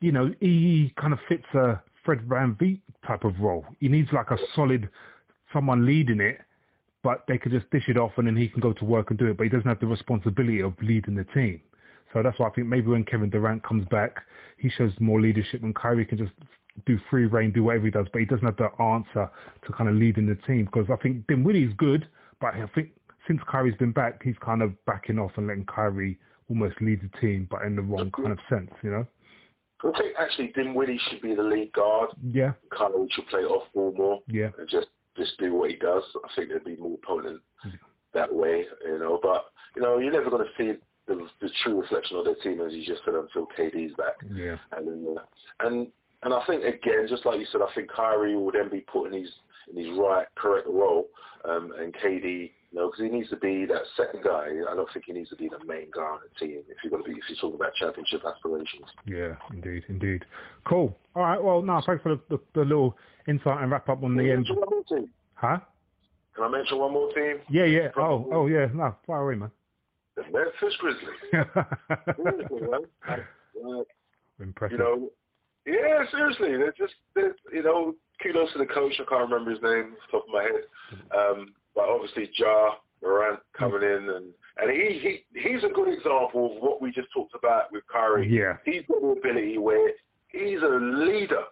you 0.00 0.12
know, 0.12 0.32
he 0.40 0.92
kind 1.00 1.12
of 1.12 1.18
fits 1.28 1.46
a 1.54 1.80
Fred 2.04 2.20
VanVleet 2.28 2.80
type 3.06 3.24
of 3.24 3.38
role. 3.40 3.64
He 3.80 3.88
needs 3.88 4.08
like 4.12 4.30
a 4.30 4.38
solid 4.54 4.88
someone 5.52 5.86
leading 5.86 6.20
it, 6.20 6.40
but 7.02 7.24
they 7.28 7.38
could 7.38 7.52
just 7.52 7.70
dish 7.70 7.84
it 7.88 7.96
off 7.96 8.12
and 8.16 8.26
then 8.26 8.36
he 8.36 8.48
can 8.48 8.60
go 8.60 8.72
to 8.72 8.84
work 8.84 9.10
and 9.10 9.18
do 9.18 9.26
it. 9.26 9.36
But 9.36 9.44
he 9.44 9.50
doesn't 9.50 9.68
have 9.68 9.80
the 9.80 9.86
responsibility 9.86 10.60
of 10.60 10.74
leading 10.82 11.14
the 11.14 11.24
team. 11.24 11.60
So 12.12 12.22
that's 12.22 12.38
why 12.38 12.48
I 12.48 12.50
think 12.50 12.66
maybe 12.66 12.88
when 12.88 13.04
Kevin 13.04 13.30
Durant 13.30 13.62
comes 13.62 13.86
back, 13.86 14.22
he 14.58 14.68
shows 14.70 14.92
more 15.00 15.20
leadership 15.20 15.62
and 15.62 15.74
Kyrie 15.74 16.04
can 16.04 16.18
just 16.18 16.32
do 16.86 16.98
free 17.10 17.26
reign, 17.26 17.52
do 17.52 17.64
whatever 17.64 17.84
he 17.84 17.90
does, 17.90 18.06
but 18.12 18.20
he 18.20 18.24
doesn't 18.24 18.44
have 18.44 18.56
the 18.56 18.70
answer 18.82 19.30
to 19.66 19.72
kind 19.72 19.88
of 19.90 19.96
leading 19.96 20.26
the 20.26 20.36
team. 20.46 20.64
Because 20.66 20.88
I 20.92 20.96
think 21.02 21.26
Dinwiddie's 21.26 21.72
good, 21.76 22.06
but 22.40 22.54
I 22.54 22.66
think 22.74 22.90
since 23.26 23.40
Kyrie's 23.50 23.76
been 23.76 23.92
back, 23.92 24.22
he's 24.22 24.38
kind 24.44 24.62
of 24.62 24.72
backing 24.84 25.18
off 25.18 25.32
and 25.36 25.46
letting 25.46 25.66
Kyrie 25.66 26.18
almost 26.48 26.80
lead 26.80 27.00
the 27.02 27.18
team, 27.20 27.46
but 27.50 27.62
in 27.62 27.76
the 27.76 27.82
wrong 27.82 28.10
kind 28.10 28.32
of 28.32 28.38
sense, 28.48 28.70
you 28.82 28.90
know? 28.90 29.06
I 29.84 29.98
think 29.98 30.14
actually 30.18 30.52
Dinwiddie 30.54 31.00
should 31.08 31.20
be 31.22 31.34
the 31.34 31.42
lead 31.42 31.72
guard. 31.72 32.10
Yeah, 32.30 32.52
Kyrie 32.76 33.08
should 33.10 33.26
play 33.28 33.40
off 33.40 33.66
ball 33.74 33.92
more. 33.96 34.20
yeah, 34.28 34.50
and 34.58 34.68
just 34.68 34.86
just 35.16 35.36
do 35.38 35.54
what 35.54 35.70
he 35.70 35.76
does. 35.76 36.04
I 36.24 36.28
think 36.36 36.50
they'd 36.50 36.64
be 36.64 36.80
more 36.80 36.98
potent 37.04 37.40
that 38.14 38.32
way, 38.32 38.64
you 38.84 38.98
know. 38.98 39.18
But 39.20 39.46
you 39.74 39.82
know, 39.82 39.98
you're 39.98 40.12
never 40.12 40.30
going 40.30 40.46
to 40.46 40.52
see 40.56 40.78
the, 41.08 41.26
the 41.40 41.50
true 41.62 41.80
reflection 41.80 42.16
of 42.16 42.24
their 42.24 42.36
team 42.36 42.60
as 42.60 42.72
you 42.72 42.84
just 42.84 43.02
said 43.04 43.14
until 43.14 43.48
KD's 43.58 43.94
back. 43.96 44.14
yeah, 44.32 44.56
And 44.76 44.86
then, 44.86 45.16
uh, 45.18 45.66
and 45.66 45.88
and 46.22 46.32
I 46.32 46.44
think 46.46 46.64
again, 46.64 47.06
just 47.08 47.26
like 47.26 47.40
you 47.40 47.46
said, 47.50 47.60
I 47.62 47.72
think 47.74 47.90
Kyrie 47.90 48.36
will 48.36 48.52
then 48.52 48.70
be 48.70 48.80
put 48.80 49.12
in 49.12 49.20
his 49.20 49.30
in 49.70 49.84
his 49.84 49.98
right 49.98 50.26
correct 50.36 50.66
role, 50.68 51.08
um, 51.48 51.72
and 51.78 51.94
KD, 51.94 52.24
you 52.24 52.78
know, 52.78 52.90
because 52.90 53.04
he 53.04 53.08
needs 53.08 53.30
to 53.30 53.36
be 53.36 53.64
that 53.66 53.82
second 53.96 54.22
guy. 54.24 54.48
I 54.70 54.74
don't 54.74 54.88
think 54.92 55.06
he 55.06 55.12
needs 55.12 55.30
to 55.30 55.36
be 55.36 55.48
the 55.48 55.64
main 55.64 55.88
guy 55.94 56.02
on 56.02 56.20
the 56.22 56.46
team 56.46 56.62
if 56.68 56.78
you're 56.82 56.90
going 56.90 57.04
to 57.04 57.10
be 57.10 57.16
if 57.16 57.24
you're 57.28 57.38
talking 57.38 57.56
about 57.56 57.74
championship 57.74 58.22
aspirations. 58.26 58.86
yeah, 59.06 59.34
indeed, 59.52 59.84
indeed. 59.88 60.24
Cool. 60.64 60.96
All 61.14 61.22
right, 61.22 61.42
well, 61.42 61.62
no, 61.62 61.80
thanks 61.84 62.02
for 62.02 62.16
the, 62.16 62.20
the, 62.30 62.40
the 62.54 62.60
little 62.62 62.96
insight 63.28 63.62
and 63.62 63.70
wrap 63.70 63.88
up 63.88 64.02
on 64.02 64.16
the 64.16 64.30
end. 64.30 64.46
Can 64.46 64.56
I 64.56 64.56
mention 64.56 64.56
one 64.56 64.68
more 64.70 64.84
team? 64.84 65.10
Huh? 65.34 65.58
Can 66.34 66.44
I 66.44 66.48
mention 66.48 66.78
one 66.78 66.92
more 66.92 67.12
team? 67.12 67.36
Yeah, 67.50 67.64
yeah. 67.64 67.88
Oh, 67.96 68.26
oh, 68.32 68.46
yeah. 68.46 68.66
No, 68.72 68.94
fire 69.06 69.22
away, 69.22 69.34
man. 69.34 69.50
The 70.16 70.22
Memphis 70.22 70.76
Grizzlies. 70.78 71.08
Seriously, 72.16 72.60
man. 72.68 73.84
Impressive. 74.40 74.78
you 74.78 74.84
know, 74.84 75.10
yeah, 75.66 76.04
seriously, 76.10 76.56
they're 76.56 76.74
just, 76.76 76.94
they're, 77.14 77.34
you 77.52 77.62
know, 77.62 77.94
kudos 78.22 78.52
to 78.52 78.58
the 78.58 78.66
coach. 78.66 78.94
I 78.94 79.04
can't 79.08 79.30
remember 79.30 79.50
his 79.50 79.62
name 79.62 79.92
off 79.92 79.98
the 80.10 80.18
top 80.18 80.24
of 80.28 80.32
my 80.32 80.42
head. 80.42 80.64
Um, 81.16 81.54
but 81.74 81.88
obviously, 81.88 82.30
Ja 82.36 82.74
Morant 83.02 83.40
coming 83.56 83.82
in, 83.82 84.08
and 84.10 84.26
and 84.58 84.70
he, 84.70 84.98
he 85.32 85.40
he's 85.40 85.64
a 85.64 85.72
good 85.72 85.88
example 85.88 86.56
of 86.56 86.62
what 86.62 86.82
we 86.82 86.92
just 86.92 87.08
talked 87.12 87.34
about 87.34 87.72
with 87.72 87.82
Kyrie. 87.92 88.28
Yeah. 88.28 88.56
He's 88.64 88.82
got 88.88 89.00
the 89.00 89.08
ability 89.08 89.58
where 89.58 89.90
he's 90.28 90.62
a 90.62 90.78
leader. 90.80 91.44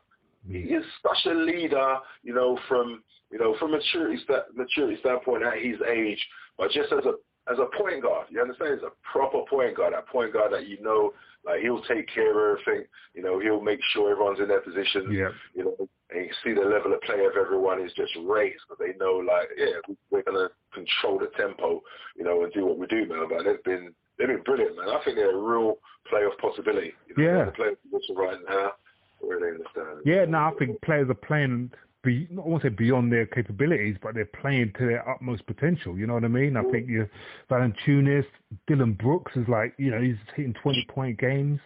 He 0.49 0.59
is 0.59 0.85
such 1.03 1.33
a 1.33 1.35
leader, 1.35 1.97
you 2.23 2.35
know, 2.35 2.59
from 2.69 3.03
you 3.31 3.39
know 3.39 3.57
from 3.59 3.73
maturity 3.73 4.21
sta- 4.25 4.47
maturity 4.55 4.99
standpoint 5.01 5.43
at 5.45 5.59
his 5.59 5.77
age, 5.89 6.19
but 6.59 6.71
just 6.71 6.93
as 6.93 7.05
a 7.05 7.15
as 7.51 7.59
a 7.59 7.67
point 7.77 8.03
guard, 8.03 8.27
you 8.31 8.41
understand? 8.41 8.75
As 8.75 8.83
a 8.83 8.93
proper 9.11 9.41
point 9.49 9.77
guard, 9.77 9.93
that 9.95 10.07
point 10.09 10.33
guard 10.33 10.53
that 10.53 10.67
you 10.67 10.81
know, 10.83 11.13
like 11.45 11.61
he'll 11.61 11.83
take 11.83 12.07
care 12.13 12.31
of 12.31 12.59
everything. 12.61 12.87
You 13.15 13.23
know, 13.23 13.39
he'll 13.41 13.61
make 13.61 13.81
sure 13.93 14.11
everyone's 14.13 14.41
in 14.41 14.49
their 14.49 14.61
position. 14.61 15.11
Yeah. 15.11 15.31
You 15.55 15.65
know, 15.65 15.89
and 16.11 16.27
you 16.27 16.33
see 16.45 16.53
the 16.53 16.67
level 16.67 16.93
of 16.93 17.01
play 17.03 17.25
of 17.25 17.33
everyone 17.37 17.81
is 17.81 17.93
just 17.95 18.13
raised 18.25 18.61
because 18.69 18.79
they 18.79 18.97
know, 18.99 19.17
like, 19.19 19.49
yeah, 19.57 19.79
we- 19.89 19.97
we're 20.11 20.23
gonna 20.23 20.51
control 20.73 21.19
the 21.19 21.29
tempo, 21.39 21.83
you 22.17 22.25
know, 22.25 22.43
and 22.45 22.53
do 22.53 22.67
what 22.67 22.79
we 22.79 22.87
do, 22.87 23.07
man. 23.07 23.27
But 23.29 23.45
they've 23.45 23.63
been 23.65 23.95
they've 24.19 24.29
been 24.29 24.43
brilliant, 24.43 24.77
man. 24.77 24.89
I 24.89 25.03
think 25.05 25.17
they're 25.17 25.31
a 25.35 25.37
real 25.37 25.79
playoff 26.13 26.37
possibility. 26.39 26.95
You 27.09 27.15
know, 27.17 27.25
Yeah. 27.25 27.45
the 27.47 27.53
playoff 27.53 27.77
position 27.91 28.17
right 28.17 28.39
now. 28.49 28.73
Where 29.21 29.39
they 29.39 29.49
understand. 29.49 30.01
Yeah, 30.07 30.25
no, 30.25 30.39
I 30.39 30.51
think 30.59 30.81
players 30.81 31.11
are 31.11 31.15
playing, 31.15 31.71
be, 32.03 32.29
I 32.31 32.41
won't 32.41 32.63
say 32.63 32.69
beyond 32.69 33.13
their 33.13 33.27
capabilities, 33.27 33.97
but 34.03 34.15
they're 34.15 34.25
playing 34.41 34.73
to 34.79 34.87
their 34.87 35.09
utmost 35.09 35.47
potential. 35.47 35.99
You 35.99 36.07
know 36.07 36.15
what 36.15 36.25
I 36.25 36.29
mean? 36.29 36.57
I 36.57 36.63
think 36.71 36.89
you, 36.89 37.09
Valanciunas, 37.51 38.25
Dillon 38.67 38.95
Brooks 38.95 39.33
is 39.37 39.47
like, 39.49 39.75
you 39.79 39.91
know, 39.91 40.01
he's 40.01 40.17
hitting 40.35 40.55
20 40.63 40.87
point 40.89 41.19
games. 41.19 41.61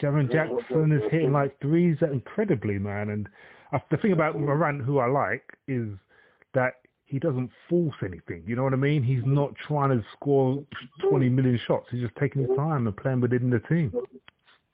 Jaren 0.00 0.30
Jackson 0.30 0.92
is 0.92 1.02
hitting 1.10 1.32
like 1.32 1.58
threes 1.60 1.96
incredibly, 2.00 2.78
man. 2.78 3.10
And 3.10 3.28
uh, 3.72 3.78
the 3.90 3.96
thing 3.98 4.12
about 4.12 4.38
Morant, 4.38 4.82
who 4.82 4.98
I 4.98 5.06
like, 5.06 5.44
is 5.68 5.88
that 6.54 6.74
he 7.04 7.18
doesn't 7.20 7.50
force 7.68 7.94
anything. 8.04 8.42
You 8.46 8.56
know 8.56 8.64
what 8.64 8.72
I 8.72 8.76
mean? 8.76 9.02
He's 9.02 9.22
not 9.24 9.54
trying 9.68 9.90
to 9.90 10.04
score 10.14 10.64
20 11.08 11.28
million 11.28 11.60
shots. 11.66 11.86
He's 11.90 12.02
just 12.02 12.16
taking 12.16 12.42
his 12.42 12.56
time 12.56 12.86
and 12.86 12.96
playing 12.96 13.20
within 13.20 13.50
the 13.50 13.60
team. 13.60 13.92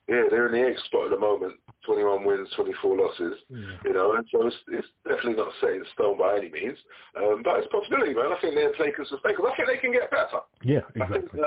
Yeah, 0.07 0.27
they're 0.29 0.47
in 0.47 0.53
the 0.53 0.67
egg 0.67 0.75
spot 0.85 1.05
at 1.05 1.11
the 1.11 1.19
moment. 1.19 1.53
21 1.85 2.25
wins, 2.25 2.49
24 2.55 2.97
losses. 2.97 3.39
You 3.49 3.93
know, 3.93 4.15
and 4.15 4.27
so 4.31 4.47
it's, 4.47 4.55
it's 4.67 4.87
definitely 5.07 5.35
not 5.35 5.51
set 5.61 5.71
in 5.71 5.85
stone 5.93 6.17
by 6.17 6.37
any 6.37 6.49
means. 6.49 6.77
Um, 7.15 7.41
but 7.43 7.59
it's 7.59 7.67
a 7.67 7.69
possibility, 7.69 8.13
man. 8.13 8.31
I 8.31 8.39
think 8.41 8.55
can 8.55 9.05
sustain 9.05 9.35
because 9.35 9.51
I 9.51 9.55
think 9.55 9.67
they 9.67 9.77
can 9.77 9.93
get 9.93 10.11
better. 10.11 10.43
Yeah, 10.63 10.83
I 10.99 11.07
think 11.07 11.31
exactly. 11.31 11.39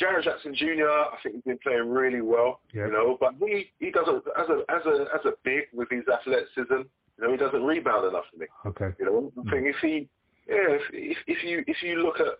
Jaren 0.00 0.22
Jackson 0.22 0.54
Jr. 0.54 0.88
I 0.88 1.16
think 1.22 1.36
he's 1.36 1.44
been 1.44 1.58
playing 1.62 1.88
really 1.88 2.20
well. 2.20 2.60
Yeah. 2.72 2.86
You 2.86 2.92
know, 2.92 3.16
but 3.20 3.34
he 3.40 3.70
he 3.80 3.90
doesn't 3.90 4.22
as 4.38 4.48
a 4.48 4.62
as 4.70 4.86
a 4.86 5.06
as 5.14 5.24
a 5.24 5.32
big 5.44 5.64
with 5.72 5.88
his 5.90 6.04
athleticism. 6.06 6.86
You 7.18 7.24
know, 7.24 7.30
he 7.32 7.36
doesn't 7.36 7.62
rebound 7.62 8.06
enough 8.06 8.24
for 8.32 8.38
me. 8.38 8.46
Okay. 8.66 8.90
You 8.98 9.06
know, 9.06 9.32
I 9.38 9.50
think 9.50 9.66
if 9.66 9.76
he 9.82 10.08
yeah 10.48 10.78
if 10.78 10.82
if, 10.92 11.18
if 11.26 11.44
you 11.44 11.64
if 11.66 11.82
you 11.82 12.02
look 12.02 12.20
at 12.20 12.38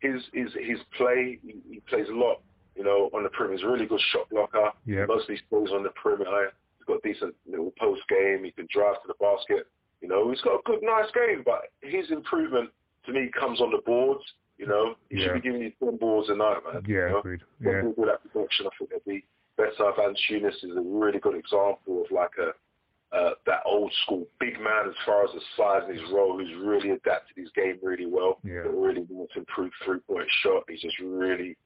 his 0.00 0.22
his 0.32 0.52
his 0.54 0.78
play, 0.96 1.38
he, 1.42 1.56
he 1.68 1.80
plays 1.80 2.08
a 2.08 2.14
lot. 2.14 2.40
You 2.76 2.84
know, 2.84 3.10
on 3.14 3.22
the 3.22 3.28
perimeter, 3.28 3.56
he's 3.58 3.64
a 3.64 3.70
really 3.70 3.86
good 3.86 4.00
shot 4.12 4.28
blocker. 4.30 4.70
Yeah. 4.86 5.06
Mostly 5.06 5.36
stays 5.36 5.70
on 5.72 5.82
the 5.84 5.90
perimeter. 5.90 6.52
He's 6.78 6.86
got 6.86 6.98
a 7.04 7.12
decent 7.12 7.34
little 7.48 7.72
post 7.78 8.02
game. 8.08 8.42
He 8.44 8.50
can 8.50 8.66
drive 8.72 9.00
to 9.02 9.08
the 9.08 9.14
basket. 9.20 9.66
You 10.00 10.08
know, 10.08 10.28
he's 10.30 10.40
got 10.42 10.54
a 10.54 10.62
good, 10.64 10.80
nice 10.82 11.10
game. 11.14 11.42
But 11.44 11.70
his 11.82 12.10
improvement 12.10 12.70
to 13.06 13.12
me 13.12 13.30
comes 13.38 13.60
on 13.60 13.70
the 13.70 13.78
boards. 13.86 14.24
You 14.58 14.66
know, 14.66 14.94
he 15.10 15.18
Yeah. 15.18 15.24
should 15.26 15.34
be 15.34 15.40
giving 15.40 15.62
you 15.62 15.72
ten 15.82 15.96
boards 15.96 16.28
a 16.30 16.34
night, 16.36 16.58
man. 16.64 16.82
Yeah, 16.86 17.06
you 17.06 17.08
know? 17.10 17.18
agreed. 17.18 17.40
Yeah. 17.60 17.82
do 17.82 17.94
that 18.06 18.22
production, 18.32 18.66
I 18.66 18.70
think 18.78 18.90
they'd 18.90 19.04
be 19.04 19.24
better. 19.56 19.92
Van 19.96 20.14
Tunis 20.28 20.54
is 20.62 20.76
a 20.76 20.80
really 20.80 21.18
good 21.20 21.34
example 21.36 22.02
of 22.04 22.10
like 22.10 22.30
a 22.38 22.52
uh, 23.16 23.34
that 23.46 23.60
old 23.64 23.92
school 24.02 24.26
big 24.40 24.58
man 24.60 24.88
as 24.88 24.94
far 25.06 25.24
as 25.24 25.30
the 25.32 25.40
size 25.56 25.82
and 25.88 25.96
his 25.98 26.10
role, 26.10 26.36
who's 26.36 26.52
really 26.56 26.90
adapted 26.90 27.36
his 27.36 27.48
game 27.54 27.78
really 27.80 28.06
well. 28.06 28.40
Yeah. 28.42 28.62
But 28.64 28.72
really 28.74 29.06
wants 29.08 29.34
to 29.34 29.40
improve 29.40 29.70
three 29.84 30.00
point 30.00 30.26
shot. 30.42 30.64
He's 30.68 30.80
just 30.80 30.98
really, 30.98 31.56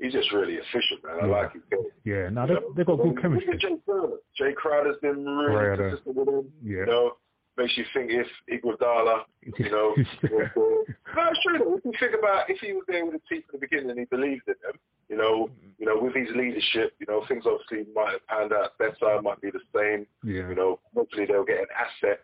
he's 0.00 0.12
just 0.12 0.32
really 0.32 0.54
efficient, 0.54 1.02
man. 1.04 1.18
I 1.22 1.26
Yeah. 1.26 1.32
like 1.32 1.52
his 1.52 1.62
game. 1.70 1.80
Yeah, 2.04 2.28
no, 2.30 2.46
they, 2.46 2.54
they've 2.76 2.86
got 2.86 2.96
good 2.96 3.06
Look 3.08 3.16
at 3.18 3.22
chemistry. 3.22 3.58
Jay 3.58 3.76
Crowder. 3.86 4.16
Jay 4.36 4.52
Crowder's 4.56 4.96
been 5.00 5.24
really 5.26 5.54
Crowder. 5.54 5.88
consistent 5.90 6.16
with 6.16 6.28
him. 6.28 6.52
Yeah. 6.62 6.76
You 6.80 6.86
know, 6.86 7.12
makes 7.56 7.76
you 7.76 7.84
think 7.94 8.10
if 8.10 8.26
Iguodala, 8.52 9.22
you 9.58 9.70
know, 9.70 9.94
was 9.96 10.06
there. 10.22 10.52
no, 10.56 10.84
it's 11.30 11.40
true. 11.44 11.58
though. 11.58 11.76
If 11.76 11.84
you 11.84 11.92
think 12.00 12.14
about 12.18 12.50
if 12.50 12.58
he 12.58 12.72
was 12.72 12.82
there 12.88 13.04
with 13.06 13.14
the 13.14 13.20
team 13.34 13.42
from 13.48 13.60
the 13.60 13.66
beginning 13.66 13.90
and 13.90 13.98
he 14.00 14.04
believed 14.06 14.42
in 14.48 14.54
them, 14.62 14.78
you 15.08 15.16
know, 15.16 15.48
you 15.78 15.86
know, 15.86 15.98
with 16.00 16.14
his 16.14 16.28
leadership, 16.34 16.94
you 16.98 17.06
know, 17.08 17.24
things 17.28 17.44
obviously 17.46 17.86
might 17.94 18.12
have 18.12 18.26
panned 18.26 18.52
out 18.52 18.76
better, 18.78 19.22
might 19.22 19.40
be 19.40 19.50
the 19.50 19.60
same. 19.74 20.06
Yeah. 20.24 20.48
You 20.48 20.54
know, 20.56 20.80
hopefully 20.94 21.26
they'll 21.26 21.44
get 21.44 21.58
an 21.60 21.66
asset 21.78 22.20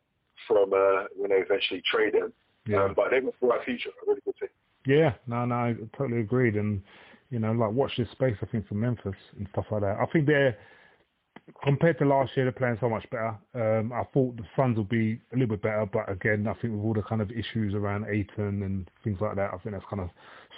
from 0.48 0.72
uh, 0.74 1.04
when 1.16 1.30
they 1.30 1.36
eventually 1.36 1.82
trade 1.90 2.14
him. 2.14 2.32
Yeah. 2.66 2.84
Um, 2.84 2.94
but 2.96 3.10
they've 3.10 3.22
got 3.24 3.34
a 3.40 3.46
bright 3.46 3.64
future, 3.64 3.90
a 3.90 4.08
really 4.08 4.20
good 4.24 4.34
team. 4.40 4.48
Yeah, 4.86 5.12
no, 5.26 5.44
no, 5.44 5.54
I 5.54 5.76
totally 5.96 6.20
agreed. 6.20 6.56
And, 6.56 6.82
you 7.30 7.38
know, 7.38 7.52
like, 7.52 7.72
watch 7.72 7.92
this 7.96 8.10
space, 8.12 8.36
I 8.42 8.46
think, 8.46 8.68
for 8.68 8.74
Memphis 8.74 9.14
and 9.38 9.46
stuff 9.52 9.66
like 9.70 9.82
that. 9.82 9.96
I 10.00 10.06
think 10.12 10.26
they're, 10.26 10.56
compared 11.64 11.98
to 11.98 12.04
last 12.04 12.32
year, 12.36 12.44
they're 12.44 12.52
playing 12.52 12.78
so 12.80 12.88
much 12.88 13.06
better. 13.10 13.38
Um, 13.54 13.92
I 13.92 14.02
thought 14.12 14.36
the 14.36 14.44
Suns 14.56 14.76
would 14.76 14.88
be 14.88 15.20
a 15.32 15.36
little 15.36 15.56
bit 15.56 15.62
better, 15.62 15.86
but 15.90 16.10
again, 16.10 16.46
I 16.46 16.54
think 16.60 16.74
with 16.74 16.84
all 16.84 16.94
the 16.94 17.02
kind 17.02 17.22
of 17.22 17.30
issues 17.30 17.74
around 17.74 18.06
Ayton 18.08 18.62
and 18.62 18.90
things 19.04 19.18
like 19.20 19.36
that, 19.36 19.50
I 19.54 19.58
think 19.58 19.74
that's 19.74 19.84
kind 19.88 20.02
of 20.02 20.10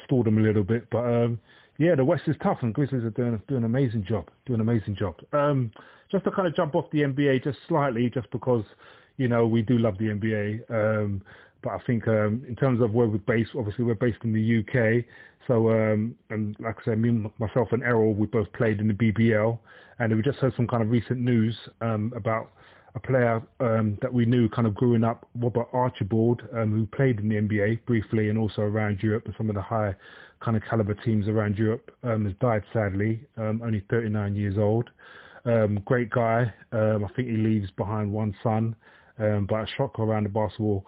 stalled 0.04 0.26
them 0.26 0.38
a 0.38 0.42
little 0.42 0.64
bit. 0.64 0.88
But, 0.90 1.04
um, 1.04 1.38
yeah, 1.78 1.94
the 1.94 2.04
West 2.04 2.24
is 2.26 2.36
tough, 2.42 2.58
and 2.62 2.74
Grizzlies 2.74 3.04
are 3.04 3.10
doing, 3.10 3.40
doing 3.48 3.64
an 3.64 3.64
amazing 3.64 4.04
job, 4.08 4.30
doing 4.46 4.60
an 4.60 4.68
amazing 4.68 4.96
job. 4.96 5.16
Um, 5.32 5.70
just 6.10 6.24
to 6.24 6.30
kind 6.30 6.46
of 6.46 6.54
jump 6.54 6.74
off 6.74 6.84
the 6.92 7.00
NBA 7.00 7.44
just 7.44 7.58
slightly, 7.68 8.10
just 8.10 8.30
because, 8.30 8.64
you 9.16 9.28
know, 9.28 9.46
we 9.46 9.62
do 9.62 9.78
love 9.78 9.98
the 9.98 10.06
NBA. 10.06 10.70
Um, 10.70 11.22
but 11.62 11.70
I 11.70 11.78
think 11.86 12.06
um, 12.08 12.44
in 12.48 12.56
terms 12.56 12.80
of 12.80 12.92
where 12.92 13.06
we're 13.06 13.18
based, 13.18 13.50
obviously 13.56 13.84
we're 13.84 13.94
based 13.94 14.18
in 14.24 14.32
the 14.32 14.58
UK. 14.60 15.04
So, 15.46 15.70
um, 15.70 16.14
and 16.30 16.56
like 16.60 16.76
I 16.80 16.84
said, 16.84 16.98
me, 16.98 17.30
myself 17.38 17.68
and 17.72 17.82
Errol, 17.82 18.14
we 18.14 18.26
both 18.26 18.52
played 18.52 18.80
in 18.80 18.88
the 18.88 18.94
BBL, 18.94 19.58
and 19.98 20.14
we 20.14 20.22
just 20.22 20.38
heard 20.38 20.52
some 20.56 20.66
kind 20.66 20.82
of 20.82 20.90
recent 20.90 21.18
news 21.18 21.56
um, 21.80 22.12
about 22.16 22.52
a 22.94 23.00
player 23.00 23.42
um, 23.60 23.96
that 24.02 24.12
we 24.12 24.24
knew 24.24 24.48
kind 24.50 24.66
of 24.66 24.74
growing 24.74 25.02
up, 25.02 25.28
Robert 25.34 25.66
Archibald, 25.72 26.42
um, 26.54 26.70
who 26.72 26.86
played 26.86 27.20
in 27.20 27.28
the 27.28 27.36
NBA 27.36 27.84
briefly 27.86 28.28
and 28.28 28.38
also 28.38 28.62
around 28.62 29.02
Europe 29.02 29.24
and 29.26 29.34
some 29.36 29.48
of 29.48 29.54
the 29.54 29.62
high 29.62 29.94
kind 30.40 30.56
of 30.56 30.62
caliber 30.68 30.94
teams 30.94 31.28
around 31.28 31.56
Europe, 31.56 31.90
um, 32.02 32.26
has 32.26 32.34
died 32.40 32.62
sadly, 32.72 33.20
only 33.38 33.82
39 33.88 34.34
years 34.34 34.58
old. 34.58 34.90
Great 35.84 36.10
guy. 36.10 36.52
I 36.72 36.98
think 37.16 37.28
he 37.28 37.36
leaves 37.36 37.70
behind 37.76 38.12
one 38.12 38.34
son, 38.42 38.74
but 39.16 39.54
a 39.54 39.66
shock 39.76 39.98
around 39.98 40.24
the 40.24 40.28
basketball 40.28 40.84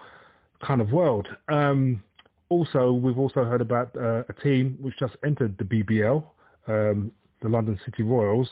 kind 0.64 0.80
of 0.80 0.92
world. 0.92 1.28
Um, 1.48 2.02
also, 2.48 2.92
we've 2.92 3.18
also 3.18 3.44
heard 3.44 3.60
about 3.60 3.96
uh, 3.96 4.22
a 4.28 4.32
team 4.42 4.76
which 4.80 4.98
just 4.98 5.16
entered 5.24 5.56
the 5.58 5.64
BBL, 5.64 6.24
um, 6.68 7.12
the 7.42 7.48
London 7.48 7.78
City 7.84 8.02
Royals, 8.02 8.48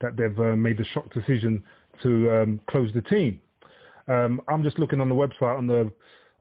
that 0.00 0.16
they've 0.16 0.38
uh, 0.38 0.56
made 0.56 0.78
the 0.78 0.84
shock 0.84 1.12
decision 1.12 1.62
to 2.02 2.30
um, 2.30 2.60
close 2.68 2.90
the 2.94 3.02
team. 3.02 3.40
Um, 4.08 4.40
I'm 4.48 4.62
just 4.62 4.78
looking 4.78 5.00
on 5.00 5.08
the 5.08 5.14
website 5.14 5.56
on 5.56 5.66
the 5.66 5.90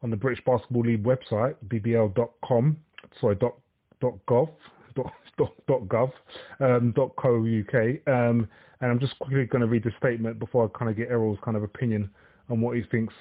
on 0.02 0.10
the 0.10 0.18
British 0.18 0.44
Basketball 0.46 0.84
League 0.84 1.04
website, 1.04 1.56
bbl.com, 1.70 2.78
sorry, 3.22 3.36
dot, 3.36 3.56
dot 4.02 4.14
gov, 4.28 4.50
dot, 4.96 5.14
dot, 5.38 5.54
dot 5.66 5.82
gov, 5.88 6.12
um, 6.60 6.92
dot 6.92 7.16
co 7.16 7.38
uk, 7.38 7.74
um, 8.08 8.48
and 8.82 8.92
I'm 8.92 9.00
just 9.00 9.18
quickly 9.20 9.46
going 9.46 9.62
to 9.62 9.68
read 9.68 9.86
the 9.86 9.94
statement 9.98 10.40
before 10.40 10.66
I 10.66 10.78
kind 10.78 10.92
of 10.92 10.98
get 10.98 11.10
Errol's 11.10 11.40
kind 11.44 11.56
of 11.56 11.64
opinion 11.64 12.10
on 12.50 12.60
what 12.60 12.76
he 12.76 12.84
thinks, 12.92 13.14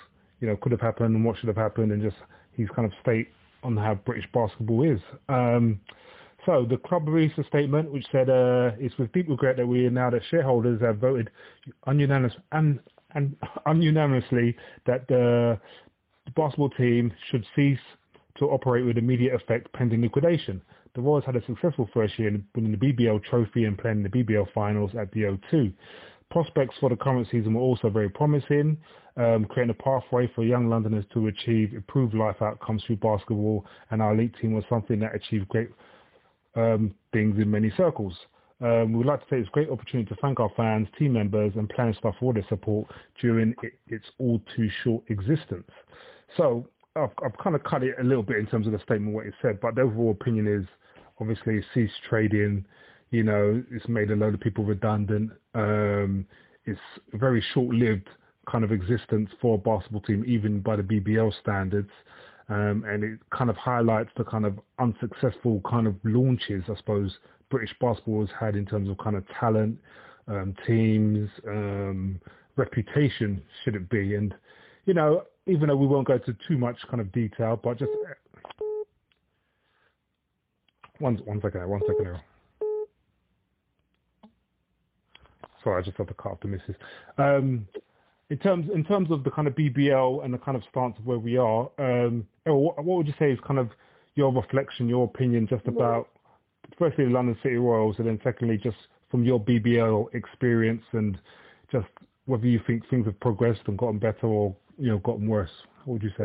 you 0.43 0.49
know, 0.49 0.57
could 0.57 0.73
have 0.73 0.81
happened 0.81 1.15
and 1.15 1.25
what 1.25 1.39
should 1.39 1.47
have 1.47 1.57
happened, 1.57 1.93
and 1.93 2.03
just 2.03 2.17
his 2.53 2.69
kind 2.75 2.85
of 2.85 2.93
state 3.01 3.29
on 3.63 3.77
how 3.77 3.95
British 3.95 4.29
basketball 4.35 4.83
is. 4.83 5.01
Um, 5.29 5.81
so 6.45 6.67
the 6.69 6.77
club 6.77 7.07
released 7.09 7.39
a 7.39 7.45
statement 7.45 7.93
which 7.93 8.05
said, 8.11 8.29
uh, 8.29 8.73
"It's 8.79 8.99
with 8.99 9.13
deep 9.13 9.29
regret 9.29 9.57
that 9.57 9.67
we 9.67 9.89
now 9.89 10.11
that 10.11 10.23
shareholders 10.31 10.81
have 10.83 10.99
voted 10.99 11.31
unanimous 11.87 12.35
and, 12.51 12.81
and 13.15 13.37
ununanimously 13.67 14.57
that 14.87 15.07
the, 15.07 15.59
the 16.27 16.33
basketball 16.33 16.71
team 16.71 17.13
should 17.31 17.47
cease 17.55 17.79
to 18.39 18.47
operate 18.47 18.85
with 18.85 18.99
immediate 18.99 19.35
effect 19.35 19.73
pending 19.73 20.03
liquidation. 20.03 20.61
The 20.95 21.01
Royals 21.01 21.25
had 21.25 21.37
a 21.37 21.47
successful 21.47 21.89
first 21.95 22.19
year 22.19 22.29
in 22.29 22.45
winning 22.55 22.73
the 22.73 22.93
BBL 22.93 23.23
trophy 23.25 23.65
and 23.65 23.79
playing 23.79 24.03
the 24.03 24.09
BBL 24.09 24.53
finals 24.53 24.91
at 24.99 25.11
the 25.13 25.23
O2. 25.23 25.73
Prospects 26.33 26.77
for 26.81 26.89
the 26.89 26.97
current 26.97 27.29
season 27.31 27.53
were 27.53 27.61
also 27.61 27.91
very 27.91 28.09
promising, 28.09 28.79
um, 29.19 29.45
creating 29.45 29.77
a 29.79 29.83
pathway 29.83 30.27
for 30.35 30.43
young 30.43 30.67
Londoners 30.67 31.05
to 31.13 31.27
achieve 31.27 31.75
improved 31.75 32.15
life 32.15 32.41
outcomes 32.41 32.83
through 32.87 32.97
basketball, 32.97 33.67
and 33.91 34.01
our 34.01 34.15
elite 34.15 34.35
team 34.41 34.55
was 34.55 34.65
something 34.71 34.99
that 35.01 35.15
achieved 35.15 35.47
great 35.49 35.69
um, 36.57 36.95
things 37.13 37.39
in 37.39 37.51
many 37.51 37.71
circles. 37.77 38.15
Um, 38.63 38.95
we'd 38.95 39.05
like 39.05 39.21
to 39.21 39.27
take 39.29 39.45
this 39.45 39.51
great 39.53 39.69
opportunity 39.69 40.09
to 40.09 40.17
thank 40.23 40.41
our 40.41 40.51
fans, 40.57 40.89
team 40.99 41.13
members, 41.13 41.53
and 41.57 41.69
playing 41.69 41.95
staff 41.99 42.15
for 42.19 42.33
their 42.33 42.47
support 42.49 42.89
during 43.21 43.55
it, 43.63 43.75
its 43.89 44.07
all 44.19 44.41
too 44.57 44.71
short 44.83 45.03
existence. 45.09 45.71
So 46.39 46.67
I've, 46.97 47.11
I've 47.23 47.37
kind 47.45 47.55
of 47.55 47.63
cut 47.65 47.83
it 47.83 47.95
a 48.01 48.05
little 48.05 48.23
bit 48.23 48.39
in 48.39 48.47
terms 48.47 48.67
of 48.67 48.73
the 48.73 48.79
statement 48.79 49.15
what 49.15 49.27
it 49.27 49.35
said, 49.43 49.61
but 49.61 49.75
the 49.75 49.83
overall 49.83 50.13
opinion 50.13 50.47
is 50.47 50.67
obviously 51.21 51.63
cease 51.75 51.91
trading. 52.09 52.65
You 53.13 53.23
know, 53.23 53.63
it's 53.71 53.87
made 53.89 54.11
a 54.11 54.17
load 54.17 54.35
of 54.35 54.41
people 54.41 54.65
redundant. 54.65 55.31
Um, 55.55 56.27
it's 56.65 56.81
a 57.13 57.19
very 57.19 57.45
short-lived 57.53 58.09
kind 58.51 58.65
of 58.65 58.73
existence 58.73 59.31
for 59.41 59.57
a 59.57 59.59
basketball 59.59 60.01
team, 60.01 60.25
even 60.27 60.61
by 60.61 60.77
the 60.77 60.83
BBL 60.83 61.33
standards. 61.41 61.91
Um, 62.49 62.85
and 62.89 63.05
it 63.05 63.21
kind 63.31 63.51
of 63.51 63.57
highlights 63.57 64.11
the 64.17 64.25
kind 64.25 64.47
of 64.47 64.59
unsuccessful 64.79 65.61
kind 65.69 65.87
of 65.87 65.95
launches, 66.05 66.65
I 66.69 66.77
suppose, 66.77 67.17
British 67.51 67.75
basketball 67.81 68.21
has 68.21 68.31
had 68.41 68.57
in 68.57 68.65
terms 68.65 68.89
of 68.89 68.97
kind 68.97 69.15
of 69.15 69.25
talent, 69.39 69.79
um, 70.27 70.55
teams, 70.67 71.29
um, 71.47 72.19
reputation, 72.57 73.43
should 73.63 73.75
it 73.75 73.91
be? 73.91 74.15
And, 74.15 74.35
you 74.87 74.95
know, 74.95 75.25
even 75.47 75.69
though 75.69 75.77
we 75.77 75.87
won't 75.87 76.07
go 76.07 76.15
into 76.15 76.35
too 76.49 76.57
much 76.57 76.79
kind 76.89 77.01
of 77.01 77.13
detail, 77.13 77.61
but 77.63 77.79
just 77.79 77.91
one, 80.99 81.17
one 81.27 81.41
second, 81.43 81.69
one 81.69 81.81
second, 81.87 82.07
Errol. 82.07 82.21
Sorry, 85.63 85.83
I 85.83 85.85
just 85.85 85.97
had 85.97 86.09
to 86.09 86.15
cut 86.15 86.33
off 86.33 86.41
the 86.41 86.49
missus. 86.49 86.77
Um, 87.19 87.67
in 88.31 88.39
terms 88.39 88.69
in 88.75 88.85
terms 88.85 89.11
of 89.11 89.25
the 89.25 89.31
kind 89.31 89.47
of 89.47 89.55
BBL 89.55 90.25
and 90.25 90.33
the 90.33 90.39
kind 90.39 90.57
of 90.57 90.63
stance 90.71 90.97
of 90.99 91.07
where 91.07 91.19
we 91.19 91.37
are, 91.37 91.69
um, 91.79 92.27
what, 92.45 92.83
what 92.85 92.97
would 92.99 93.07
you 93.07 93.15
say 93.19 93.31
is 93.31 93.39
kind 93.47 93.59
of 93.59 93.71
your 94.15 94.33
reflection, 94.33 94.89
your 94.89 95.05
opinion, 95.05 95.47
just 95.47 95.67
about 95.67 96.09
firstly 96.79 97.05
the 97.05 97.11
London 97.11 97.37
City 97.43 97.57
Royals, 97.57 97.97
and 97.99 98.07
then 98.07 98.21
secondly 98.25 98.59
just 98.63 98.77
from 99.11 99.25
your 99.25 99.39
BBL 99.39 100.15
experience 100.15 100.83
and 100.93 101.19
just 101.71 101.89
whether 102.27 102.47
you 102.47 102.61
think 102.67 102.89
things 102.89 103.07
have 103.07 103.19
progressed 103.21 103.61
and 103.67 103.77
gotten 103.77 103.99
better 103.99 104.27
or 104.27 104.55
you 104.79 104.89
know 104.89 104.99
gotten 104.99 105.27
worse. 105.27 105.51
What 105.85 105.95
would 105.95 106.03
you 106.03 106.11
say? 106.17 106.25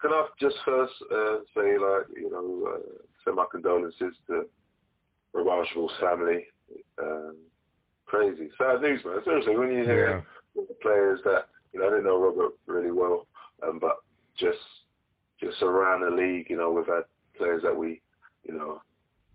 Can 0.00 0.12
I 0.12 0.26
just 0.40 0.56
first 0.64 0.94
uh, 1.12 1.38
say, 1.54 1.76
like, 1.78 2.06
you 2.16 2.30
know, 2.30 2.74
uh, 2.74 2.78
send 3.24 3.36
my 3.36 3.44
condolences 3.50 4.14
to 4.28 4.46
Archibald's 5.34 5.94
family. 6.00 6.46
Um, 7.02 7.36
crazy, 8.06 8.50
sad 8.58 8.80
news, 8.80 9.00
man. 9.04 9.20
Seriously, 9.24 9.56
when 9.56 9.72
you 9.72 9.84
hear 9.84 10.24
the 10.54 10.74
players 10.82 11.20
that 11.24 11.48
you 11.72 11.80
know, 11.80 11.88
I 11.88 11.90
didn't 11.90 12.04
know 12.04 12.20
Robert 12.20 12.52
really 12.66 12.92
well, 12.92 13.26
um, 13.66 13.78
but 13.78 13.98
just 14.38 14.58
just 15.40 15.60
around 15.62 16.02
the 16.02 16.10
league, 16.10 16.48
you 16.48 16.56
know, 16.56 16.70
we've 16.70 16.86
had 16.86 17.02
players 17.36 17.62
that 17.64 17.76
we, 17.76 18.00
you 18.44 18.54
know, 18.54 18.80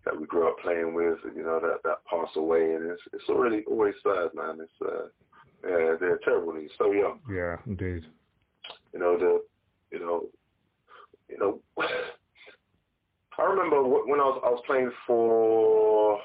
that 0.06 0.18
we 0.20 0.26
grew 0.26 0.48
up 0.48 0.58
playing 0.60 0.94
with, 0.94 1.18
you 1.36 1.44
know, 1.44 1.60
that 1.60 1.80
that 1.84 2.06
pass 2.10 2.30
away, 2.36 2.74
and 2.74 2.90
it's 2.90 3.02
it's 3.14 3.30
already 3.30 3.64
always 3.68 3.94
sad, 4.04 4.30
man. 4.34 4.60
It's 4.62 4.72
uh, 4.82 5.08
yeah, 5.64 5.96
they're 6.00 6.20
terrible. 6.24 6.56
He's 6.56 6.72
so 6.78 6.92
young. 6.92 7.20
Yeah, 7.30 7.58
indeed. 7.66 8.06
You 8.94 9.00
know 9.00 9.18
the, 9.18 9.44
you 9.92 10.00
know, 10.00 10.26
you 11.30 11.38
know. 11.38 11.60
I 13.38 13.44
remember 13.44 13.82
when 13.84 14.20
I 14.20 14.24
was 14.24 14.42
I 14.46 14.50
was 14.50 14.62
playing 14.66 14.92
for, 15.08 16.20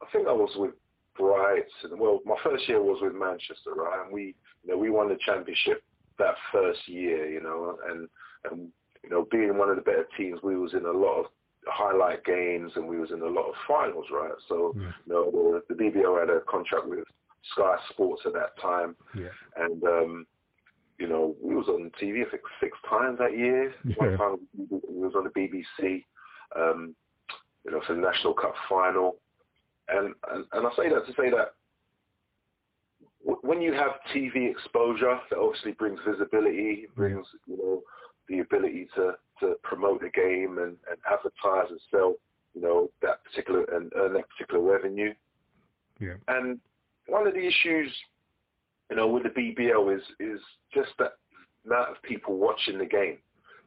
I 0.00 0.06
think 0.12 0.28
I 0.28 0.32
was 0.32 0.50
with 0.56 0.70
Brighton. 1.16 1.98
Well, 1.98 2.20
my 2.24 2.36
first 2.42 2.68
year 2.68 2.82
was 2.82 2.98
with 3.02 3.14
Manchester, 3.14 3.74
right? 3.76 4.04
And 4.04 4.12
we, 4.12 4.34
you 4.64 4.72
know, 4.72 4.78
we 4.78 4.90
won 4.90 5.08
the 5.08 5.18
championship 5.24 5.82
that 6.18 6.34
first 6.52 6.80
year, 6.86 7.28
you 7.28 7.42
know, 7.42 7.78
and 7.88 8.08
and 8.50 8.68
you 9.02 9.10
know, 9.10 9.26
being 9.30 9.58
one 9.58 9.68
of 9.68 9.76
the 9.76 9.82
better 9.82 10.06
teams, 10.16 10.40
we 10.42 10.56
was 10.56 10.72
in 10.72 10.86
a 10.86 10.90
lot 10.90 11.20
of 11.20 11.26
highlight 11.66 12.24
games 12.24 12.72
and 12.76 12.86
we 12.86 12.98
was 12.98 13.10
in 13.10 13.20
a 13.20 13.26
lot 13.26 13.48
of 13.48 13.54
finals, 13.68 14.06
right? 14.12 14.32
So, 14.48 14.74
yeah. 14.76 14.92
you 15.06 15.12
know, 15.12 15.60
the, 15.68 15.74
the 15.74 15.82
BBL 15.82 16.20
had 16.20 16.30
a 16.30 16.40
contract 16.48 16.86
with 16.86 17.04
Sky 17.52 17.76
Sports 17.90 18.22
at 18.26 18.32
that 18.32 18.58
time, 18.60 18.96
yeah. 19.14 19.28
and 19.56 19.82
um, 19.84 20.26
you 20.98 21.08
know, 21.08 21.34
we 21.42 21.54
was 21.54 21.68
on 21.68 21.90
TV 22.00 22.26
I 22.26 22.30
think 22.30 22.42
six 22.60 22.76
times 22.88 23.18
that 23.18 23.36
year. 23.36 23.74
Yeah. 23.84 23.94
One 23.96 24.16
time 24.16 24.36
we 24.56 24.78
was 25.02 25.14
on 25.16 25.24
the 25.24 25.30
BBC, 25.30 26.04
um, 26.56 26.94
you 27.64 27.72
know, 27.72 27.80
for 27.86 27.94
the 27.94 28.00
National 28.00 28.32
Cup 28.32 28.54
final. 28.68 29.16
And, 29.88 30.14
and 30.32 30.44
and 30.52 30.66
I 30.66 30.70
say 30.76 30.88
that 30.88 31.06
to 31.06 31.12
say 31.12 31.30
that 31.30 31.54
when 33.24 33.60
you 33.60 33.72
have 33.72 33.92
TV 34.14 34.50
exposure, 34.50 35.18
that 35.30 35.38
obviously 35.38 35.72
brings 35.72 36.00
visibility, 36.06 36.86
mm. 36.90 36.94
brings 36.94 37.26
you 37.46 37.56
know 37.56 37.82
the 38.28 38.40
ability 38.40 38.88
to 38.96 39.12
to 39.40 39.54
promote 39.62 40.00
the 40.00 40.10
game 40.10 40.58
and, 40.58 40.76
and 40.88 40.98
advertise 41.10 41.70
and 41.70 41.80
sell, 41.90 42.14
you 42.54 42.60
know, 42.60 42.88
that 43.02 43.24
particular 43.24 43.64
and 43.64 43.92
earn 43.96 44.14
that 44.14 44.28
particular 44.30 44.62
revenue. 44.62 45.12
Yeah. 46.00 46.14
And 46.28 46.60
one 47.06 47.26
of 47.26 47.34
the 47.34 47.40
issues, 47.40 47.92
you 48.90 48.96
know, 48.96 49.08
with 49.08 49.24
the 49.24 49.30
BBL 49.30 49.96
is 49.96 50.02
is 50.20 50.40
just 50.72 50.90
that 50.98 51.12
amount 51.66 51.90
of 51.90 52.02
people 52.02 52.36
watching 52.36 52.78
the 52.78 52.86
game. 52.86 53.18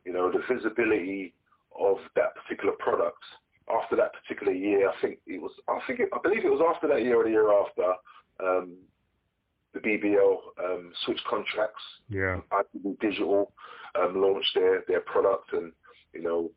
You 0.06 0.14
know, 0.14 0.32
the 0.32 0.42
visibility 0.54 1.34
of 1.78 1.98
that 2.16 2.34
particular 2.36 2.74
product. 2.80 3.22
After 3.70 3.96
that 3.98 4.12
particular 4.14 4.54
year, 4.54 4.90
I 4.90 4.94
think 5.02 5.20
it 5.28 5.42
was. 5.42 5.52
I 5.68 5.80
think 5.86 6.00
it, 6.00 6.10
I 6.14 6.20
believe 6.24 6.46
it 6.46 6.50
was 6.52 6.64
after 6.74 6.88
that 6.88 7.04
year 7.04 7.20
or 7.20 7.24
the 7.24 7.32
year 7.32 7.52
after. 7.52 7.94
Um, 8.40 8.78
the 9.74 9.80
BBL 9.80 10.38
um, 10.64 10.92
switched 11.06 11.26
contracts. 11.30 11.84
Yeah. 12.10 12.40
ITV 12.52 13.00
Digital 13.00 13.52
um, 13.96 14.22
launched 14.22 14.52
their 14.56 14.84
their 14.88 15.02
product, 15.02 15.54
and 15.54 15.72
you 16.14 16.22
know, 16.22 16.52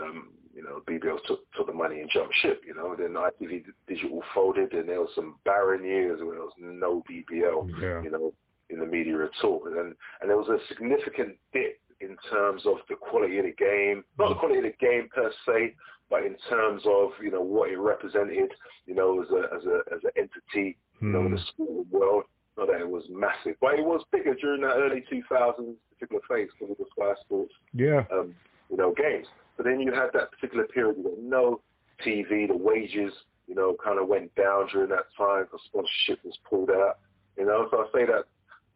um, 0.00 0.30
you 0.54 0.62
know, 0.62 0.82
BBL 0.86 1.18
took 1.26 1.40
took 1.52 1.66
the 1.66 1.72
money 1.72 2.00
and 2.00 2.10
jumped 2.10 2.34
ship. 2.42 2.62
You 2.66 2.74
know, 2.74 2.94
then 2.96 3.14
ITV 3.14 3.64
Digital 3.88 4.22
folded, 4.34 4.72
and 4.72 4.88
there 4.88 5.00
was 5.00 5.10
some 5.14 5.36
barren 5.44 5.84
years 5.84 6.20
where 6.22 6.34
there 6.34 6.44
was 6.44 6.52
no 6.58 7.02
BBL. 7.10 7.70
Yeah. 7.80 8.02
You 8.02 8.10
know, 8.10 8.32
in 8.68 8.78
the 8.78 8.86
media 8.86 9.24
at 9.24 9.30
all, 9.44 9.62
and 9.66 9.76
and 10.20 10.30
there 10.30 10.36
was 10.36 10.48
a 10.48 10.58
significant 10.68 11.36
dip 11.52 11.80
in 12.00 12.16
terms 12.30 12.62
of 12.66 12.76
the 12.88 12.96
quality 12.96 13.38
of 13.38 13.44
the 13.44 13.52
game, 13.52 14.04
not 14.18 14.30
the 14.30 14.34
quality 14.36 14.58
of 14.58 14.64
the 14.64 14.86
game 14.86 15.08
per 15.14 15.30
se, 15.46 15.74
but 16.08 16.24
in 16.24 16.36
terms 16.48 16.82
of 16.86 17.10
you 17.22 17.30
know 17.30 17.42
what 17.42 17.70
it 17.70 17.78
represented, 17.78 18.50
you 18.86 18.94
know, 18.94 19.22
as 19.22 19.28
a 19.30 19.54
as 19.56 19.64
a 19.64 19.94
as 19.94 20.00
an 20.04 20.10
entity, 20.16 20.76
you 21.00 21.08
know, 21.08 21.26
in 21.26 21.32
the 21.32 21.40
sporting 21.48 21.86
world. 21.90 22.24
Not 22.58 22.66
that 22.66 22.80
it 22.80 22.88
was 22.90 23.04
massive, 23.08 23.56
but 23.60 23.74
it 23.78 23.84
was 23.84 24.02
bigger 24.12 24.34
during 24.34 24.60
that 24.62 24.74
early 24.76 25.02
2000s 25.10 25.76
particular 25.94 26.20
phase 26.28 26.50
because 26.58 26.72
of 26.72 26.78
the 26.78 26.84
Sky 26.96 27.12
Sports, 27.24 27.54
Yeah. 27.72 28.04
um, 28.12 28.34
you 28.68 28.76
know, 28.76 28.92
games. 28.92 29.28
But 29.56 29.64
then 29.64 29.80
you 29.80 29.92
had 29.92 30.10
that 30.14 30.32
particular 30.32 30.64
period 30.66 30.96
with 30.98 31.18
no 31.18 31.60
TV, 32.04 32.48
the 32.48 32.56
wages, 32.56 33.14
you 33.46 33.54
know, 33.54 33.76
kind 33.82 33.98
of 33.98 34.08
went 34.08 34.34
down 34.34 34.68
during 34.72 34.90
that 34.90 35.06
time 35.16 35.44
because 35.44 35.60
sponsorship 35.66 36.24
was 36.24 36.36
pulled 36.48 36.70
out. 36.70 36.98
You 37.38 37.46
know, 37.46 37.68
so 37.70 37.78
I 37.78 37.86
say 37.98 38.04
that 38.06 38.24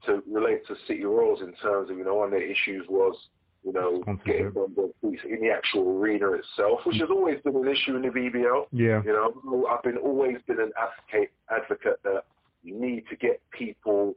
to 0.06 0.22
relate 0.30 0.66
to 0.66 0.74
City 0.86 1.04
Royals 1.04 1.40
in 1.40 1.52
terms 1.54 1.90
of, 1.90 1.98
you 1.98 2.04
know, 2.04 2.14
one 2.16 2.26
of 2.26 2.30
their 2.32 2.42
issues 2.42 2.84
was, 2.88 3.16
you 3.64 3.72
know, 3.72 4.02
getting 4.24 4.50
Sponsorship. 4.50 4.92
them 5.02 5.16
in 5.24 5.40
the 5.40 5.50
actual 5.50 5.98
arena 5.98 6.32
itself, 6.32 6.80
which 6.84 6.96
has 6.96 7.08
always 7.10 7.40
been 7.42 7.56
an 7.56 7.68
issue 7.68 7.96
in 7.96 8.02
the 8.02 8.08
BBL. 8.08 8.66
Yeah. 8.72 9.02
You 9.04 9.12
know, 9.12 9.66
I've 9.66 9.82
been 9.82 9.96
always 9.96 10.36
been 10.46 10.60
an 10.60 10.72
advocate 10.76 11.32
advocate 11.50 12.00
that 12.04 12.24
you 12.62 12.78
need 12.78 13.04
to 13.08 13.16
get 13.16 13.40
people 13.50 14.14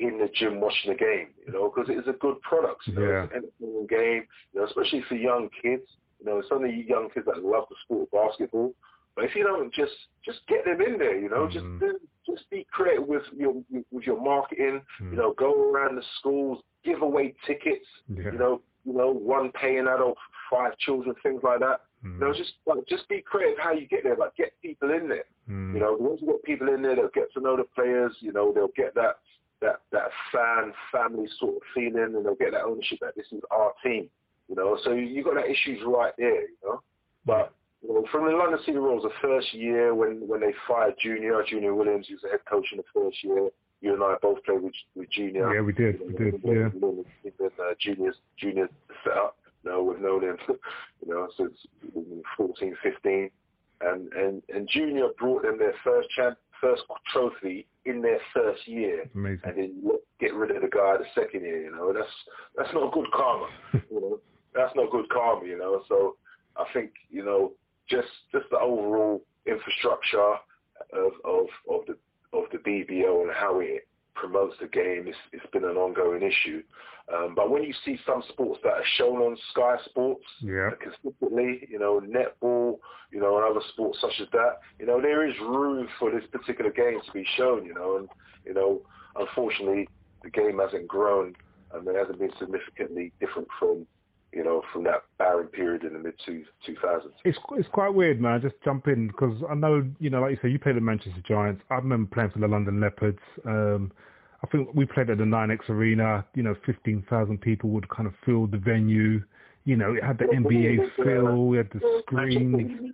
in 0.00 0.18
the 0.18 0.28
gym 0.34 0.60
watching 0.60 0.92
the 0.92 0.98
game, 0.98 1.28
you 1.44 1.52
know, 1.52 1.72
because 1.74 1.90
it 1.90 1.98
is 1.98 2.06
a 2.06 2.12
good 2.12 2.40
product. 2.42 2.86
You 2.86 2.94
know, 2.94 3.02
Yeah. 3.02 3.24
it's 3.24 3.32
an 3.32 3.44
entertaining 3.60 3.86
game, 3.88 4.28
you 4.52 4.60
know, 4.60 4.66
especially 4.66 5.02
for 5.02 5.16
young 5.16 5.48
kids. 5.60 5.88
You 6.20 6.26
know, 6.26 6.42
some 6.48 6.64
of 6.64 6.70
you 6.70 6.82
young 6.84 7.10
kids 7.10 7.26
that 7.26 7.42
love 7.44 7.64
the 7.68 7.76
sport 7.84 8.02
of 8.02 8.10
basketball. 8.10 8.74
But 9.14 9.24
if 9.24 9.34
you 9.34 9.42
don't 9.42 9.72
just 9.74 9.94
just 10.24 10.46
get 10.46 10.64
them 10.64 10.80
in 10.80 10.98
there, 10.98 11.18
you 11.18 11.28
know, 11.28 11.48
just 11.48 11.64
mm-hmm. 11.64 11.78
do- 11.80 12.00
just 12.28 12.48
be 12.50 12.66
creative 12.70 13.06
with 13.06 13.22
your 13.36 13.54
with 13.90 14.04
your 14.04 14.20
marketing. 14.20 14.82
You 15.00 15.06
hmm. 15.06 15.16
know, 15.16 15.34
go 15.38 15.70
around 15.70 15.96
the 15.96 16.02
schools, 16.18 16.62
give 16.84 17.02
away 17.02 17.34
tickets. 17.46 17.86
Yeah. 18.08 18.32
You 18.32 18.38
know, 18.38 18.62
you 18.84 18.94
know, 18.94 19.12
one 19.12 19.52
paying 19.52 19.86
adult, 19.86 20.16
five 20.50 20.76
children, 20.78 21.14
things 21.22 21.42
like 21.42 21.60
that. 21.60 21.80
You 22.02 22.10
know, 22.10 22.32
hmm. 22.32 22.38
just 22.38 22.52
like 22.66 22.86
just 22.88 23.08
be 23.08 23.22
creative 23.26 23.58
how 23.58 23.72
you 23.72 23.86
get 23.88 24.04
there. 24.04 24.16
Like 24.16 24.36
get 24.36 24.52
people 24.62 24.90
in 24.92 25.08
there. 25.08 25.24
Hmm. 25.46 25.74
You 25.74 25.80
know, 25.80 25.96
once 25.98 26.20
you 26.20 26.28
get 26.28 26.42
people 26.44 26.72
in 26.72 26.82
there, 26.82 26.96
they'll 26.96 27.08
get 27.14 27.32
to 27.34 27.40
know 27.40 27.56
the 27.56 27.64
players. 27.64 28.12
You 28.20 28.32
know, 28.32 28.52
they'll 28.52 28.68
get 28.76 28.94
that 28.94 29.16
that 29.60 29.80
that 29.92 30.10
fan 30.32 30.72
family 30.92 31.28
sort 31.38 31.56
of 31.56 31.62
feeling, 31.74 32.14
and 32.14 32.24
they'll 32.24 32.34
get 32.34 32.52
that 32.52 32.64
ownership 32.64 32.98
that 33.00 33.16
this 33.16 33.26
is 33.32 33.42
our 33.50 33.72
team. 33.84 34.08
You 34.48 34.54
know, 34.54 34.78
so 34.84 34.92
you 34.92 35.24
got 35.24 35.34
that 35.34 35.50
issues 35.50 35.80
right 35.84 36.12
there. 36.16 36.42
You 36.42 36.56
know, 36.64 36.82
but 37.26 37.52
know, 37.86 38.04
from 38.10 38.26
the 38.26 38.36
London 38.36 38.58
City 38.64 38.78
Royals, 38.78 39.02
the 39.02 39.10
first 39.22 39.52
year 39.54 39.94
when 39.94 40.26
when 40.26 40.40
they 40.40 40.52
fired 40.66 40.94
Junior, 41.02 41.42
Junior 41.48 41.74
Williams, 41.74 42.06
he 42.08 42.14
was 42.14 42.22
the 42.22 42.30
head 42.30 42.44
coach 42.48 42.66
in 42.72 42.78
the 42.78 42.84
first 42.92 43.22
year. 43.22 43.50
You 43.80 43.94
and 43.94 44.02
I 44.02 44.16
both 44.20 44.42
played 44.44 44.62
with 44.62 44.74
with 44.94 45.10
Junior. 45.10 45.54
Yeah, 45.54 45.60
we 45.60 45.72
did. 45.72 46.00
We 46.00 46.12
did. 46.14 46.40
Yeah. 46.44 46.68
Even 47.24 47.50
uh, 47.60 47.74
juniors, 47.80 48.16
junior 48.38 48.68
set 49.04 49.16
up. 49.16 49.36
You 49.64 49.72
know, 49.72 49.82
we've 49.82 50.00
known 50.00 50.22
him, 50.22 50.36
you 50.48 51.12
know, 51.12 51.28
since 51.36 51.52
14, 52.36 52.76
15. 52.80 53.30
And, 53.80 54.12
and, 54.12 54.42
and 54.54 54.68
Junior 54.72 55.08
brought 55.18 55.42
them 55.42 55.58
their 55.58 55.74
first 55.82 56.08
champ, 56.10 56.38
first 56.60 56.82
trophy 57.12 57.66
in 57.84 58.00
their 58.00 58.20
first 58.32 58.66
year. 58.68 59.04
Amazing. 59.14 59.40
And 59.44 59.56
then 59.56 59.90
get 60.20 60.34
rid 60.34 60.54
of 60.54 60.62
the 60.62 60.68
guy 60.68 60.96
the 60.98 61.06
second 61.14 61.42
year, 61.42 61.62
you 61.62 61.72
know. 61.72 61.92
That's, 61.92 62.08
that's 62.56 62.72
not 62.72 62.92
good 62.92 63.10
karma, 63.12 63.48
you 63.90 64.00
know. 64.00 64.20
That's 64.54 64.74
not 64.76 64.90
good 64.90 65.08
karma, 65.10 65.44
you 65.46 65.58
know. 65.58 65.82
So 65.88 66.16
I 66.56 66.64
think, 66.72 66.92
you 67.10 67.24
know, 67.24 67.52
just, 67.88 68.08
just 68.32 68.46
the 68.50 68.58
overall 68.58 69.22
infrastructure 69.46 70.34
of, 70.92 71.12
of, 71.24 71.46
of 71.70 71.80
the, 71.86 71.96
of 72.36 72.44
the 72.52 72.58
BBL 72.58 73.22
and 73.22 73.30
how 73.34 73.60
it 73.60 73.86
promotes 74.14 74.56
the 74.60 74.66
game, 74.66 75.04
it's, 75.06 75.16
it's 75.32 75.46
been 75.52 75.64
an 75.64 75.76
ongoing 75.76 76.22
issue. 76.22 76.62
Um, 77.14 77.34
but 77.34 77.50
when 77.50 77.62
you 77.62 77.72
see 77.84 77.98
some 78.04 78.22
sports 78.28 78.60
that 78.64 78.72
are 78.74 78.84
shown 78.96 79.16
on 79.22 79.36
Sky 79.52 79.76
Sports 79.86 80.24
Yeah. 80.42 80.70
consistently, 80.80 81.66
you 81.70 81.78
know, 81.78 82.00
netball, 82.00 82.78
you 83.10 83.20
know, 83.20 83.36
and 83.38 83.46
other 83.46 83.64
sports 83.72 83.98
such 84.00 84.20
as 84.20 84.28
that, 84.32 84.58
you 84.78 84.84
know, 84.86 85.00
there 85.00 85.26
is 85.26 85.34
room 85.40 85.88
for 85.98 86.10
this 86.10 86.28
particular 86.30 86.70
game 86.70 87.00
to 87.06 87.12
be 87.12 87.24
shown, 87.36 87.64
you 87.64 87.72
know, 87.72 87.96
and, 87.96 88.08
you 88.44 88.52
know, 88.52 88.82
unfortunately, 89.16 89.88
the 90.22 90.30
game 90.30 90.58
hasn't 90.58 90.86
grown 90.86 91.34
and 91.72 91.86
it 91.88 91.96
hasn't 91.96 92.18
been 92.18 92.32
significantly 92.38 93.12
different 93.20 93.48
from, 93.58 93.86
you 94.32 94.44
know, 94.44 94.62
from 94.72 94.84
that 94.84 95.02
barren 95.18 95.46
period 95.48 95.84
in 95.84 95.92
the 95.94 95.98
mid 95.98 96.14
two 96.24 96.44
two 96.64 96.76
thousands. 96.82 97.14
It's 97.24 97.38
it's 97.52 97.68
quite 97.68 97.94
weird, 97.94 98.20
man. 98.20 98.40
Just 98.40 98.56
jump 98.64 98.86
in 98.88 99.06
because 99.08 99.42
I 99.50 99.54
know 99.54 99.84
you 99.98 100.10
know, 100.10 100.20
like 100.20 100.32
you 100.32 100.38
say, 100.42 100.48
you 100.50 100.58
played 100.58 100.76
the 100.76 100.80
Manchester 100.80 101.22
Giants. 101.26 101.62
I 101.70 101.76
remember 101.76 102.12
playing 102.14 102.30
for 102.30 102.38
the 102.40 102.48
London 102.48 102.80
Leopards. 102.80 103.18
Um, 103.44 103.90
I 104.42 104.46
think 104.48 104.68
we 104.72 104.84
played 104.86 105.10
at 105.10 105.18
the 105.18 105.24
9X 105.24 105.68
Arena. 105.68 106.24
You 106.34 106.42
know, 106.44 106.54
fifteen 106.64 107.04
thousand 107.10 107.40
people 107.40 107.70
would 107.70 107.88
kind 107.88 108.06
of 108.06 108.14
fill 108.24 108.46
the 108.46 108.58
venue. 108.58 109.22
You 109.64 109.76
know, 109.76 109.94
it 109.94 110.02
had 110.04 110.18
the 110.18 110.24
NBA 110.26 110.94
feel. 110.96 111.46
We 111.46 111.56
had 111.58 111.68
the 111.72 111.80
screens. 112.02 112.92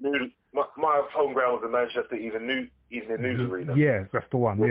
My, 0.52 0.62
my 0.76 1.02
home 1.12 1.34
ground 1.34 1.54
was 1.54 1.62
the 1.64 1.68
Manchester 1.68 2.14
Evening 2.14 2.46
News, 2.46 2.70
Evening 2.90 3.22
News 3.22 3.50
Arena. 3.50 3.74
Yeah, 3.76 4.04
that's 4.12 4.26
the 4.30 4.36
one. 4.36 4.58
Yeah. 4.60 4.66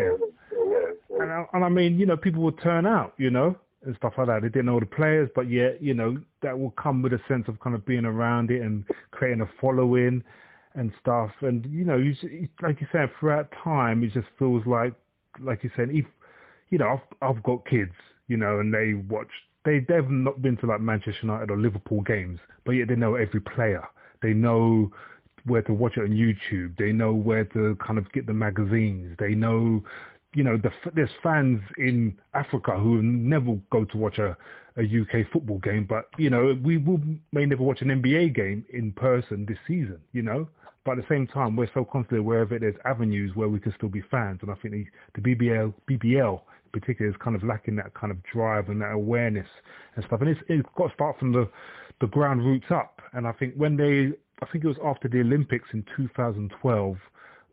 Yeah. 0.52 0.94
so- 1.10 1.22
And 1.22 1.32
I, 1.32 1.46
and 1.54 1.64
I 1.66 1.70
mean, 1.70 2.00
you 2.00 2.06
know, 2.06 2.16
people 2.18 2.42
would 2.44 2.58
turn 2.62 2.86
out, 2.86 3.14
you 3.18 3.30
know, 3.30 3.58
and 3.86 3.96
stuff 3.98 4.14
like 4.18 4.28
that. 4.28 4.42
They 4.42 4.50
didn't 4.50 4.68
know 4.68 4.80
the 4.80 4.86
players, 4.86 5.30
but 5.36 5.50
yet, 5.50 5.82
you 5.82 5.94
know, 5.94 6.18
that 6.42 6.58
will 6.58 6.72
come 6.72 7.02
with 7.02 7.14
a 7.14 7.20
sense 7.28 7.46
of 7.48 7.60
kind 7.60 7.76
of 7.76 7.86
being 7.86 8.06
around 8.06 8.52
it 8.52 8.62
and 8.62 8.86
creating 9.12 9.42
a 9.42 9.50
following 9.60 10.24
and 10.76 10.92
stuff. 11.00 11.32
And 11.42 11.66
you 11.66 11.86
know, 11.86 11.98
you, 11.98 12.16
like 12.62 12.82
you 12.82 12.88
said, 12.92 13.10
throughout 13.20 13.50
time, 13.64 14.04
it 14.04 14.14
just 14.14 14.28
feels 14.40 14.66
like, 14.66 14.94
like 15.40 15.64
you 15.64 15.72
said, 15.76 15.90
if 15.92 16.06
you 16.70 16.78
know, 16.78 17.00
I've 17.22 17.36
I've 17.36 17.44
got 17.44 17.66
kids, 17.68 17.94
you 18.28 18.38
know, 18.38 18.60
and 18.60 18.74
they 18.74 18.94
watch. 18.94 19.30
They 19.66 19.80
they've 19.80 20.10
not 20.10 20.42
been 20.42 20.58
to 20.58 20.66
like 20.66 20.82
Manchester 20.82 21.20
United 21.24 21.52
or 21.52 21.58
Liverpool 21.58 22.02
games, 22.02 22.40
but 22.66 22.72
yet 22.72 22.88
they 22.88 22.96
know 22.96 23.16
every 23.16 23.40
player. 23.40 23.84
They 24.22 24.34
know 24.34 24.92
where 25.46 25.62
to 25.64 25.74
watch 25.74 25.98
it 25.98 26.02
on 26.02 26.10
YouTube. 26.10 26.78
They 26.78 26.92
know 26.92 27.14
where 27.14 27.46
to 27.46 27.78
kind 27.86 28.00
of 28.00 28.12
get 28.14 28.26
the 28.26 28.34
magazines. 28.34 29.16
They 29.20 29.36
know, 29.36 29.84
you 30.34 30.44
know, 30.44 30.58
the, 30.58 30.72
there's 30.94 31.10
fans 31.22 31.62
in 31.78 32.18
Africa 32.34 32.78
who 32.78 33.02
never 33.02 33.58
go 33.72 33.86
to 33.86 33.98
watch 33.98 34.18
a, 34.18 34.36
a 34.78 34.82
UK 34.84 35.28
football 35.32 35.60
game, 35.60 35.86
but 35.88 36.06
you 36.18 36.30
know, 36.30 36.58
we 36.64 36.78
will 36.78 37.00
may 37.32 37.46
never 37.46 37.64
watch 37.64 37.82
an 37.82 37.90
NBA 37.90 38.36
game 38.36 38.66
in 38.74 38.92
person 38.92 39.46
this 39.48 39.58
season. 39.68 40.00
You 40.12 40.24
know, 40.24 40.48
but 40.86 40.98
at 40.98 41.08
the 41.08 41.14
same 41.14 41.28
time, 41.28 41.56
we're 41.56 41.70
so 41.74 41.86
constantly 41.86 42.20
aware 42.20 42.42
of 42.42 42.52
it. 42.52 42.62
There's 42.62 42.76
avenues 42.86 43.32
where 43.36 43.50
we 43.50 43.60
can 43.60 43.74
still 43.78 43.90
be 43.90 44.02
fans, 44.10 44.40
and 44.42 44.52
I 44.52 44.56
think 44.56 44.74
the, 44.74 45.22
the 45.22 45.36
BBL 45.36 45.74
BBL 45.90 46.42
in 46.74 46.80
particular 46.80 47.10
is 47.12 47.18
kind 47.24 47.36
of 47.36 47.44
lacking 47.44 47.76
that 47.78 47.94
kind 47.94 48.12
of 48.12 48.18
drive 48.24 48.70
and 48.70 48.82
that 48.82 48.92
awareness 48.92 49.48
and 49.96 50.06
stuff. 50.06 50.22
And 50.22 50.30
it's 50.30 50.42
it's 50.50 50.68
got 50.76 50.88
to 50.88 50.94
start 50.94 51.20
from 51.20 51.32
the 51.32 51.50
the 52.02 52.08
ground 52.08 52.46
roots 52.46 52.66
up. 52.70 53.02
And 53.14 53.28
I 53.28 53.32
think 53.32 53.54
when 53.56 53.78
they, 53.78 54.12
I 54.42 54.52
think 54.52 54.64
it 54.64 54.68
was 54.68 54.78
after 54.84 55.08
the 55.08 55.22
Olympics 55.22 55.70
in 55.74 55.86
2012 55.96 56.98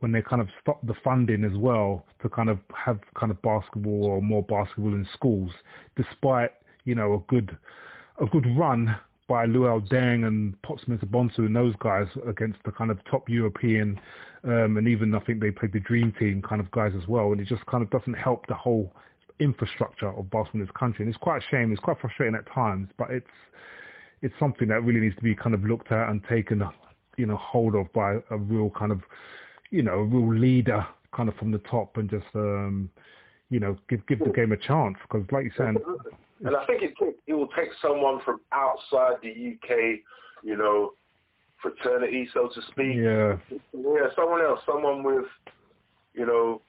when 0.01 0.13
they 0.13 0.23
kind 0.23 0.43
of 0.43 0.49
stopped 0.61 0.87
the 0.87 0.95
funding 1.05 1.45
as 1.45 1.57
well 1.57 2.05
to 2.23 2.29
kind 2.29 2.49
of 2.49 2.59
have 2.75 2.99
kind 3.19 3.31
of 3.31 3.41
basketball 3.43 4.05
or 4.05 4.21
more 4.21 4.43
basketball 4.43 4.93
in 4.93 5.07
schools, 5.15 5.51
despite 5.97 6.53
you 6.85 6.95
know 6.95 7.15
a 7.15 7.19
good 7.33 7.57
a 8.21 8.27
good 8.27 8.47
run 8.57 8.97
by 9.29 9.47
Luol 9.47 9.87
Deng 9.89 10.27
and 10.27 10.61
Pops 10.63 10.85
Mensah-Bonsu 10.87 11.39
and 11.39 11.55
those 11.55 11.75
guys 11.79 12.09
against 12.27 12.59
the 12.65 12.73
kind 12.73 12.91
of 12.91 12.99
top 13.05 13.29
European 13.29 13.99
um, 14.45 14.77
and 14.77 14.89
even 14.89 15.15
I 15.15 15.21
think 15.21 15.41
they 15.41 15.51
played 15.51 15.73
the 15.73 15.81
Dream 15.81 16.13
Team 16.19 16.43
kind 16.43 16.61
of 16.61 16.71
guys 16.71 16.93
as 17.01 17.07
well, 17.07 17.33
and 17.33 17.41
it 17.41 17.47
just 17.47 17.65
kind 17.67 17.83
of 17.83 17.91
doesn't 17.91 18.15
help 18.15 18.47
the 18.47 18.55
whole 18.55 18.93
infrastructure 19.39 20.09
of 20.09 20.31
basketball 20.31 20.61
in 20.61 20.67
this 20.67 20.77
country. 20.79 21.05
And 21.05 21.13
it's 21.13 21.23
quite 21.23 21.43
a 21.43 21.47
shame. 21.51 21.73
It's 21.73 21.81
quite 21.81 22.01
frustrating 22.01 22.35
at 22.35 22.51
times, 22.53 22.89
but 22.97 23.11
it's 23.11 23.27
it's 24.23 24.35
something 24.39 24.69
that 24.69 24.83
really 24.83 25.01
needs 25.01 25.17
to 25.17 25.23
be 25.23 25.35
kind 25.35 25.55
of 25.55 25.65
looked 25.65 25.93
at 25.93 26.11
and 26.11 26.23
taken, 26.29 26.63
you 27.17 27.25
know, 27.27 27.37
hold 27.37 27.75
of 27.75 27.91
by 27.95 28.17
a 28.31 28.37
real 28.37 28.71
kind 28.71 28.93
of, 28.93 29.01
you 29.71 29.83
know, 29.83 30.01
a 30.01 30.05
real 30.05 30.39
leader 30.39 30.87
kind 31.15 31.29
of 31.29 31.35
from 31.37 31.51
the 31.51 31.59
top 31.59 31.97
and 31.97 32.09
just, 32.09 32.27
um, 32.35 32.91
you 33.51 33.61
know, 33.61 33.77
give 33.89 34.07
give 34.07 34.21
the 34.21 34.31
game 34.31 34.53
a 34.53 34.57
chance 34.57 34.97
because, 35.03 35.27
like 35.33 35.45
you 35.45 35.51
said, 35.57 35.75
and 36.45 36.57
I 36.57 36.65
think 36.67 36.83
it 36.83 36.95
it 37.27 37.35
will 37.35 37.49
take 37.49 37.69
someone 37.83 38.21
from 38.25 38.41
outside 38.53 39.15
the 39.23 39.31
UK, 39.31 40.01
you 40.43 40.57
know, 40.57 40.93
fraternity, 41.61 42.29
so 42.33 42.49
to 42.49 42.63
speak. 42.71 42.97
Yeah. 42.97 43.37
Yeah, 43.73 44.09
someone 44.17 44.41
else, 44.41 44.61
someone 44.67 45.03
with, 45.03 45.27
you 46.15 46.27
know, 46.27 46.63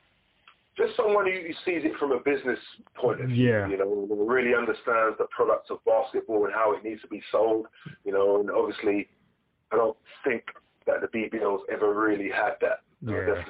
just 0.78 0.96
someone 0.96 1.26
who 1.26 1.54
sees 1.66 1.84
it 1.86 1.94
from 1.98 2.12
a 2.12 2.20
business 2.20 2.60
point 2.96 3.22
of 3.22 3.30
view. 3.30 3.50
Yeah. 3.50 3.68
You 3.68 3.78
know, 3.78 4.06
who 4.08 4.30
really 4.30 4.56
understands 4.56 5.18
the 5.18 5.28
products 5.30 5.70
of 5.70 5.84
basketball 5.86 6.46
and 6.46 6.54
how 6.54 6.74
it 6.76 6.84
needs 6.84 7.02
to 7.02 7.08
be 7.08 7.22
sold. 7.32 7.68
You 8.06 8.12
know, 8.12 8.40
and 8.40 8.50
obviously, 8.50 9.08
I 9.72 9.78
don't 9.78 9.98
think 10.26 10.44
that 10.86 11.02
the 11.02 11.08
BBL's 11.08 11.64
ever 11.72 11.94
really 11.94 12.30
had 12.30 12.54
that. 12.62 12.82
Yeah. 13.02 13.44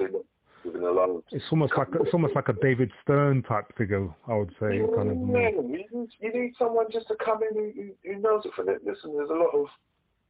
Even 0.64 1.22
it's 1.32 1.44
almost 1.50 1.72
like 1.76 1.88
it's 1.92 2.14
almost 2.14 2.36
like 2.36 2.48
a 2.48 2.52
David 2.52 2.90
Stern 3.02 3.42
type 3.42 3.64
figure. 3.76 4.08
I 4.28 4.34
would 4.36 4.50
say, 4.60 4.78
kind 4.94 5.10
of. 5.10 5.16
Yeah, 5.28 5.48
you 5.50 5.62
need, 5.90 6.08
you 6.20 6.32
need 6.32 6.52
someone 6.58 6.86
just 6.92 7.08
to 7.08 7.16
come 7.16 7.40
in 7.42 7.54
who, 7.54 7.92
who- 8.04 8.20
knows 8.20 8.44
it 8.44 8.52
from 8.54 8.68
it. 8.68 8.80
Listen, 8.86 9.16
there's 9.16 9.30
a 9.30 9.34
lot 9.34 9.50
of, 9.52 9.66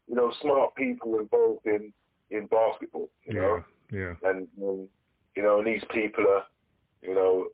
you 0.08 0.14
know, 0.14 0.32
smart 0.40 0.74
people 0.74 1.18
involved 1.18 1.66
in 1.66 1.92
in 2.30 2.46
basketball. 2.46 3.10
You 3.26 3.34
know, 3.34 3.64
Yeah, 3.92 3.98
yeah, 4.22 4.30
and 4.30 4.48
um, 4.62 4.88
you 5.36 5.42
know, 5.42 5.58
and 5.58 5.66
these 5.66 5.84
people 5.92 6.24
are, 6.26 6.44
you 7.02 7.14
know, 7.14 7.48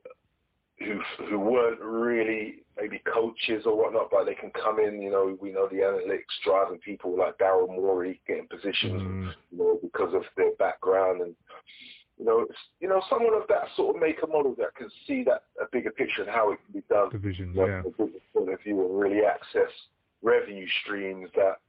who 0.79 1.01
who 1.29 1.39
weren't 1.39 1.81
really 1.81 2.63
maybe 2.79 3.01
coaches 3.11 3.63
or 3.65 3.75
whatnot, 3.77 4.09
but 4.11 4.25
they 4.25 4.35
can 4.35 4.51
come 4.51 4.79
in. 4.79 5.01
You 5.01 5.11
know, 5.11 5.37
we 5.41 5.51
know 5.51 5.67
the 5.67 5.77
analytics 5.77 6.35
driving 6.43 6.79
people 6.79 7.17
like 7.17 7.37
Daryl 7.37 7.67
Morey 7.67 8.19
getting 8.27 8.47
positions, 8.47 9.01
Mm. 9.01 9.33
you 9.51 9.57
know, 9.57 9.79
because 9.81 10.13
of 10.13 10.23
their 10.37 10.51
background 10.59 11.21
and. 11.21 11.35
You 12.17 12.25
know, 12.25 12.41
it's, 12.41 12.59
you 12.81 12.89
know, 12.89 13.01
someone 13.09 13.33
of 13.33 13.47
that 13.47 13.69
sort 13.77 13.95
of 13.95 14.01
make 14.01 14.17
a 14.21 14.27
model 14.27 14.53
that 14.57 14.75
can 14.75 14.89
see 15.07 15.23
that 15.23 15.43
a 15.61 15.63
bigger 15.71 15.89
picture 15.89 16.23
and 16.23 16.29
how 16.29 16.51
it 16.51 16.59
can 16.65 16.81
be 16.81 16.83
done 16.89 17.09
division. 17.11 17.53
you 17.53 17.61
know, 17.61 17.65
Yeah, 17.65 17.81
from 17.81 17.93
a 17.93 17.95
business 18.07 18.23
point 18.33 18.51
of 18.51 18.59
view 18.61 18.85
and 18.85 18.99
really 18.99 19.21
access 19.23 19.71
revenue 20.21 20.67
streams 20.81 21.29
that 21.37 21.59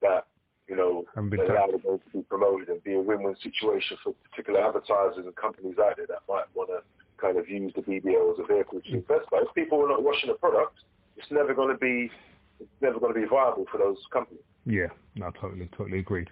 that 0.00 0.26
you 0.68 0.76
know 0.76 1.04
allow 1.16 1.66
them 1.66 1.80
to 1.82 2.00
be 2.12 2.22
promoted 2.22 2.68
and 2.68 2.80
be 2.84 2.94
a 2.94 3.00
win-win 3.00 3.34
situation 3.42 3.96
for 4.04 4.14
particular 4.30 4.60
advertisers 4.64 5.26
and 5.26 5.34
companies 5.34 5.74
out 5.82 5.96
there 5.96 6.06
that 6.06 6.22
might 6.28 6.44
want 6.54 6.70
to 6.70 6.78
kind 7.20 7.38
of 7.38 7.48
use 7.48 7.72
the 7.74 7.82
BBL 7.82 8.32
as 8.32 8.38
a 8.38 8.52
vehicle 8.52 8.80
to 8.80 8.92
invest. 8.92 9.26
But 9.30 9.42
if 9.42 9.54
people 9.54 9.84
are 9.84 9.88
not 9.88 10.02
washing 10.02 10.28
the 10.28 10.34
product, 10.34 10.78
it's 11.16 11.30
never 11.30 11.54
going 11.54 11.70
to 11.70 11.78
be 11.78 12.10
it's 12.60 12.70
never 12.80 13.00
going 13.00 13.14
to 13.14 13.20
be 13.20 13.26
viable 13.26 13.66
for 13.70 13.78
those 13.78 13.96
companies. 14.12 14.42
yeah. 14.66 14.88
No, 15.16 15.30
totally, 15.40 15.68
totally 15.76 15.98
agreed. 15.98 16.30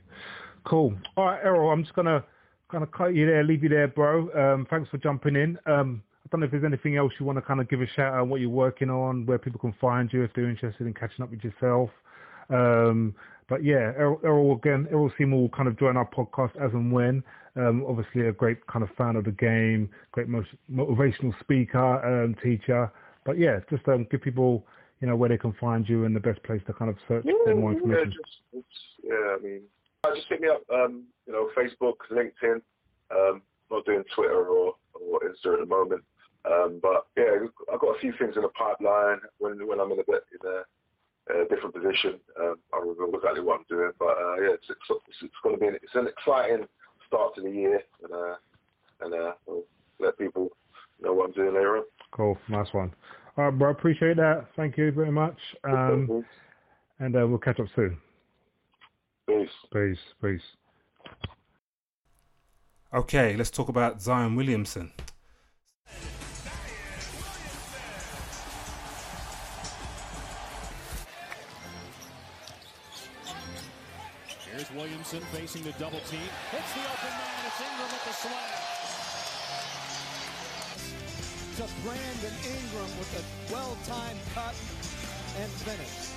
Cool. 0.64 0.95
All 1.16 1.26
right, 1.26 1.41
Errol, 1.43 1.70
I'm 1.70 1.82
just 1.82 1.95
gonna 1.95 2.24
kind 2.70 2.84
of 2.84 2.91
cut 2.93 3.14
you 3.14 3.26
there, 3.26 3.43
leave 3.43 3.62
you 3.62 3.68
there, 3.68 3.89
bro. 3.89 4.28
Um, 4.34 4.66
thanks 4.68 4.89
for 4.91 4.99
jumping 4.99 5.36
in. 5.36 5.59
Um, 5.66 6.03
I 6.24 6.28
don't 6.30 6.41
know 6.41 6.47
if 6.47 6.53
there's 6.53 6.64
anything 6.64 6.97
else 6.97 7.12
you 7.18 7.24
want 7.24 7.39
to 7.39 7.43
kind 7.43 7.61
of 7.61 7.68
give 7.68 7.80
a 7.80 7.86
shout 7.86 8.12
out 8.12 8.28
what 8.28 8.41
you're 8.41 8.51
working 8.51 8.91
on, 8.91 9.24
where 9.24 9.39
people 9.39 9.59
can 9.59 9.74
find 9.80 10.12
you 10.12 10.22
if 10.22 10.30
they're 10.34 10.49
interested 10.49 10.86
in 10.86 10.93
catching 10.93 11.22
up 11.22 11.30
with 11.30 11.43
yourself. 11.43 11.91
Um, 12.51 13.14
but 13.49 13.65
yeah, 13.65 13.93
Errol, 13.97 14.21
Errol 14.25 14.53
again, 14.57 14.87
Errol 14.91 15.11
Seymour 15.17 15.41
will 15.41 15.49
kind 15.49 15.69
of 15.69 15.79
join 15.79 15.97
our 15.97 16.09
podcast 16.09 16.55
as 16.57 16.73
and 16.73 16.93
when. 16.93 17.23
Um, 17.57 17.85
obviously, 17.89 18.29
a 18.29 18.33
great 18.33 18.65
kind 18.67 18.83
of 18.83 18.91
fan 18.97 19.17
of 19.17 19.25
the 19.25 19.33
game, 19.33 19.91
great 20.13 20.29
mo- 20.29 20.45
motivational 20.71 21.39
speaker, 21.41 22.25
um, 22.25 22.37
teacher. 22.43 22.93
But 23.25 23.39
yeah, 23.39 23.61
just 23.71 23.87
um, 23.89 24.07
give 24.11 24.23
people, 24.23 24.67
you 25.01 25.09
know, 25.09 25.17
where 25.17 25.29
they 25.29 25.39
can 25.39 25.55
find 25.55 25.89
you 25.89 26.05
and 26.05 26.15
the 26.15 26.21
best 26.21 26.43
place 26.43 26.61
to 26.67 26.73
kind 26.73 26.91
of 26.91 26.97
search 27.09 27.25
for 27.45 27.55
more 27.55 27.73
information. 27.73 28.15
Yeah, 28.53 28.61
just, 28.61 28.67
yeah, 29.03 29.15
I 29.15 29.39
mean, 29.43 29.63
uh, 30.05 30.15
just 30.15 30.29
hit 30.29 30.41
me 30.41 30.49
up. 30.49 30.63
Um, 30.73 31.05
you 31.27 31.33
know, 31.33 31.51
Facebook, 31.57 31.97
LinkedIn. 32.11 32.61
Um, 33.11 33.43
not 33.71 33.85
doing 33.85 34.05
Twitter 34.15 34.47
or, 34.47 34.75
or 34.95 35.21
Insta 35.21 35.55
at 35.55 35.61
the 35.61 35.67
moment. 35.67 36.03
Um, 36.45 36.81
but 36.83 37.07
yeah, 37.17 37.47
I've 37.73 37.81
got 37.81 37.97
a 37.97 38.01
few 38.01 38.13
things 38.19 38.37
in 38.37 38.43
the 38.43 38.49
pipeline. 38.49 39.19
When 39.39 39.67
when 39.67 39.81
I'm 39.81 39.93
in 39.93 39.99
a 39.99 40.05
bit 40.05 40.25
in 40.33 40.49
a, 40.49 40.63
a 41.31 41.49
different 41.49 41.74
position, 41.74 42.20
um, 42.41 42.57
I 42.72 42.79
remember 42.79 43.18
exactly 43.18 43.43
what 43.43 43.61
I'm 43.61 43.66
doing. 43.68 43.91
But 43.99 44.16
uh, 44.16 44.35
yeah, 44.41 44.55
it's 44.55 44.66
it's, 44.68 44.81
it's, 44.91 45.16
it's 45.22 45.35
going 45.43 45.57
to 45.57 45.61
be 45.61 45.66
an, 45.66 45.74
it's 45.76 45.95
an 45.95 46.09
exciting 46.09 46.66
start 47.07 47.35
to 47.37 47.43
the 47.43 47.51
year, 47.51 47.83
and 48.03 48.12
uh, 48.12 48.35
and 49.01 49.14
uh, 49.14 49.33
I'll 49.49 49.64
let 50.01 50.18
people 50.18 50.51
know 51.01 51.12
what 51.12 51.26
I'm 51.26 51.33
doing 51.33 51.55
later 51.55 51.79
on. 51.79 51.85
Cool, 52.12 52.39
nice 52.49 52.72
one. 52.72 52.95
All 53.37 53.45
right, 53.45 53.59
bro, 53.59 53.70
appreciate 53.70 54.16
that. 54.16 54.47
Thank 54.57 54.76
you 54.76 54.91
very 54.91 55.12
much. 55.12 55.39
Um, 55.64 56.24
and 56.99 57.14
uh, 57.14 57.26
we'll 57.26 57.39
catch 57.39 57.61
up 57.61 57.66
soon. 57.76 57.99
Peace. 59.29 59.49
Peace, 59.72 59.99
peace. 60.22 60.43
Okay, 62.93 63.37
let's 63.37 63.51
talk 63.51 63.68
about 63.68 64.01
Zion 64.01 64.35
Williamson. 64.35 64.91
Here's 74.69 74.81
Williamson 74.81 75.21
facing 75.33 75.62
the 75.62 75.73
double 75.73 76.01
team. 76.01 76.21
Hits 76.51 76.73
the 76.75 76.81
open 76.81 77.11
man. 77.11 77.47
It's 77.47 77.61
Ingram 77.61 77.91
at 77.93 78.05
the 78.05 78.12
slam. 78.12 78.35
To 81.57 81.66
Brandon 81.83 82.35
Ingram 82.45 82.99
with 82.99 83.12
a 83.19 83.53
well-timed 83.53 84.21
cut 84.35 84.55
and 85.41 85.51
finish. 85.62 86.11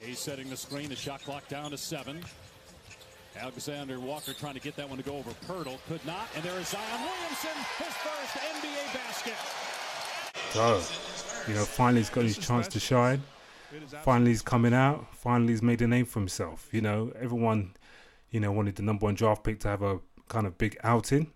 He's 0.00 0.18
setting 0.18 0.50
the 0.50 0.56
screen. 0.56 0.88
The 0.88 0.96
shot 0.96 1.22
clock 1.22 1.48
down 1.48 1.70
to 1.70 1.78
seven. 1.78 2.22
Alexander 3.38 4.00
Walker 4.00 4.32
trying 4.32 4.54
to 4.54 4.60
get 4.60 4.76
that 4.76 4.88
one 4.88 4.98
to 4.98 5.04
go 5.04 5.16
over 5.16 5.30
Poeltl. 5.46 5.78
Could 5.88 6.04
not. 6.06 6.28
And 6.34 6.42
there 6.44 6.58
is 6.58 6.68
Zion 6.68 7.00
Williamson, 7.00 7.50
his 7.78 7.94
first 7.94 8.36
NBA 8.36 8.94
basket. 8.94 9.34
So, 10.50 10.80
you 11.48 11.54
know, 11.54 11.64
finally 11.64 12.00
he's 12.00 12.10
got 12.10 12.24
his 12.24 12.38
chance 12.38 12.68
to 12.68 12.80
shine. 12.80 13.22
Finally 14.02 14.30
he's 14.30 14.42
coming 14.42 14.74
out. 14.74 15.06
Finally 15.14 15.52
he's 15.52 15.62
made 15.62 15.82
a 15.82 15.86
name 15.86 16.06
for 16.06 16.20
himself. 16.20 16.68
You 16.72 16.80
know, 16.80 17.12
everyone, 17.18 17.74
you 18.30 18.40
know, 18.40 18.52
wanted 18.52 18.76
the 18.76 18.82
number 18.82 19.04
one 19.04 19.14
draft 19.14 19.44
pick 19.44 19.60
to 19.60 19.68
have 19.68 19.82
a 19.82 20.00
kind 20.28 20.46
of 20.46 20.58
big 20.58 20.76
outing. 20.82 21.32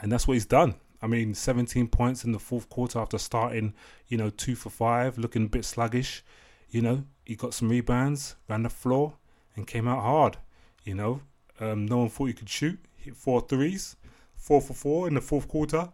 And 0.00 0.10
that's 0.10 0.26
what 0.26 0.34
he's 0.34 0.46
done. 0.46 0.74
I 1.00 1.06
mean, 1.06 1.34
17 1.34 1.88
points 1.88 2.24
in 2.24 2.32
the 2.32 2.38
fourth 2.38 2.68
quarter 2.68 2.98
after 2.98 3.18
starting, 3.18 3.74
you 4.08 4.16
know, 4.16 4.30
two 4.30 4.54
for 4.54 4.70
five, 4.70 5.18
looking 5.18 5.44
a 5.44 5.48
bit 5.48 5.64
sluggish. 5.64 6.24
You 6.70 6.80
know, 6.80 7.04
he 7.24 7.36
got 7.36 7.54
some 7.54 7.68
rebounds, 7.68 8.36
ran 8.48 8.62
the 8.62 8.70
floor, 8.70 9.14
and 9.54 9.66
came 9.66 9.86
out 9.86 10.02
hard. 10.02 10.38
You 10.84 10.94
know, 10.94 11.20
um, 11.60 11.86
no 11.86 11.98
one 11.98 12.08
thought 12.08 12.26
he 12.26 12.32
could 12.32 12.48
shoot. 12.48 12.78
Hit 12.96 13.16
four 13.16 13.42
threes, 13.42 13.96
four 14.34 14.60
for 14.60 14.74
four 14.74 15.06
in 15.06 15.14
the 15.14 15.20
fourth 15.20 15.46
quarter. 15.46 15.90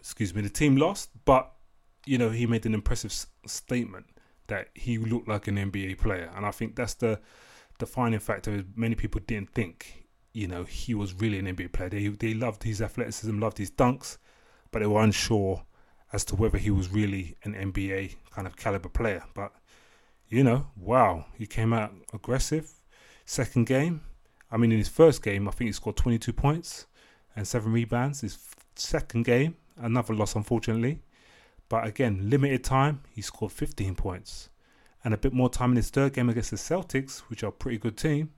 Excuse 0.00 0.34
me, 0.34 0.42
the 0.42 0.48
team 0.48 0.76
lost, 0.76 1.10
but 1.24 1.52
you 2.06 2.18
know 2.18 2.30
he 2.30 2.46
made 2.46 2.66
an 2.66 2.74
impressive 2.74 3.10
s- 3.10 3.26
statement 3.46 4.06
that 4.48 4.68
he 4.74 4.98
looked 4.98 5.28
like 5.28 5.48
an 5.48 5.56
NBA 5.56 5.98
player, 5.98 6.30
and 6.36 6.46
I 6.46 6.50
think 6.50 6.76
that's 6.76 6.94
the 6.94 7.20
defining 7.78 8.20
factor. 8.20 8.52
Is 8.52 8.64
many 8.74 8.94
people 8.94 9.20
didn't 9.26 9.52
think, 9.52 10.06
you 10.32 10.46
know, 10.48 10.64
he 10.64 10.94
was 10.94 11.14
really 11.14 11.38
an 11.38 11.46
NBA 11.46 11.72
player. 11.72 11.88
They 11.90 12.08
they 12.08 12.34
loved 12.34 12.62
his 12.62 12.80
athleticism, 12.80 13.38
loved 13.38 13.58
his 13.58 13.70
dunks, 13.70 14.18
but 14.70 14.80
they 14.80 14.86
were 14.86 15.02
unsure 15.02 15.64
as 16.12 16.24
to 16.26 16.36
whether 16.36 16.58
he 16.58 16.70
was 16.70 16.88
really 16.90 17.36
an 17.42 17.54
NBA 17.54 18.16
kind 18.30 18.46
of 18.46 18.56
caliber 18.56 18.88
player. 18.88 19.24
But 19.34 19.52
you 20.28 20.42
know, 20.44 20.66
wow, 20.76 21.26
he 21.36 21.46
came 21.46 21.72
out 21.72 21.92
aggressive. 22.12 22.72
Second 23.24 23.66
game, 23.66 24.02
I 24.50 24.56
mean, 24.56 24.72
in 24.72 24.78
his 24.78 24.88
first 24.88 25.22
game, 25.22 25.48
I 25.48 25.50
think 25.50 25.68
he 25.68 25.72
scored 25.72 25.96
22 25.96 26.32
points 26.32 26.86
and 27.34 27.46
seven 27.46 27.72
rebounds. 27.72 28.20
His 28.20 28.38
second 28.76 29.24
game, 29.24 29.56
another 29.76 30.14
loss, 30.14 30.34
unfortunately. 30.34 31.00
But 31.68 31.86
again, 31.86 32.30
limited 32.30 32.64
time, 32.64 33.02
he 33.10 33.22
scored 33.22 33.52
15 33.52 33.94
points. 33.94 34.48
And 35.04 35.14
a 35.14 35.18
bit 35.18 35.32
more 35.32 35.48
time 35.48 35.70
in 35.70 35.76
his 35.76 35.90
third 35.90 36.14
game 36.14 36.28
against 36.28 36.50
the 36.50 36.56
Celtics, 36.56 37.20
which 37.28 37.42
are 37.44 37.48
a 37.48 37.52
pretty 37.52 37.78
good 37.78 37.96
team. 37.96 38.30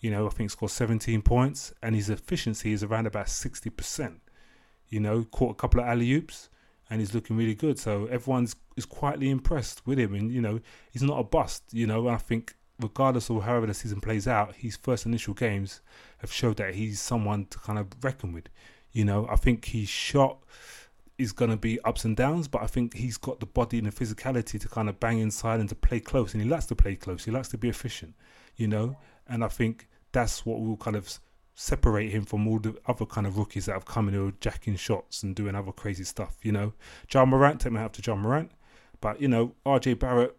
You 0.00 0.10
know, 0.10 0.26
I 0.26 0.30
think 0.30 0.42
he 0.42 0.48
scored 0.48 0.70
17 0.70 1.22
points, 1.22 1.72
and 1.82 1.94
his 1.94 2.08
efficiency 2.08 2.72
is 2.72 2.84
around 2.84 3.06
about 3.06 3.26
60%. 3.26 4.20
You 4.88 5.00
know, 5.00 5.24
caught 5.24 5.52
a 5.52 5.54
couple 5.54 5.80
of 5.80 5.86
alley 5.86 6.12
oops, 6.12 6.48
and 6.88 7.00
he's 7.00 7.14
looking 7.14 7.36
really 7.36 7.54
good. 7.54 7.78
So 7.78 8.06
everyone's 8.06 8.54
is 8.76 8.86
quietly 8.86 9.28
impressed 9.28 9.86
with 9.86 9.98
him, 9.98 10.14
and 10.14 10.32
you 10.32 10.40
know, 10.40 10.60
he's 10.92 11.02
not 11.02 11.18
a 11.18 11.24
bust. 11.24 11.64
You 11.72 11.86
know, 11.86 12.08
I 12.08 12.16
think 12.16 12.54
regardless 12.80 13.28
of 13.28 13.42
however 13.42 13.66
the 13.66 13.74
season 13.74 14.00
plays 14.00 14.28
out, 14.28 14.54
his 14.54 14.76
first 14.76 15.04
initial 15.04 15.34
games 15.34 15.80
have 16.18 16.32
showed 16.32 16.56
that 16.58 16.74
he's 16.74 17.00
someone 17.00 17.46
to 17.46 17.58
kind 17.58 17.78
of 17.78 17.88
reckon 18.02 18.32
with. 18.32 18.48
You 18.92 19.04
know, 19.04 19.26
I 19.28 19.36
think 19.36 19.66
his 19.66 19.88
shot 19.88 20.38
is 21.18 21.32
going 21.32 21.50
to 21.50 21.56
be 21.56 21.80
ups 21.80 22.04
and 22.04 22.16
downs, 22.16 22.46
but 22.46 22.62
I 22.62 22.66
think 22.66 22.94
he's 22.94 23.16
got 23.16 23.40
the 23.40 23.46
body 23.46 23.78
and 23.78 23.86
the 23.86 23.90
physicality 23.90 24.60
to 24.60 24.68
kind 24.68 24.88
of 24.88 25.00
bang 25.00 25.18
inside 25.18 25.60
and 25.60 25.68
to 25.68 25.74
play 25.74 26.00
close. 26.00 26.32
And 26.32 26.42
he 26.42 26.48
likes 26.48 26.66
to 26.66 26.76
play 26.76 26.94
close. 26.94 27.24
He 27.24 27.30
likes 27.32 27.48
to 27.48 27.58
be 27.58 27.68
efficient, 27.68 28.14
you 28.56 28.68
know. 28.68 28.96
And 29.26 29.44
I 29.44 29.48
think 29.48 29.88
that's 30.12 30.46
what 30.46 30.60
will 30.60 30.76
kind 30.76 30.96
of 30.96 31.18
separate 31.54 32.10
him 32.10 32.24
from 32.24 32.46
all 32.46 32.60
the 32.60 32.76
other 32.86 33.04
kind 33.04 33.26
of 33.26 33.36
rookies 33.36 33.66
that 33.66 33.72
have 33.72 33.84
come 33.84 34.06
in 34.08 34.14
who 34.14 34.28
are 34.28 34.32
jacking 34.40 34.76
shots 34.76 35.24
and 35.24 35.34
doing 35.34 35.56
other 35.56 35.72
crazy 35.72 36.04
stuff, 36.04 36.36
you 36.42 36.52
know. 36.52 36.72
Ja 37.12 37.24
Morant, 37.24 37.60
take 37.60 37.72
me 37.72 37.80
out 37.80 37.92
to 37.94 38.02
Ja 38.02 38.14
Morant, 38.14 38.52
but 39.00 39.20
you 39.20 39.26
know, 39.26 39.54
RJ 39.66 39.98
Barrett, 39.98 40.36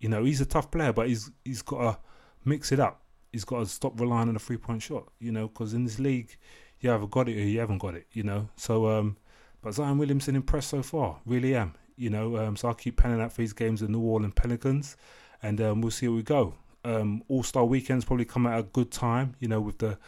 you 0.00 0.08
know, 0.08 0.24
he's 0.24 0.40
a 0.40 0.46
tough 0.46 0.70
player, 0.70 0.94
but 0.94 1.08
he's 1.08 1.30
he's 1.44 1.60
got 1.60 1.80
to 1.80 1.98
mix 2.44 2.72
it 2.72 2.80
up. 2.80 3.02
He's 3.32 3.44
got 3.44 3.58
to 3.58 3.66
stop 3.66 4.00
relying 4.00 4.30
on 4.30 4.36
a 4.36 4.38
three 4.38 4.56
point 4.56 4.80
shot, 4.80 5.08
you 5.18 5.30
know, 5.30 5.48
because 5.48 5.74
in 5.74 5.84
this 5.84 5.98
league, 5.98 6.34
you 6.80 6.90
either 6.90 7.06
got 7.06 7.28
it 7.28 7.36
or 7.36 7.44
you 7.44 7.60
haven't 7.60 7.78
got 7.78 7.94
it, 7.94 8.06
you 8.12 8.22
know. 8.22 8.48
So, 8.56 8.88
um, 8.88 9.18
but 9.66 9.74
Zion 9.74 9.98
Williamson 9.98 10.36
impressed 10.36 10.68
so 10.68 10.80
far, 10.80 11.18
really 11.26 11.56
am, 11.56 11.74
you 11.96 12.08
know. 12.08 12.36
Um, 12.36 12.54
so 12.54 12.68
I'll 12.68 12.74
keep 12.74 12.98
panning 12.98 13.20
out 13.20 13.32
for 13.32 13.40
these 13.40 13.52
games 13.52 13.82
in 13.82 13.90
New 13.90 13.98
Orleans 13.98 14.34
Pelicans, 14.36 14.96
and 15.42 15.60
um, 15.60 15.80
we'll 15.80 15.90
see 15.90 16.06
where 16.06 16.14
we 16.14 16.22
go. 16.22 16.54
Um, 16.84 17.24
All 17.26 17.42
Star 17.42 17.64
weekends 17.64 18.04
probably 18.04 18.26
come 18.26 18.46
at 18.46 18.60
a 18.60 18.62
good 18.62 18.92
time, 18.92 19.34
you 19.40 19.48
know, 19.48 19.60
with 19.60 19.78
the 19.78 19.98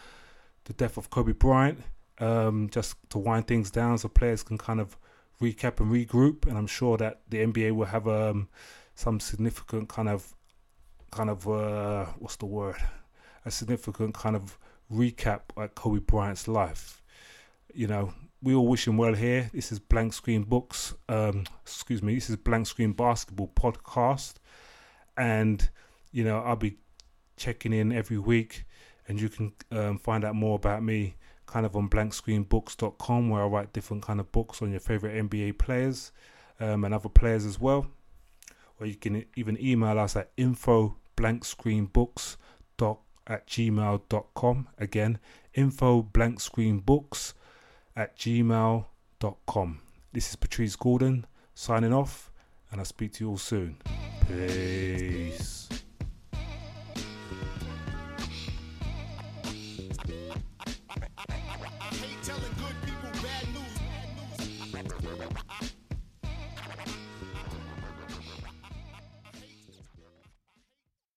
the 0.66 0.74
death 0.74 0.96
of 0.96 1.10
Kobe 1.10 1.32
Bryant, 1.32 1.80
um, 2.20 2.68
just 2.70 2.94
to 3.10 3.18
wind 3.18 3.48
things 3.48 3.68
down 3.72 3.98
so 3.98 4.08
players 4.08 4.44
can 4.44 4.58
kind 4.58 4.78
of 4.78 4.96
recap 5.42 5.80
and 5.80 5.90
regroup. 5.90 6.46
And 6.46 6.56
I'm 6.56 6.68
sure 6.68 6.96
that 6.96 7.22
the 7.28 7.38
NBA 7.38 7.72
will 7.72 7.86
have 7.86 8.06
um, 8.06 8.48
some 8.94 9.18
significant 9.18 9.88
kind 9.88 10.08
of 10.08 10.36
kind 11.10 11.30
of 11.30 11.48
uh, 11.48 12.04
what's 12.20 12.36
the 12.36 12.46
word? 12.46 12.76
A 13.44 13.50
significant 13.50 14.14
kind 14.14 14.36
of 14.36 14.56
recap 14.88 15.40
at 15.60 15.74
Kobe 15.74 15.98
Bryant's 15.98 16.46
life. 16.46 17.02
You 17.74 17.88
know, 17.88 18.14
we 18.42 18.54
all 18.54 18.66
wish 18.66 18.86
him 18.86 18.96
well 18.96 19.14
here. 19.14 19.50
This 19.52 19.72
is 19.72 19.78
Blank 19.78 20.12
Screen 20.12 20.42
Books. 20.42 20.94
Um, 21.08 21.44
excuse 21.62 22.02
me. 22.02 22.14
This 22.14 22.30
is 22.30 22.36
Blank 22.36 22.66
Screen 22.66 22.92
Basketball 22.92 23.50
podcast, 23.54 24.34
and 25.16 25.68
you 26.12 26.24
know 26.24 26.38
I'll 26.40 26.56
be 26.56 26.78
checking 27.36 27.72
in 27.72 27.92
every 27.92 28.18
week, 28.18 28.64
and 29.08 29.20
you 29.20 29.28
can 29.28 29.52
um, 29.72 29.98
find 29.98 30.24
out 30.24 30.34
more 30.34 30.56
about 30.56 30.82
me 30.82 31.16
kind 31.46 31.64
of 31.64 31.74
on 31.74 31.88
blankscreenbooks.com 31.88 33.30
where 33.30 33.42
I 33.42 33.46
write 33.46 33.72
different 33.72 34.02
kind 34.02 34.20
of 34.20 34.30
books 34.30 34.60
on 34.60 34.70
your 34.70 34.80
favorite 34.80 35.16
NBA 35.30 35.56
players 35.58 36.12
um, 36.60 36.84
and 36.84 36.92
other 36.92 37.08
players 37.08 37.46
as 37.46 37.58
well. 37.58 37.86
Or 38.78 38.86
you 38.86 38.96
can 38.96 39.24
even 39.34 39.58
email 39.60 39.98
us 39.98 40.14
at 40.14 40.30
info 40.36 40.96
blankscreenbooks 41.16 42.36
at 43.28 43.46
gmail.com. 43.46 44.68
Again, 44.78 45.18
info 45.54 46.02
blankscreenbooks 46.02 47.34
at 47.98 48.16
gmail.com. 48.16 49.80
This 50.12 50.30
is 50.30 50.36
Patrice 50.36 50.76
Gordon 50.76 51.26
signing 51.52 51.92
off, 51.92 52.30
and 52.70 52.80
I'll 52.80 52.84
speak 52.84 53.12
to 53.14 53.24
you 53.24 53.30
all 53.30 53.38
soon. 53.38 53.76
Peace. 54.28 55.68